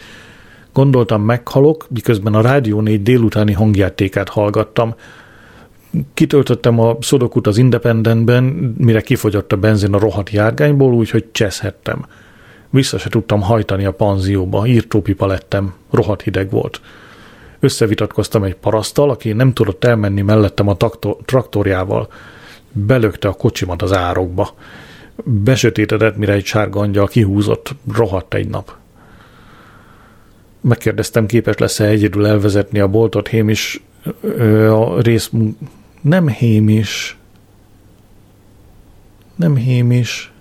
Gondoltam, 0.72 1.22
meghalok, 1.22 1.86
miközben 1.90 2.34
a 2.34 2.40
Rádió 2.40 2.80
4 2.80 3.02
délutáni 3.02 3.52
hangjátékát 3.52 4.28
hallgattam. 4.28 4.94
Kitöltöttem 6.14 6.80
a 6.80 6.96
szodokut 7.00 7.46
az 7.46 7.58
Independentben, 7.58 8.44
mire 8.78 9.00
kifogyott 9.00 9.52
a 9.52 9.56
benzin 9.56 9.94
a 9.94 9.98
rohadt 9.98 10.30
járgányból, 10.30 10.92
úgyhogy 10.92 11.24
cseszhettem. 11.32 12.04
Vissza 12.70 12.98
se 12.98 13.08
tudtam 13.08 13.40
hajtani 13.42 13.84
a 13.84 13.92
panzióba, 13.92 14.66
írtópipa 14.66 15.26
lettem, 15.26 15.74
rohadt 15.90 16.22
hideg 16.22 16.50
volt. 16.50 16.80
Összevitatkoztam 17.60 18.42
egy 18.42 18.54
parasztal, 18.54 19.10
aki 19.10 19.32
nem 19.32 19.52
tudott 19.52 19.84
elmenni 19.84 20.22
mellettem 20.22 20.68
a 20.68 20.76
traktorjával. 21.24 22.08
Belökte 22.78 23.28
a 23.28 23.32
kocsimat 23.32 23.82
az 23.82 23.92
árokba. 23.92 24.54
Besötétedett, 25.24 26.16
mire 26.16 26.32
egy 26.32 26.44
sárga 26.44 26.80
angyal 26.80 27.06
kihúzott. 27.06 27.74
Rohadt 27.92 28.34
egy 28.34 28.48
nap. 28.48 28.76
Megkérdeztem, 30.60 31.26
képes 31.26 31.56
lesz-e 31.56 31.84
egyedül 31.84 32.26
elvezetni 32.26 32.78
a 32.78 32.88
boltot. 32.88 33.28
Hémis 33.28 33.82
a 34.68 35.00
rész... 35.00 35.30
Nem 36.00 36.28
Hémis. 36.28 37.16
Nem 39.36 39.56
Hémis. 39.56 40.32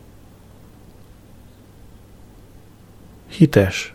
Hites. 3.28 3.94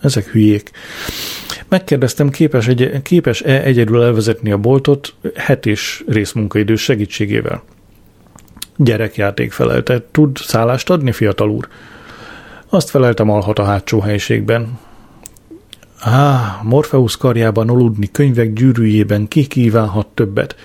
Ezek 0.00 0.26
hülyék. 0.26 0.70
Megkérdeztem, 1.68 2.30
képes 2.30 2.68
egy, 2.68 3.02
képes-e 3.02 3.62
egyedül 3.62 4.02
elvezetni 4.02 4.50
a 4.50 4.58
boltot 4.58 5.14
hetés 5.34 6.04
részmunkaidő 6.08 6.74
segítségével. 6.76 7.62
Gyerekjáték 8.76 9.52
felelte. 9.52 10.04
Tud 10.10 10.36
szállást 10.36 10.90
adni, 10.90 11.12
fiatal 11.12 11.50
úr? 11.50 11.68
Azt 12.68 12.90
feleltem, 12.90 13.30
alhat 13.30 13.58
a 13.58 13.64
hátsó 13.64 14.00
helyiségben. 14.00 14.78
Á, 16.00 16.60
Morpheus 16.62 17.16
karjában 17.16 17.68
aludni, 17.68 18.10
könyvek 18.10 18.52
gyűrűjében 18.52 19.28
ki 19.28 19.46
kívánhat 19.46 20.06
többet. 20.06 20.56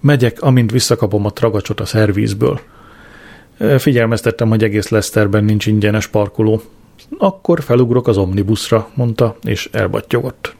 Megyek, 0.00 0.42
amint 0.42 0.70
visszakapom 0.70 1.26
a 1.26 1.32
tragacsot 1.32 1.80
a 1.80 1.84
szervízből. 1.84 2.60
Figyelmeztettem, 3.78 4.48
hogy 4.48 4.62
egész 4.62 4.88
Leszterben 4.88 5.44
nincs 5.44 5.66
ingyenes 5.66 6.06
parkoló. 6.06 6.62
Akkor 7.18 7.62
felugrok 7.62 8.08
az 8.08 8.16
omnibuszra, 8.16 8.88
mondta, 8.94 9.36
és 9.42 9.68
elbattyogott. 9.72 10.54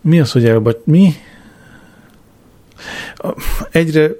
Mi 0.00 0.20
az, 0.20 0.32
hogy 0.32 0.44
elbaty... 0.44 0.80
Mi? 0.84 1.12
Egyre, 3.70 4.10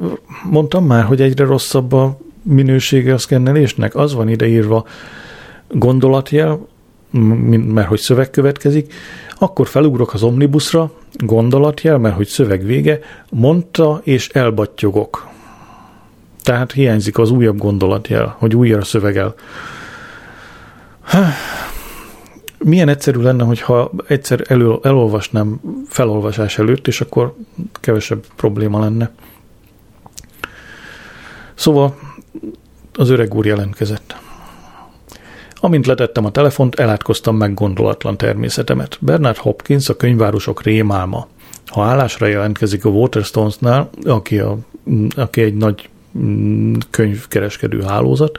mondtam 0.50 0.86
már, 0.86 1.04
hogy 1.04 1.20
egyre 1.20 1.44
rosszabb 1.44 1.92
a 1.92 2.18
minősége 2.42 3.14
a 3.14 3.18
szkennelésnek? 3.18 3.94
Az 3.94 4.14
van 4.14 4.28
ideírva 4.28 4.86
gondolatjel, 5.68 6.66
mert 7.50 7.88
hogy 7.88 7.98
szöveg 7.98 8.30
következik, 8.30 8.92
akkor 9.38 9.66
felugrok 9.66 10.14
az 10.14 10.22
omnibusra, 10.22 10.92
gondolatjel, 11.12 11.98
mert 11.98 12.16
hogy 12.16 12.26
szöveg 12.26 12.64
vége, 12.64 12.98
mondta 13.30 14.00
és 14.04 14.28
elbattyogok. 14.28 15.28
Tehát 16.42 16.72
hiányzik 16.72 17.18
az 17.18 17.30
újabb 17.30 17.58
gondolatjel, 17.58 18.36
hogy 18.38 18.56
újra 18.56 18.84
szövegel. 18.84 19.34
Milyen 22.58 22.88
egyszerű 22.88 23.20
lenne, 23.20 23.44
hogyha 23.44 23.90
egyszer 24.06 24.44
elő, 24.48 24.78
elolvasnám 24.82 25.60
felolvasás 25.88 26.58
előtt, 26.58 26.86
és 26.86 27.00
akkor 27.00 27.34
kevesebb 27.72 28.24
probléma 28.36 28.80
lenne. 28.80 29.10
Szóval 31.54 31.98
az 32.94 33.08
öreg 33.08 33.34
úr 33.34 33.46
jelentkezett. 33.46 34.16
Amint 35.54 35.86
letettem 35.86 36.24
a 36.24 36.30
telefont, 36.30 36.74
elátkoztam 36.74 37.36
meg 37.36 37.54
gondolatlan 37.54 38.16
természetemet. 38.16 38.98
Bernard 39.00 39.36
Hopkins 39.36 39.88
a 39.88 39.96
könyvárosok 39.96 40.62
rémálma. 40.62 41.26
Ha 41.66 41.84
állásra 41.84 42.26
jelentkezik 42.26 42.84
a 42.84 42.88
Waterstones-nál, 42.88 43.90
aki, 44.04 44.38
a, 44.38 44.58
aki 45.16 45.40
egy 45.40 45.54
nagy 45.54 45.88
mm, 46.18 46.74
könyvkereskedő 46.90 47.82
hálózat, 47.82 48.38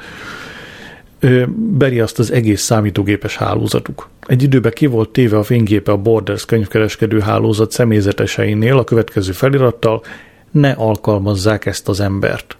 beri 1.55 1.99
azt 1.99 2.19
az 2.19 2.31
egész 2.31 2.61
számítógépes 2.61 3.37
hálózatuk. 3.37 4.09
Egy 4.21 4.43
időben 4.43 4.71
ki 4.71 4.85
volt 4.85 5.09
téve 5.09 5.37
a 5.37 5.43
fényképe 5.43 5.91
a 5.91 5.97
Borders 5.97 6.45
könyvkereskedő 6.45 7.19
hálózat 7.19 7.71
személyzeteseinél 7.71 8.77
a 8.77 8.83
következő 8.83 9.31
felirattal, 9.31 10.01
ne 10.51 10.71
alkalmazzák 10.71 11.65
ezt 11.65 11.89
az 11.89 11.99
embert. 11.99 12.57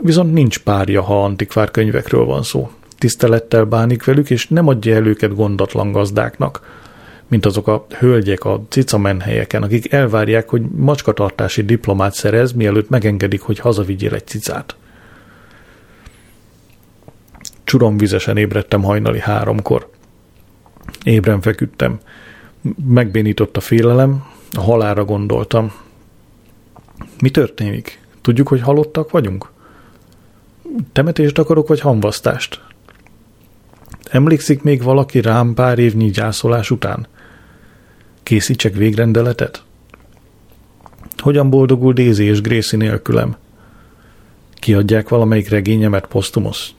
Viszont 0.00 0.32
nincs 0.32 0.58
párja, 0.58 1.02
ha 1.02 1.24
antikvár 1.24 1.70
könyvekről 1.70 2.24
van 2.24 2.42
szó. 2.42 2.70
Tisztelettel 2.98 3.64
bánik 3.64 4.04
velük, 4.04 4.30
és 4.30 4.48
nem 4.48 4.68
adja 4.68 4.94
el 4.94 5.06
őket 5.06 5.34
gondatlan 5.34 5.92
gazdáknak, 5.92 6.82
mint 7.28 7.46
azok 7.46 7.68
a 7.68 7.86
hölgyek 7.98 8.44
a 8.44 8.62
cicamenhelyeken, 8.68 9.62
akik 9.62 9.92
elvárják, 9.92 10.48
hogy 10.48 10.62
macskatartási 10.76 11.62
diplomát 11.62 12.14
szerez, 12.14 12.52
mielőtt 12.52 12.88
megengedik, 12.88 13.40
hogy 13.40 13.58
hazavigyél 13.58 14.14
egy 14.14 14.26
cicát. 14.26 14.76
Csuromvizesen 17.74 18.36
ébredtem 18.36 18.82
hajnali 18.82 19.20
háromkor. 19.20 19.90
Ébren 21.04 21.40
feküdtem. 21.40 21.98
Megbénított 22.88 23.56
a 23.56 23.60
félelem, 23.60 24.24
a 24.52 24.60
halára 24.60 25.04
gondoltam. 25.04 25.72
Mi 27.20 27.30
történik? 27.30 28.00
Tudjuk, 28.20 28.48
hogy 28.48 28.60
halottak 28.60 29.10
vagyunk? 29.10 29.50
Temetést 30.92 31.38
akarok, 31.38 31.68
vagy 31.68 31.80
hamvasztást? 31.80 32.62
Emlékszik 34.10 34.62
még 34.62 34.82
valaki 34.82 35.20
rám 35.20 35.54
pár 35.54 35.78
évnyi 35.78 36.10
gyászolás 36.10 36.70
után? 36.70 37.06
Készítsek 38.22 38.74
végrendeletet? 38.74 39.62
Hogyan 41.16 41.50
boldogul 41.50 41.92
Daisy 41.92 42.24
és 42.24 42.40
Gracie 42.40 42.78
nélkülem? 42.78 43.36
Kiadják 44.54 45.08
valamelyik 45.08 45.48
regényemet 45.48 46.06
posztumusz? 46.06 46.74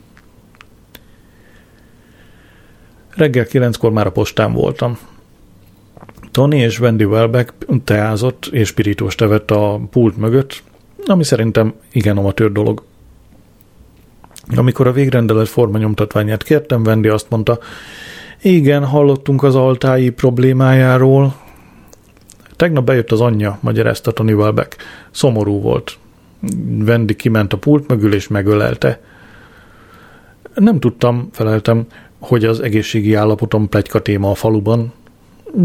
Reggel 3.15 3.45
kilenckor 3.45 3.91
már 3.91 4.07
a 4.07 4.11
postán 4.11 4.53
voltam. 4.53 4.97
Tony 6.31 6.53
és 6.53 6.79
Wendy 6.79 7.03
Welbeck 7.03 7.53
teázott 7.83 8.45
és 8.45 8.71
pirítós 8.71 9.15
tevett 9.15 9.51
a 9.51 9.79
pult 9.91 10.17
mögött, 10.17 10.63
ami 11.05 11.23
szerintem 11.23 11.73
igen 11.91 12.17
amatőr 12.17 12.51
dolog. 12.51 12.83
Amikor 14.55 14.87
a 14.87 14.91
végrendelet 14.91 15.47
formanyomtatványát 15.47 16.43
kértem, 16.43 16.81
Wendy 16.85 17.07
azt 17.07 17.29
mondta, 17.29 17.59
igen, 18.41 18.85
hallottunk 18.85 19.43
az 19.43 19.55
altái 19.55 20.09
problémájáról. 20.09 21.35
Tegnap 22.55 22.85
bejött 22.85 23.11
az 23.11 23.21
anyja, 23.21 23.57
magyarázta 23.61 24.11
Tony 24.11 24.33
Welbeck. 24.33 24.75
Szomorú 25.11 25.61
volt. 25.61 25.97
Wendy 26.85 27.15
kiment 27.15 27.53
a 27.53 27.57
pult 27.57 27.87
mögül 27.87 28.13
és 28.13 28.27
megölelte. 28.27 29.01
Nem 30.55 30.79
tudtam, 30.79 31.29
feleltem, 31.31 31.85
hogy 32.25 32.45
az 32.45 32.59
egészségi 32.59 33.13
állapotom 33.13 33.69
plegyka 33.69 33.99
téma 33.99 34.29
a 34.29 34.35
faluban. 34.35 34.93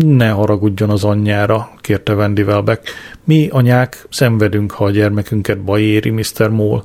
Ne 0.04 0.28
haragudjon 0.28 0.90
az 0.90 1.04
anyjára, 1.04 1.70
kérte 1.80 2.14
Wendy 2.14 2.42
Welbeck. 2.42 2.88
Mi, 3.24 3.48
anyák, 3.50 4.06
szenvedünk, 4.10 4.70
ha 4.70 4.84
a 4.84 4.90
gyermekünket 4.90 5.60
baj 5.60 5.82
éri, 5.82 6.10
Mr. 6.10 6.48
Moll. 6.48 6.84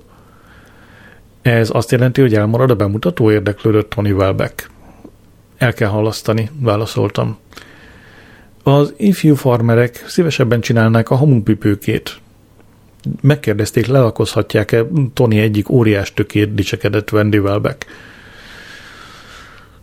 Ez 1.41 1.69
azt 1.73 1.91
jelenti, 1.91 2.21
hogy 2.21 2.33
elmarad 2.33 2.71
a 2.71 2.75
bemutató, 2.75 3.31
érdeklődött 3.31 3.89
Tony 3.89 4.11
Welbeck. 4.11 4.69
El 5.57 5.73
kell 5.73 5.89
halasztani, 5.89 6.49
válaszoltam. 6.59 7.37
Az 8.63 8.93
ifjú 8.97 9.35
farmerek 9.35 10.03
szívesebben 10.07 10.61
csinálnák 10.61 11.09
a 11.09 11.15
hamupipőkét. 11.15 12.17
Megkérdezték, 13.21 13.85
lelakozhatják-e 13.85 14.85
Tony 15.13 15.37
egyik 15.37 15.69
óriás 15.69 16.13
tökét, 16.13 16.53
dicsekedett 16.53 17.11
Wendy 17.11 17.39
Welbeck. 17.39 17.85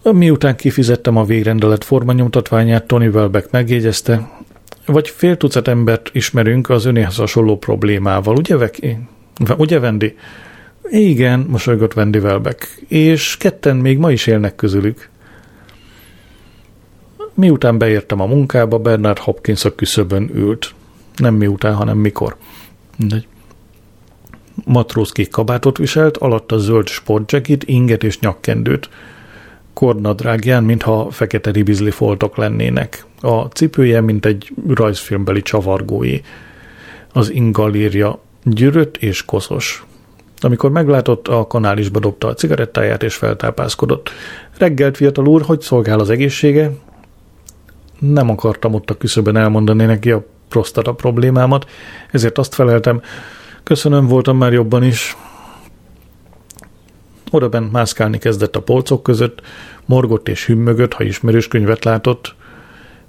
Miután 0.02 0.56
kifizettem 0.56 1.16
a 1.16 1.24
végrendelet 1.24 1.84
formanyomtatványát, 1.84 2.86
Tony 2.86 3.08
Welbeck 3.08 3.50
megjegyezte, 3.50 4.30
vagy 4.86 5.08
fél 5.08 5.36
tucat 5.36 5.68
embert 5.68 6.10
ismerünk 6.12 6.68
az 6.68 6.84
önéhez 6.84 7.16
hasonló 7.16 7.58
problémával, 7.58 8.36
ugye, 8.36 8.56
Veki? 8.56 8.98
Ugye, 9.56 9.78
Wendy? 9.78 10.16
Igen, 10.90 11.46
mosolygott 11.48 11.96
Wendy 11.96 12.18
Welbeck, 12.18 12.82
és 12.88 13.36
ketten 13.36 13.76
még 13.76 13.98
ma 13.98 14.10
is 14.10 14.26
élnek 14.26 14.54
közülük. 14.54 15.08
Miután 17.34 17.78
beértem 17.78 18.20
a 18.20 18.26
munkába, 18.26 18.78
Bernard 18.78 19.18
Hopkins 19.18 19.64
a 19.64 19.74
küszöbön 19.74 20.30
ült. 20.34 20.74
Nem 21.16 21.34
miután, 21.34 21.74
hanem 21.74 21.98
mikor. 21.98 22.36
Mindegy. 22.96 23.26
Matrózkék 24.64 25.30
kabátot 25.30 25.78
viselt, 25.78 26.16
alatta 26.16 26.58
zöld 26.58 26.88
sportjacket, 26.88 27.64
inget 27.64 28.04
és 28.04 28.18
nyakkendőt 28.18 28.88
kordnadrágján, 29.82 30.64
mintha 30.64 31.10
fekete 31.10 31.50
ribizli 31.50 31.90
foltok 31.90 32.36
lennének. 32.36 33.06
A 33.20 33.40
cipője, 33.40 34.00
mint 34.00 34.26
egy 34.26 34.52
rajzfilmbeli 34.68 35.42
csavargói. 35.42 36.20
Az 37.12 37.30
ingalírja 37.30 38.18
gyűrött 38.44 38.96
és 38.96 39.24
koszos. 39.24 39.86
Amikor 40.40 40.70
meglátott, 40.70 41.28
a 41.28 41.46
kanálisba 41.46 41.98
dobta 41.98 42.28
a 42.28 42.34
cigarettáját 42.34 43.02
és 43.02 43.14
feltápászkodott. 43.14 44.10
Reggelt, 44.58 44.96
fiatal 44.96 45.26
úr, 45.26 45.42
hogy 45.42 45.60
szolgál 45.60 45.98
az 45.98 46.10
egészsége? 46.10 46.70
Nem 47.98 48.30
akartam 48.30 48.74
ott 48.74 48.90
a 48.90 48.96
küszöbön 48.96 49.36
elmondani 49.36 49.84
neki 49.84 50.10
a 50.10 50.26
prostata 50.48 50.92
problémámat, 50.92 51.70
ezért 52.10 52.38
azt 52.38 52.54
feleltem, 52.54 53.02
köszönöm, 53.62 54.06
voltam 54.06 54.36
már 54.36 54.52
jobban 54.52 54.84
is. 54.84 55.16
Oda 57.34 57.48
bent 57.48 57.72
mászkálni 57.72 58.18
kezdett 58.18 58.56
a 58.56 58.62
polcok 58.62 59.02
között, 59.02 59.40
morgott 59.84 60.28
és 60.28 60.46
hümmögött, 60.46 60.92
ha 60.92 61.04
ismerős 61.04 61.48
könyvet 61.48 61.84
látott. 61.84 62.34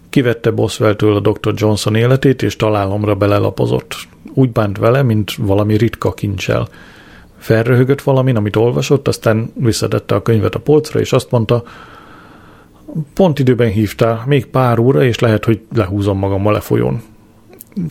Kivette 0.09 0.51
Boswelltől 0.51 1.15
a 1.15 1.19
Dr. 1.19 1.53
Johnson 1.55 1.95
életét, 1.95 2.41
és 2.41 2.55
találomra 2.55 3.15
belelapozott. 3.15 3.95
Úgy 4.33 4.51
bánt 4.51 4.77
vele, 4.77 5.01
mint 5.01 5.35
valami 5.37 5.77
ritka 5.77 6.13
kincsel. 6.13 6.67
Felröhögött 7.37 8.01
valamin, 8.01 8.35
amit 8.35 8.55
olvasott, 8.55 9.07
aztán 9.07 9.51
visszatette 9.55 10.15
a 10.15 10.21
könyvet 10.21 10.55
a 10.55 10.59
polcra, 10.59 10.99
és 10.99 11.13
azt 11.13 11.31
mondta, 11.31 11.63
pont 13.13 13.39
időben 13.39 13.69
hívtál, 13.69 14.23
még 14.25 14.45
pár 14.45 14.79
óra, 14.79 15.03
és 15.03 15.19
lehet, 15.19 15.45
hogy 15.45 15.61
lehúzom 15.75 16.17
magam 16.17 16.47
a 16.47 16.51
lefolyón. 16.51 17.01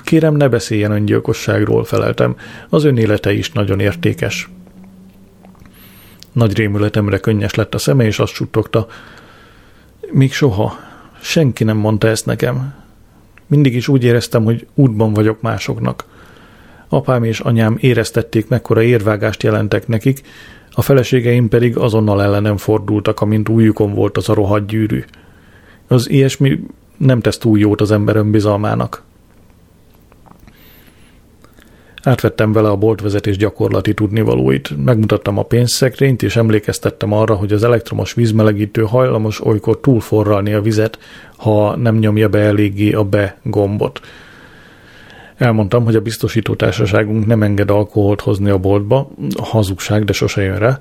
Kérem, 0.04 0.34
ne 0.34 0.48
beszéljen 0.48 0.90
öngyilkosságról, 0.90 1.84
feleltem. 1.84 2.36
Az 2.68 2.84
ön 2.84 2.96
élete 2.96 3.32
is 3.32 3.52
nagyon 3.52 3.80
értékes. 3.80 4.48
Nagy 6.32 6.56
rémületemre 6.56 7.18
könnyes 7.18 7.54
lett 7.54 7.74
a 7.74 7.78
szeme, 7.78 8.04
és 8.04 8.18
azt 8.18 8.32
suttogta. 8.32 8.86
Még 10.10 10.32
soha. 10.32 10.78
Senki 11.20 11.64
nem 11.64 11.76
mondta 11.76 12.08
ezt 12.08 12.26
nekem. 12.26 12.74
Mindig 13.46 13.74
is 13.74 13.88
úgy 13.88 14.04
éreztem, 14.04 14.44
hogy 14.44 14.66
útban 14.74 15.12
vagyok 15.12 15.40
másoknak. 15.40 16.04
Apám 16.88 17.24
és 17.24 17.40
anyám 17.40 17.76
éreztették, 17.80 18.48
mekkora 18.48 18.82
érvágást 18.82 19.42
jelentek 19.42 19.86
nekik, 19.86 20.22
a 20.70 20.82
feleségeim 20.82 21.48
pedig 21.48 21.76
azonnal 21.76 22.22
ellenem 22.22 22.56
fordultak, 22.56 23.20
amint 23.20 23.48
újjukon 23.48 23.94
volt 23.94 24.16
az 24.16 24.28
a 24.28 24.34
rohadt 24.34 24.66
gyűrű. 24.66 25.04
Az 25.86 26.10
ilyesmi 26.10 26.60
nem 26.96 27.20
tesz 27.20 27.38
túl 27.38 27.58
jót 27.58 27.80
az 27.80 27.90
ember 27.90 28.16
önbizalmának. 28.16 29.02
Átvettem 32.02 32.52
vele 32.52 32.68
a 32.68 32.76
boltvezetés 32.76 33.36
gyakorlati 33.36 33.94
tudnivalóit, 33.94 34.84
megmutattam 34.84 35.38
a 35.38 35.42
pénzszekrényt, 35.42 36.22
és 36.22 36.36
emlékeztettem 36.36 37.12
arra, 37.12 37.34
hogy 37.34 37.52
az 37.52 37.64
elektromos 37.64 38.14
vízmelegítő 38.14 38.82
hajlamos 38.82 39.44
olykor 39.46 39.80
túlforralni 39.80 40.52
a 40.52 40.60
vizet, 40.60 40.98
ha 41.36 41.76
nem 41.76 41.98
nyomja 41.98 42.28
be 42.28 42.38
eléggé 42.38 42.92
a 42.92 43.04
be 43.04 43.36
gombot. 43.42 44.00
Elmondtam, 45.36 45.84
hogy 45.84 45.96
a 45.96 46.00
biztosító 46.00 46.54
társaságunk 46.54 47.26
nem 47.26 47.42
enged 47.42 47.70
alkoholt 47.70 48.20
hozni 48.20 48.50
a 48.50 48.58
boltba, 48.58 49.10
hazugság, 49.42 50.04
de 50.04 50.12
sose 50.12 50.42
jön 50.42 50.58
rá. 50.58 50.78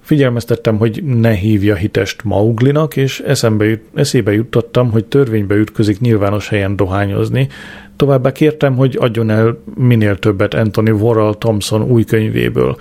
Figyelmeztettem, 0.00 0.78
hogy 0.78 1.04
ne 1.04 1.30
hívja 1.30 1.74
hitest 1.74 2.24
Mauglinak, 2.24 2.96
és 2.96 3.20
eszembe 3.20 3.80
eszébe 3.94 4.32
juttattam, 4.32 4.90
hogy 4.90 5.04
törvénybe 5.04 5.54
ütközik 5.54 6.00
nyilvános 6.00 6.48
helyen 6.48 6.76
dohányozni. 6.76 7.48
Továbbá 7.96 8.32
kértem, 8.32 8.76
hogy 8.76 8.96
adjon 9.00 9.30
el 9.30 9.62
minél 9.74 10.18
többet 10.18 10.54
Anthony 10.54 10.90
Worrell 10.90 11.34
Thompson 11.34 11.82
új 11.82 12.04
könyvéből. 12.04 12.76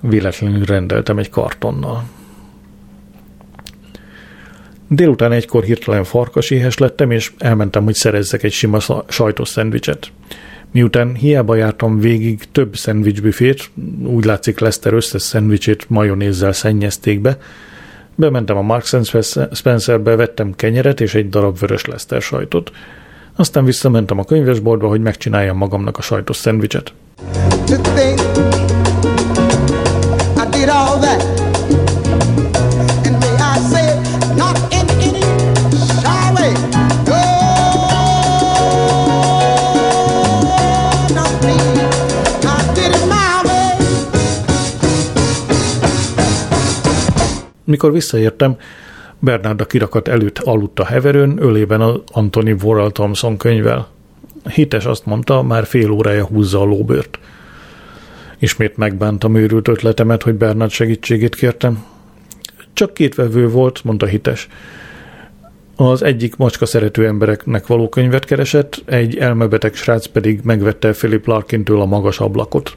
Véletlenül 0.00 0.64
rendeltem 0.64 1.18
egy 1.18 1.30
kartonnal. 1.30 2.04
Délután 4.88 5.32
egykor 5.32 5.64
hirtelen 5.64 6.04
farkaséhes 6.04 6.78
lettem, 6.78 7.10
és 7.10 7.32
elmentem, 7.38 7.84
hogy 7.84 7.94
szerezzek 7.94 8.42
egy 8.42 8.52
sima 8.52 8.78
sajtos 9.08 9.48
szendvicset. 9.48 10.12
Miután 10.70 11.14
hiába 11.14 11.54
jártam 11.54 11.98
végig 11.98 12.44
több 12.52 12.76
szendvicsbüfét, 12.76 13.70
úgy 14.02 14.24
látszik 14.24 14.58
Lester 14.58 14.92
összes 14.92 15.22
szendvicsét 15.22 15.90
majonézzel 15.90 16.52
szennyezték 16.52 17.20
be, 17.20 17.38
bementem 18.14 18.56
a 18.56 18.62
Marks 18.62 18.94
Spencerbe, 19.52 20.16
vettem 20.16 20.54
kenyeret 20.54 21.00
és 21.00 21.14
egy 21.14 21.28
darab 21.28 21.58
vörös 21.58 21.84
Lester 21.84 22.22
sajtot. 22.22 22.70
Aztán 23.36 23.64
visszamentem 23.64 24.18
a 24.18 24.24
könyvesboltba, 24.24 24.88
hogy 24.88 25.00
megcsináljam 25.00 25.56
magamnak 25.56 25.98
a 25.98 26.02
sajtos 26.02 26.36
szendvicset. 26.36 26.92
Mikor 47.64 47.92
visszaértem, 47.92 48.56
Bernard 49.18 49.60
a 49.60 49.66
kirakat 49.66 50.08
előtt 50.08 50.38
aludt 50.38 50.80
a 50.80 50.84
heverőn, 50.84 51.42
ölében 51.42 51.80
az 51.80 52.00
Anthony 52.12 52.56
Worrell 52.62 52.90
Thompson 52.90 53.36
könyvvel. 53.36 53.88
Hites 54.54 54.84
azt 54.84 55.06
mondta, 55.06 55.42
már 55.42 55.64
fél 55.64 55.90
órája 55.90 56.24
húzza 56.24 56.60
a 56.60 56.64
lóbőrt. 56.64 57.18
Ismét 58.38 58.76
megbántam 58.76 59.36
őrült 59.36 59.68
ötletemet, 59.68 60.22
hogy 60.22 60.34
Bernard 60.34 60.70
segítségét 60.70 61.34
kértem. 61.34 61.84
Csak 62.72 62.94
két 62.94 63.14
vevő 63.14 63.48
volt, 63.48 63.84
mondta 63.84 64.06
Hites. 64.06 64.48
Az 65.76 66.02
egyik 66.02 66.36
macska 66.36 66.66
szerető 66.66 67.06
embereknek 67.06 67.66
való 67.66 67.88
könyvet 67.88 68.24
keresett, 68.24 68.82
egy 68.84 69.16
elmebeteg 69.16 69.74
srác 69.74 70.06
pedig 70.06 70.40
megvette 70.42 70.90
Philip 70.90 71.26
Larkintől 71.26 71.80
a 71.80 71.86
magas 71.86 72.20
ablakot. 72.20 72.76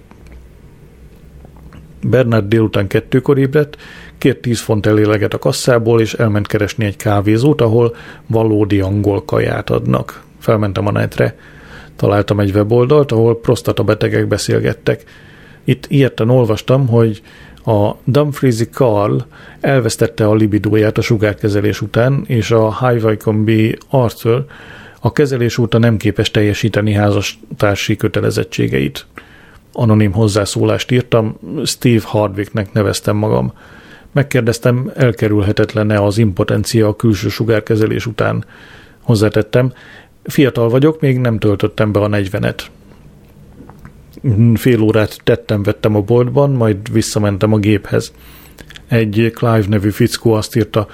Bernard 2.02 2.48
délután 2.48 2.88
kettőkor 2.88 3.38
ébredt, 3.38 3.78
kért 4.20 4.38
10 4.38 4.60
font 4.60 4.86
eléleget 4.86 5.34
a 5.34 5.40
kasszából, 5.40 6.02
és 6.02 6.14
elment 6.14 6.48
keresni 6.48 6.86
egy 6.86 6.96
kávézót, 6.96 7.62
ahol 7.62 7.96
valódi 8.28 8.80
angol 8.80 9.26
kaját 9.26 9.70
adnak. 9.70 10.24
Felmentem 10.40 10.88
a 10.88 10.92
netre, 10.92 11.36
találtam 11.96 12.40
egy 12.40 12.52
weboldalt, 12.52 13.12
ahol 13.12 13.40
prostata 13.40 13.84
betegek 13.84 14.28
beszélgettek. 14.28 15.04
Itt 15.64 15.86
ilyetten 15.88 16.30
olvastam, 16.30 16.88
hogy 16.88 17.22
a 17.66 17.92
Dumfriesy 18.04 18.64
Carl 18.64 19.18
elvesztette 19.60 20.28
a 20.28 20.36
libidóját 20.36 20.98
a 20.98 21.02
sugárkezelés 21.02 21.82
után, 21.82 22.24
és 22.28 22.52
a 22.52 22.88
Highwycombe 22.88 23.78
Arthur 23.90 24.46
a 25.00 25.12
kezelés 25.12 25.58
óta 25.58 25.78
nem 25.78 25.98
képes 25.98 26.32
teljesíteni 26.32 26.94
házastársi 26.94 27.96
kötelezettségeit. 27.96 29.06
Anonim 29.74 30.12
hozzászólást 30.12 30.92
írtam, 30.92 31.40
Steve 31.66 32.02
Hardwicknek 32.04 32.74
neveztem 32.74 33.16
magam. 33.16 33.54
Megkérdeztem, 34.12 34.92
elkerülhetetlen-e 34.96 36.02
az 36.02 36.18
impotencia 36.18 36.88
a 36.88 36.96
külső 36.96 37.30
sugárkezelés 37.30 38.06
után. 38.06 38.46
Hozzátettem, 39.02 39.74
fiatal 40.24 40.70
vagyok, 40.70 41.02
még 41.02 41.18
nem 41.18 41.40
töltöttem 41.40 41.92
be 41.92 42.00
a 42.00 42.08
negyvenet. 42.08 42.72
Fél 44.54 44.82
órát 44.82 45.20
tettem, 45.24 45.64
vettem 45.64 45.96
a 45.96 46.02
boltban, 46.02 46.52
majd 46.52 46.92
visszamentem 46.92 47.54
a 47.54 47.58
géphez. 47.58 48.14
Egy 48.88 49.32
Clive 49.36 49.66
nevű 49.68 49.90
fickó 49.90 50.34
azt 50.34 50.56
írta, 50.56 50.88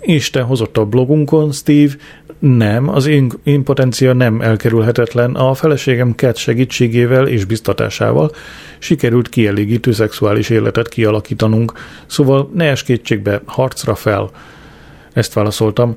Isten 0.00 0.44
hozott 0.44 0.76
a 0.76 0.84
blogunkon, 0.84 1.52
Steve, 1.52 1.92
nem, 2.38 2.88
az 2.88 3.10
impotencia 3.42 4.12
nem 4.12 4.40
elkerülhetetlen. 4.40 5.34
A 5.34 5.54
feleségem 5.54 6.12
Cat 6.12 6.36
segítségével 6.36 7.26
és 7.26 7.44
biztatásával 7.44 8.30
sikerült 8.78 9.28
kielégítő 9.28 9.92
szexuális 9.92 10.50
életet 10.50 10.88
kialakítanunk, 10.88 11.72
szóval 12.06 12.50
ne 12.54 12.64
es 12.64 12.82
kétségbe, 12.82 13.42
harcra 13.44 13.94
fel. 13.94 14.30
Ezt 15.12 15.32
válaszoltam. 15.32 15.96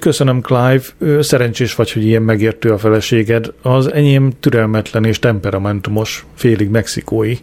Köszönöm, 0.00 0.40
Clive. 0.40 0.82
Szerencsés 1.20 1.74
vagy, 1.74 1.92
hogy 1.92 2.04
ilyen 2.04 2.22
megértő 2.22 2.70
a 2.70 2.78
feleséged. 2.78 3.52
Az 3.62 3.92
enyém 3.92 4.32
türelmetlen 4.40 5.04
és 5.04 5.18
temperamentumos, 5.18 6.26
félig 6.34 6.68
mexikói. 6.68 7.36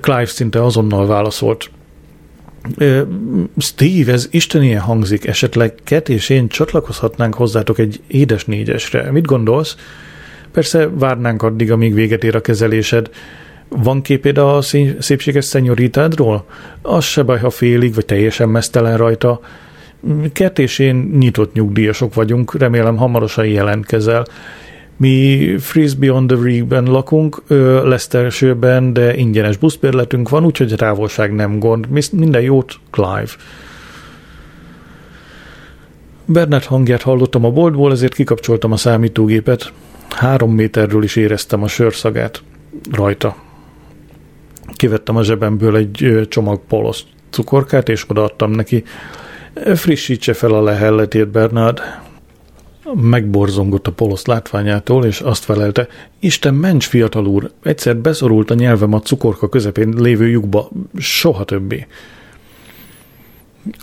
Clive 0.00 0.26
szinte 0.26 0.64
azonnal 0.64 1.06
válaszolt. 1.06 1.70
Steve, 3.58 4.12
ez 4.12 4.28
ilyen 4.52 4.80
hangzik, 4.80 5.26
esetleg 5.26 5.74
Ket 5.84 6.08
és 6.08 6.28
én 6.28 6.48
csatlakozhatnánk 6.48 7.34
hozzátok 7.34 7.78
egy 7.78 8.00
édes 8.06 8.44
négyesre. 8.44 9.10
Mit 9.10 9.26
gondolsz? 9.26 9.76
Persze 10.52 10.88
várnánk 10.88 11.42
addig, 11.42 11.72
amíg 11.72 11.94
véget 11.94 12.24
ér 12.24 12.36
a 12.36 12.40
kezelésed. 12.40 13.10
Van 13.68 14.02
képed 14.02 14.38
a 14.38 14.62
szépséges 14.98 15.44
szenyoritádról? 15.44 16.44
Az 16.82 17.04
se 17.04 17.22
baj, 17.22 17.38
ha 17.38 17.50
félig 17.50 17.94
vagy 17.94 18.04
teljesen 18.04 18.48
mesztelen 18.48 18.96
rajta. 18.96 19.40
Kert 20.32 20.58
és 20.58 20.78
én 20.78 20.94
nyitott 21.18 21.52
nyugdíjasok 21.52 22.14
vagyunk, 22.14 22.58
remélem 22.58 22.96
hamarosan 22.96 23.46
jelentkezel. 23.46 24.26
Mi 25.00 25.56
Frisbee 25.58 26.12
on 26.12 26.26
the 26.26 26.36
Reek-ben 26.42 26.84
lakunk, 26.84 27.42
Leicestershire-ben, 27.84 28.92
de 28.92 29.16
ingyenes 29.16 29.56
buszbérletünk 29.56 30.28
van, 30.28 30.44
úgyhogy 30.44 30.74
távolság 30.76 31.34
nem 31.34 31.58
gond. 31.58 31.86
Minden 32.12 32.42
jót, 32.42 32.74
Clive. 32.90 33.30
Bernard 36.24 36.64
hangját 36.64 37.02
hallottam 37.02 37.44
a 37.44 37.50
boltból, 37.50 37.92
ezért 37.92 38.14
kikapcsoltam 38.14 38.72
a 38.72 38.76
számítógépet. 38.76 39.72
Három 40.08 40.54
méterről 40.54 41.02
is 41.02 41.16
éreztem 41.16 41.62
a 41.62 41.68
sörszagát 41.68 42.42
rajta. 42.92 43.36
Kivettem 44.76 45.16
a 45.16 45.22
zsebemből 45.22 45.76
egy 45.76 46.26
csomag 46.28 46.60
polosz 46.68 47.04
cukorkát, 47.30 47.88
és 47.88 48.04
odaadtam 48.08 48.50
neki. 48.50 48.84
Frissítse 49.74 50.32
fel 50.32 50.54
a 50.54 50.62
lehelletét, 50.62 51.28
Bernard. 51.28 51.80
Megborzongott 52.94 53.86
a 53.86 53.92
polosz 53.92 54.26
látványától, 54.26 55.04
és 55.04 55.20
azt 55.20 55.44
felelte, 55.44 55.88
Isten 56.18 56.54
ments, 56.54 56.86
fiatal 56.86 57.26
úr, 57.26 57.50
egyszer 57.62 57.96
beszorult 57.96 58.50
a 58.50 58.54
nyelvem 58.54 58.92
a 58.92 59.00
cukorka 59.00 59.48
közepén 59.48 59.94
lévő 59.96 60.28
lyukba, 60.28 60.70
soha 60.98 61.44
többé. 61.44 61.86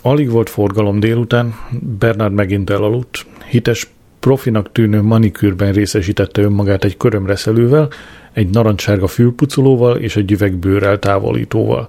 Alig 0.02 0.30
volt 0.30 0.48
forgalom 0.48 1.00
délután, 1.00 1.54
Bernard 1.98 2.32
megint 2.32 2.70
elaludt. 2.70 3.26
Hites, 3.48 3.90
profinak 4.20 4.72
tűnő 4.72 5.02
manikűrben 5.02 5.72
részesítette 5.72 6.42
önmagát 6.42 6.84
egy 6.84 6.96
körömreszelővel, 6.96 7.88
egy 8.32 8.48
narancssárga 8.48 9.06
fülpucolóval 9.06 9.96
és 9.96 10.16
egy 10.16 10.32
üvegbőrrel 10.32 10.98
távolítóval. 10.98 11.88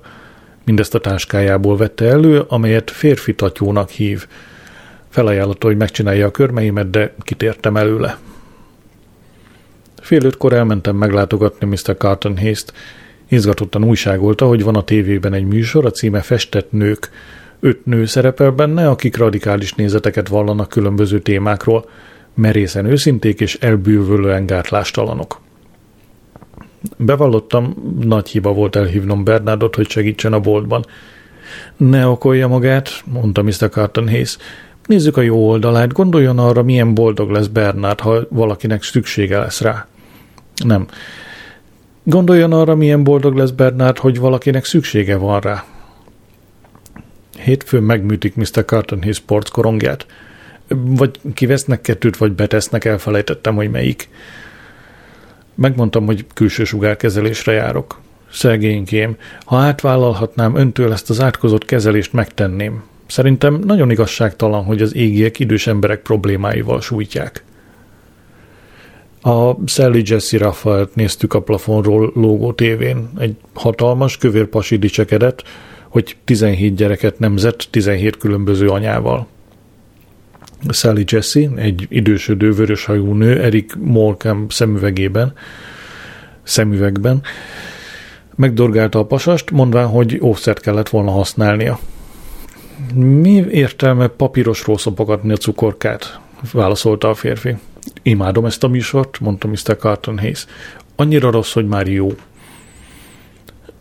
Mindezt 0.66 0.96
a 0.96 1.00
táskájából 1.00 1.78
vette 1.78 2.06
elő, 2.06 2.44
amelyet 2.48 2.92
férfi 2.92 3.36
tatyónak 3.36 3.90
hív– 3.90 4.28
Felajánlotta, 5.10 5.68
hogy 5.68 5.78
megcsinálja 5.78 6.28
a 6.28 6.32
körmeimet, 6.32 6.90
de 6.90 7.14
kitértem 7.20 7.78
előle. 7.78 8.18
Fél 10.02 10.24
ötkor 10.24 10.54
elmentem 10.54 10.96
meglátogatni 10.96 11.68
Mr. 11.68 11.98
Carton 11.98 12.38
Hayes-t. 12.38 12.74
Izgatottan 13.30 13.84
újságolta, 13.84 14.48
hogy 14.48 14.64
van 14.64 14.76
a 14.76 14.84
tévében 14.84 15.34
egy 15.34 15.46
műsor, 15.46 15.86
a 15.86 15.92
címe 15.92 16.22
Festett 16.22 16.72
nők. 16.72 17.10
Öt 17.60 17.86
nő 17.86 18.06
szerepel 18.06 18.52
benne, 18.52 18.90
akik 18.90 19.18
radikális 19.18 19.74
nézeteket 19.74 20.28
vallanak 20.28 20.70
különböző 20.70 21.20
témákról, 21.20 21.90
merészen 22.34 22.86
őszinték 22.86 23.40
és 23.40 23.56
elbűvölően 23.56 24.46
gátlástalanok. 24.46 25.42
Bevallottam, 26.98 27.96
nagy 28.00 28.30
hiba 28.30 28.54
volt 28.54 28.76
elhívnom 28.76 29.24
Bernardot, 29.24 29.76
hogy 29.76 29.90
segítsen 29.90 30.34
a 30.34 30.40
boltban. 30.40 30.86
Ne 31.78 32.08
okolja 32.08 32.48
magát, 32.48 32.90
mondta 33.06 33.44
Mr. 33.44 33.70
Carton 33.70 34.10
Hayes. 34.10 34.38
Nézzük 34.88 35.18
a 35.18 35.22
jó 35.22 35.50
oldalát, 35.50 35.94
gondoljon 35.94 36.40
arra, 36.40 36.64
milyen 36.64 36.94
boldog 36.94 37.30
lesz 37.30 37.48
Bernard, 37.48 38.00
ha 38.00 38.20
valakinek 38.30 38.84
szüksége 38.84 39.40
lesz 39.40 39.62
rá. 39.62 39.88
Nem. 40.64 40.88
Gondoljon 42.04 42.54
arra, 42.54 42.76
milyen 42.76 43.04
boldog 43.04 43.36
lesz 43.36 43.50
Bernard, 43.50 43.98
hogy 43.98 44.20
valakinek 44.20 44.66
szüksége 44.66 45.18
van 45.18 45.40
rá. 45.40 45.66
Hétfőn 47.38 47.84
megműtik 47.84 48.36
Mr. 48.36 48.66
Carton 48.66 49.12
sports 49.12 49.50
korongját. 49.50 50.06
Vagy 50.68 51.20
kivesznek 51.34 51.82
kettőt, 51.82 52.18
vagy 52.18 52.32
betesznek, 52.32 52.86
elfelejtettem, 52.86 53.56
hogy 53.56 53.72
melyik. 53.72 54.10
Megmondtam, 55.56 56.06
hogy 56.06 56.26
külső 56.34 56.64
sugárkezelésre 56.64 57.52
járok. 57.52 58.00
Szegénykém, 58.32 59.18
ha 59.46 59.58
átvállalhatnám 59.58 60.56
öntől 60.56 60.92
ezt 60.92 61.10
az 61.10 61.22
átkozott 61.22 61.66
kezelést, 61.66 62.14
megtenném. 62.14 62.84
Szerintem 63.08 63.60
nagyon 63.66 63.92
igazságtalan, 63.92 64.64
hogy 64.64 64.82
az 64.82 64.96
égiek 64.96 65.40
idős 65.40 65.68
emberek 65.68 66.02
problémáival 66.02 66.82
sújtják. 66.82 67.44
A 69.22 69.56
Sally 69.66 70.02
Jesse 70.06 70.38
Raffalt 70.38 70.96
néztük 70.96 71.34
a 71.34 71.42
plafonról 71.42 72.12
lógó 72.16 72.54
tévén. 72.54 73.10
Egy 73.20 73.36
hatalmas, 73.54 74.18
kövér 74.18 74.46
pasi 74.46 74.78
dicsekedett, 74.78 75.44
hogy 75.90 76.18
17 76.24 76.76
gyereket 76.76 77.20
nemzett 77.20 77.68
17 77.72 78.18
különböző 78.18 78.68
anyával. 78.68 79.28
Sally 80.70 81.04
Jesse, 81.08 81.50
egy 81.56 81.86
idősödő 81.90 82.52
vöröshajú 82.52 83.14
nő, 83.14 83.42
Erik 83.42 83.76
Morcam 83.76 84.50
szemüvegében, 84.50 85.34
szemüvegben, 86.44 87.22
megdorgálta 88.36 89.00
a 89.00 89.06
pasast, 89.06 89.52
mondván, 89.52 89.88
hogy 89.88 90.20
ószert 90.22 90.60
kellett 90.60 90.90
volna 90.90 91.12
használnia. 91.12 91.80
Mi 92.94 93.46
értelme 93.52 94.08
papírosról 94.08 94.78
szopogatni 94.78 95.32
a 95.32 95.38
cukorkát? 95.38 96.20
válaszolta 96.54 97.10
a 97.10 97.14
férfi. 97.14 97.56
Imádom 98.02 98.46
ezt 98.46 98.64
a 98.64 98.68
műsort, 98.68 99.20
mondta 99.20 99.48
Mr. 99.48 99.78
Carton 99.78 100.20
Hayes. 100.20 100.46
Annyira 100.96 101.32
rossz, 101.32 101.54
hogy 101.54 101.68
már 101.68 101.88
jó. 101.88 102.10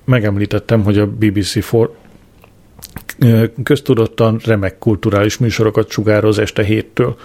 Megemlítettem, 0.05 0.85
hogy 0.85 0.99
a 0.99 1.07
BBC 1.07 1.65
for 1.65 1.95
köztudottan 3.63 4.41
remek 4.45 4.79
kulturális 4.79 5.39
műsorokat 5.39 5.91
sugároz 5.91 6.39
este 6.39 6.63
héttől. 6.65 7.17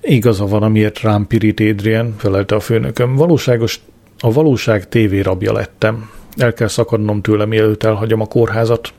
Igaza 0.00 0.46
van, 0.46 0.62
amiért 0.62 1.00
rám 1.00 1.26
pirít 1.26 1.60
Adrian, 1.60 2.14
felelte 2.16 2.54
a 2.54 2.60
főnököm. 2.60 3.14
Valóságos, 3.14 3.80
a 4.18 4.32
valóság 4.32 4.88
tévé 4.88 5.20
rabja 5.20 5.52
lettem. 5.52 6.10
El 6.36 6.52
kell 6.52 6.68
szakadnom 6.68 7.20
tőle, 7.20 7.44
mielőtt 7.44 7.82
elhagyom 7.82 8.20
a 8.20 8.26
kórházat. 8.26 8.92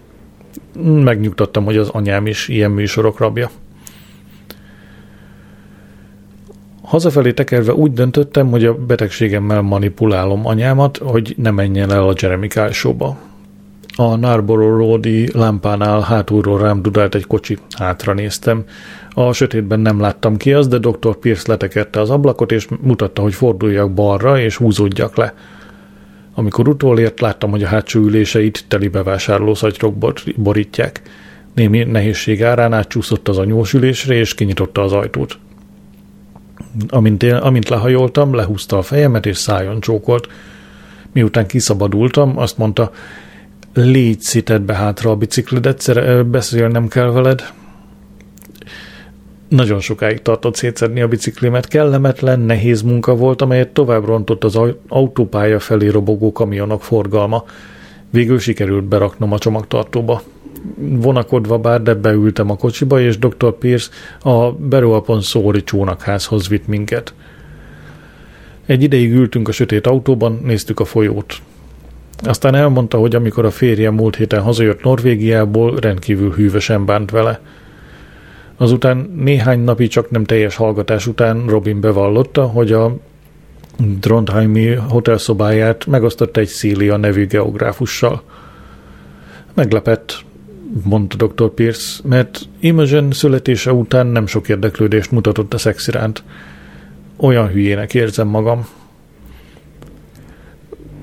Megnyugtattam, 0.83 1.65
hogy 1.65 1.77
az 1.77 1.89
anyám 1.89 2.27
is 2.27 2.47
ilyen 2.47 2.71
műsorok 2.71 3.19
rabja. 3.19 3.49
Hazafelé 6.83 7.33
tekerve 7.33 7.73
úgy 7.73 7.93
döntöttem, 7.93 8.49
hogy 8.49 8.65
a 8.65 8.73
betegségemmel 8.73 9.61
manipulálom 9.61 10.45
anyámat, 10.45 10.97
hogy 10.97 11.33
ne 11.37 11.51
menjen 11.51 11.91
el 11.91 12.07
a 12.07 12.13
Jeremy 12.21 12.47
Kyle. 12.47 12.71
A 13.95 14.15
Narborough 14.15 14.77
Roadi 14.77 15.29
lámpánál 15.33 16.01
hátulról 16.01 16.59
rám 16.59 16.81
dudált 16.81 17.15
egy 17.15 17.27
kocsi, 17.27 17.57
hátra 17.77 18.13
néztem. 18.13 18.63
A 19.13 19.33
sötétben 19.33 19.79
nem 19.79 19.99
láttam 19.99 20.37
ki 20.37 20.53
az, 20.53 20.67
de 20.67 20.77
dr. 20.77 21.15
Pierce 21.15 21.51
letekerte 21.51 21.99
az 21.99 22.09
ablakot, 22.09 22.51
és 22.51 22.67
mutatta, 22.81 23.21
hogy 23.21 23.33
forduljak 23.33 23.93
balra, 23.93 24.39
és 24.39 24.55
húzódjak 24.55 25.15
le. 25.15 25.33
Amikor 26.39 26.67
utolért, 26.67 27.19
láttam, 27.19 27.49
hogy 27.49 27.63
a 27.63 27.67
hátsó 27.67 27.99
üléseit 27.99 28.65
teli 28.67 28.87
bevásárló 28.87 29.53
szatyrok 29.53 29.95
borítják. 30.35 31.01
Némi 31.53 31.83
nehézség 31.83 32.43
árán 32.43 32.73
átcsúszott 32.73 33.27
az 33.27 33.37
anyós 33.37 33.73
ülésre, 33.73 34.13
és 34.13 34.33
kinyitotta 34.33 34.81
az 34.81 34.91
ajtót. 34.91 35.37
Amint, 36.87 37.23
én, 37.23 37.33
amint 37.33 37.69
lehajoltam, 37.69 38.33
lehúzta 38.33 38.77
a 38.77 38.81
fejemet, 38.81 39.25
és 39.25 39.37
szájon 39.37 39.79
csókolt. 39.79 40.27
Miután 41.11 41.47
kiszabadultam, 41.47 42.37
azt 42.37 42.57
mondta, 42.57 42.91
légy 43.73 44.21
szitedd 44.21 44.65
be 44.65 44.73
hátra 44.73 45.09
a 45.09 45.15
biciklid, 45.15 45.65
egyszer 45.65 46.25
beszélnem 46.25 46.87
kell 46.87 47.11
veled. 47.11 47.53
Nagyon 49.47 49.79
sokáig 49.79 50.21
tartott 50.21 50.55
szétszedni 50.55 51.01
a 51.01 51.07
biciklimet, 51.07 51.67
kellemetlen, 51.67 52.39
nehéz 52.39 52.81
munka 52.81 53.15
volt, 53.15 53.41
amelyet 53.41 53.69
tovább 53.69 54.05
rontott 54.05 54.43
az 54.43 54.59
autópálya 54.87 55.59
felé 55.59 55.87
robogó 55.87 56.31
kamionok 56.31 56.83
forgalma. 56.83 57.43
Végül 58.09 58.39
sikerült 58.39 58.83
beraknom 58.83 59.31
a 59.31 59.37
csomagtartóba. 59.37 60.21
Vonakodva 60.77 61.57
bár, 61.57 61.81
de 61.81 61.93
beültem 61.93 62.51
a 62.51 62.55
kocsiba, 62.55 62.99
és 62.99 63.17
dr. 63.17 63.57
Pierce 63.57 63.89
a 64.21 64.51
Beruapon 64.51 65.21
Szóri 65.21 65.63
csónakházhoz 65.63 66.47
vitt 66.47 66.67
minket. 66.67 67.13
Egy 68.65 68.83
ideig 68.83 69.13
ültünk 69.13 69.47
a 69.47 69.51
sötét 69.51 69.87
autóban, 69.87 70.39
néztük 70.43 70.79
a 70.79 70.85
folyót. 70.85 71.33
Aztán 72.23 72.55
elmondta, 72.55 72.97
hogy 72.97 73.15
amikor 73.15 73.45
a 73.45 73.51
férje 73.51 73.91
múlt 73.91 74.15
héten 74.15 74.41
hazajött 74.41 74.83
Norvégiából, 74.83 75.75
rendkívül 75.75 76.31
hűvösen 76.31 76.85
bánt 76.85 77.11
vele. 77.11 77.39
Azután 78.57 79.11
néhány 79.15 79.59
napi 79.59 79.87
csak 79.87 80.09
nem 80.09 80.23
teljes 80.23 80.55
hallgatás 80.55 81.07
után 81.07 81.45
Robin 81.47 81.79
bevallotta, 81.79 82.45
hogy 82.45 82.71
a 82.71 82.95
Trondheimi 83.99 84.73
hotelszobáját 84.73 85.85
megosztotta 85.85 86.39
egy 86.39 86.47
Szília 86.47 86.97
nevű 86.97 87.27
geográfussal. 87.27 88.21
Meglepett, 89.53 90.25
mondta 90.83 91.27
dr. 91.27 91.49
Pierce, 91.49 91.99
mert 92.03 92.41
Imogen 92.59 93.11
születése 93.11 93.73
után 93.73 94.07
nem 94.07 94.27
sok 94.27 94.49
érdeklődést 94.49 95.11
mutatott 95.11 95.53
a 95.53 95.57
szex 95.57 95.87
iránt. 95.87 96.23
Olyan 97.17 97.47
hülyének 97.47 97.93
érzem 97.93 98.27
magam. 98.27 98.67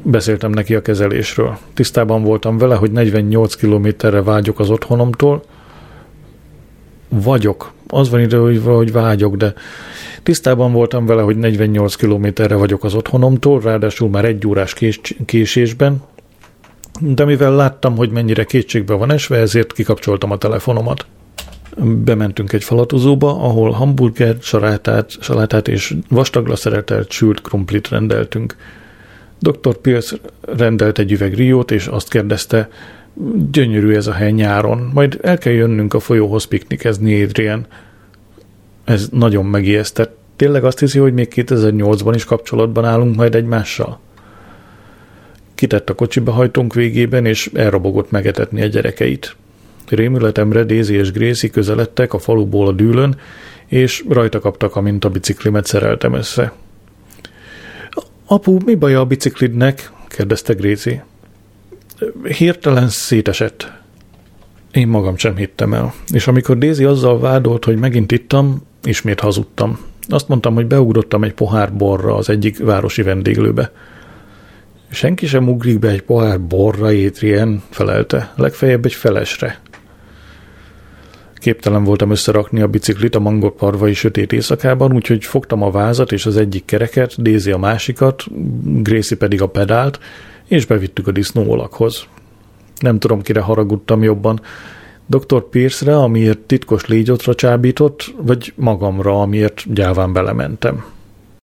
Beszéltem 0.02 0.50
neki 0.50 0.74
a 0.74 0.82
kezelésről. 0.82 1.58
Tisztában 1.74 2.22
voltam 2.22 2.58
vele, 2.58 2.74
hogy 2.74 2.90
48 2.90 3.54
kilométerre 3.54 4.22
vágyok 4.22 4.58
az 4.58 4.70
otthonomtól. 4.70 5.42
Vagyok. 7.22 7.72
Az 7.88 8.10
van 8.10 8.20
ide, 8.20 8.36
hogy 8.60 8.92
vágyok, 8.92 9.36
de 9.36 9.54
tisztában 10.22 10.72
voltam 10.72 11.06
vele, 11.06 11.22
hogy 11.22 11.36
48 11.36 11.94
kilométerre 11.94 12.54
vagyok 12.54 12.84
az 12.84 12.94
otthonomtól, 12.94 13.60
ráadásul 13.60 14.08
már 14.08 14.24
egy 14.24 14.46
órás 14.46 14.74
kés- 14.74 15.16
késésben, 15.24 16.02
de 17.00 17.24
mivel 17.24 17.54
láttam, 17.54 17.96
hogy 17.96 18.10
mennyire 18.10 18.44
kétségbe 18.44 18.94
van 18.94 19.10
esve, 19.10 19.36
ezért 19.36 19.72
kikapcsoltam 19.72 20.30
a 20.30 20.38
telefonomat. 20.38 21.06
Bementünk 22.04 22.52
egy 22.52 22.64
falatozóba, 22.64 23.28
ahol 23.28 23.70
hamburger, 23.70 24.36
salátát, 24.40 25.10
salátát 25.20 25.68
és 25.68 25.94
vastagla 26.08 26.56
szeretelt 26.56 27.10
sült 27.10 27.40
krumplit 27.40 27.88
rendeltünk. 27.88 28.56
Dr. 29.38 29.76
Pierce 29.76 30.16
rendelt 30.56 30.98
egy 30.98 31.12
üveg 31.12 31.34
riót, 31.34 31.70
és 31.70 31.86
azt 31.86 32.08
kérdezte, 32.08 32.68
gyönyörű 33.50 33.94
ez 33.94 34.06
a 34.06 34.12
hely 34.12 34.30
nyáron, 34.30 34.90
majd 34.94 35.18
el 35.22 35.38
kell 35.38 35.52
jönnünk 35.52 35.94
a 35.94 36.00
folyóhoz 36.00 36.44
piknikezni 36.44 37.22
Adrian. 37.22 37.66
Ez 38.84 39.08
nagyon 39.12 39.44
megijesztett. 39.44 40.16
Tényleg 40.36 40.64
azt 40.64 40.78
hiszi, 40.78 40.98
hogy 40.98 41.12
még 41.12 41.32
2008-ban 41.34 42.12
is 42.14 42.24
kapcsolatban 42.24 42.84
állunk 42.84 43.16
majd 43.16 43.34
egymással? 43.34 44.00
Kitett 45.54 45.90
a 45.90 45.94
kocsiba 45.94 46.32
hajtónk 46.32 46.74
végében, 46.74 47.26
és 47.26 47.50
elrobogott 47.54 48.10
megetetni 48.10 48.62
a 48.62 48.66
gyerekeit. 48.66 49.36
Rémületemre 49.88 50.64
Daisy 50.64 50.94
és 50.94 51.12
Gracie 51.12 51.50
közeledtek 51.50 52.12
a 52.12 52.18
faluból 52.18 52.66
a 52.66 52.72
dűlön, 52.72 53.16
és 53.66 54.04
rajta 54.08 54.40
kaptak, 54.40 54.76
amint 54.76 55.04
a 55.04 55.08
biciklimet 55.08 55.66
szereltem 55.66 56.12
össze. 56.14 56.52
Apu, 58.26 58.58
mi 58.64 58.74
baja 58.74 59.00
a 59.00 59.04
biciklidnek? 59.04 59.90
kérdezte 60.08 60.52
Gracie. 60.52 61.04
Hirtelen 62.38 62.88
szétesett. 62.88 63.72
Én 64.72 64.88
magam 64.88 65.16
sem 65.16 65.36
hittem 65.36 65.74
el. 65.74 65.94
És 66.12 66.26
amikor 66.26 66.58
Daisy 66.58 66.84
azzal 66.84 67.18
vádolt, 67.20 67.64
hogy 67.64 67.76
megint 67.76 68.12
ittam, 68.12 68.66
ismét 68.82 69.20
hazudtam. 69.20 69.78
Azt 70.08 70.28
mondtam, 70.28 70.54
hogy 70.54 70.66
beugrottam 70.66 71.24
egy 71.24 71.34
pohár 71.34 71.72
borra 71.72 72.14
az 72.14 72.28
egyik 72.28 72.58
városi 72.58 73.02
vendéglőbe. 73.02 73.72
Senki 74.90 75.26
sem 75.26 75.48
ugrik 75.48 75.78
be 75.78 75.88
egy 75.88 76.02
pohár 76.02 76.40
borra, 76.40 76.92
étrien, 76.92 77.62
felelte, 77.70 78.32
legfeljebb 78.36 78.84
egy 78.84 78.92
felesre. 78.92 79.60
Képtelen 81.34 81.84
voltam 81.84 82.10
összerakni 82.10 82.60
a 82.60 82.66
biciklit 82.66 83.14
a 83.14 83.20
mangott 83.20 83.56
parvai 83.56 83.94
sötét 83.94 84.32
éjszakában, 84.32 84.92
úgyhogy 84.92 85.24
fogtam 85.24 85.62
a 85.62 85.70
vázat 85.70 86.12
és 86.12 86.26
az 86.26 86.36
egyik 86.36 86.64
kereket, 86.64 87.22
Dézi 87.22 87.50
a 87.50 87.58
másikat, 87.58 88.24
Gracie 88.82 89.16
pedig 89.16 89.42
a 89.42 89.48
pedált, 89.48 89.98
és 90.48 90.66
bevittük 90.66 91.06
a 91.06 91.12
disznóolakhoz. 91.12 92.06
Nem 92.78 92.98
tudom, 92.98 93.22
kire 93.22 93.40
haragudtam 93.40 94.02
jobban, 94.02 94.40
Dr. 95.06 95.48
Pierce-re, 95.48 95.96
amiért 95.96 96.38
titkos 96.38 96.86
légyotra 96.86 97.34
csábított, 97.34 98.14
vagy 98.16 98.52
magamra, 98.56 99.20
amiért 99.20 99.72
gyáván 99.74 100.12
belementem. 100.12 100.84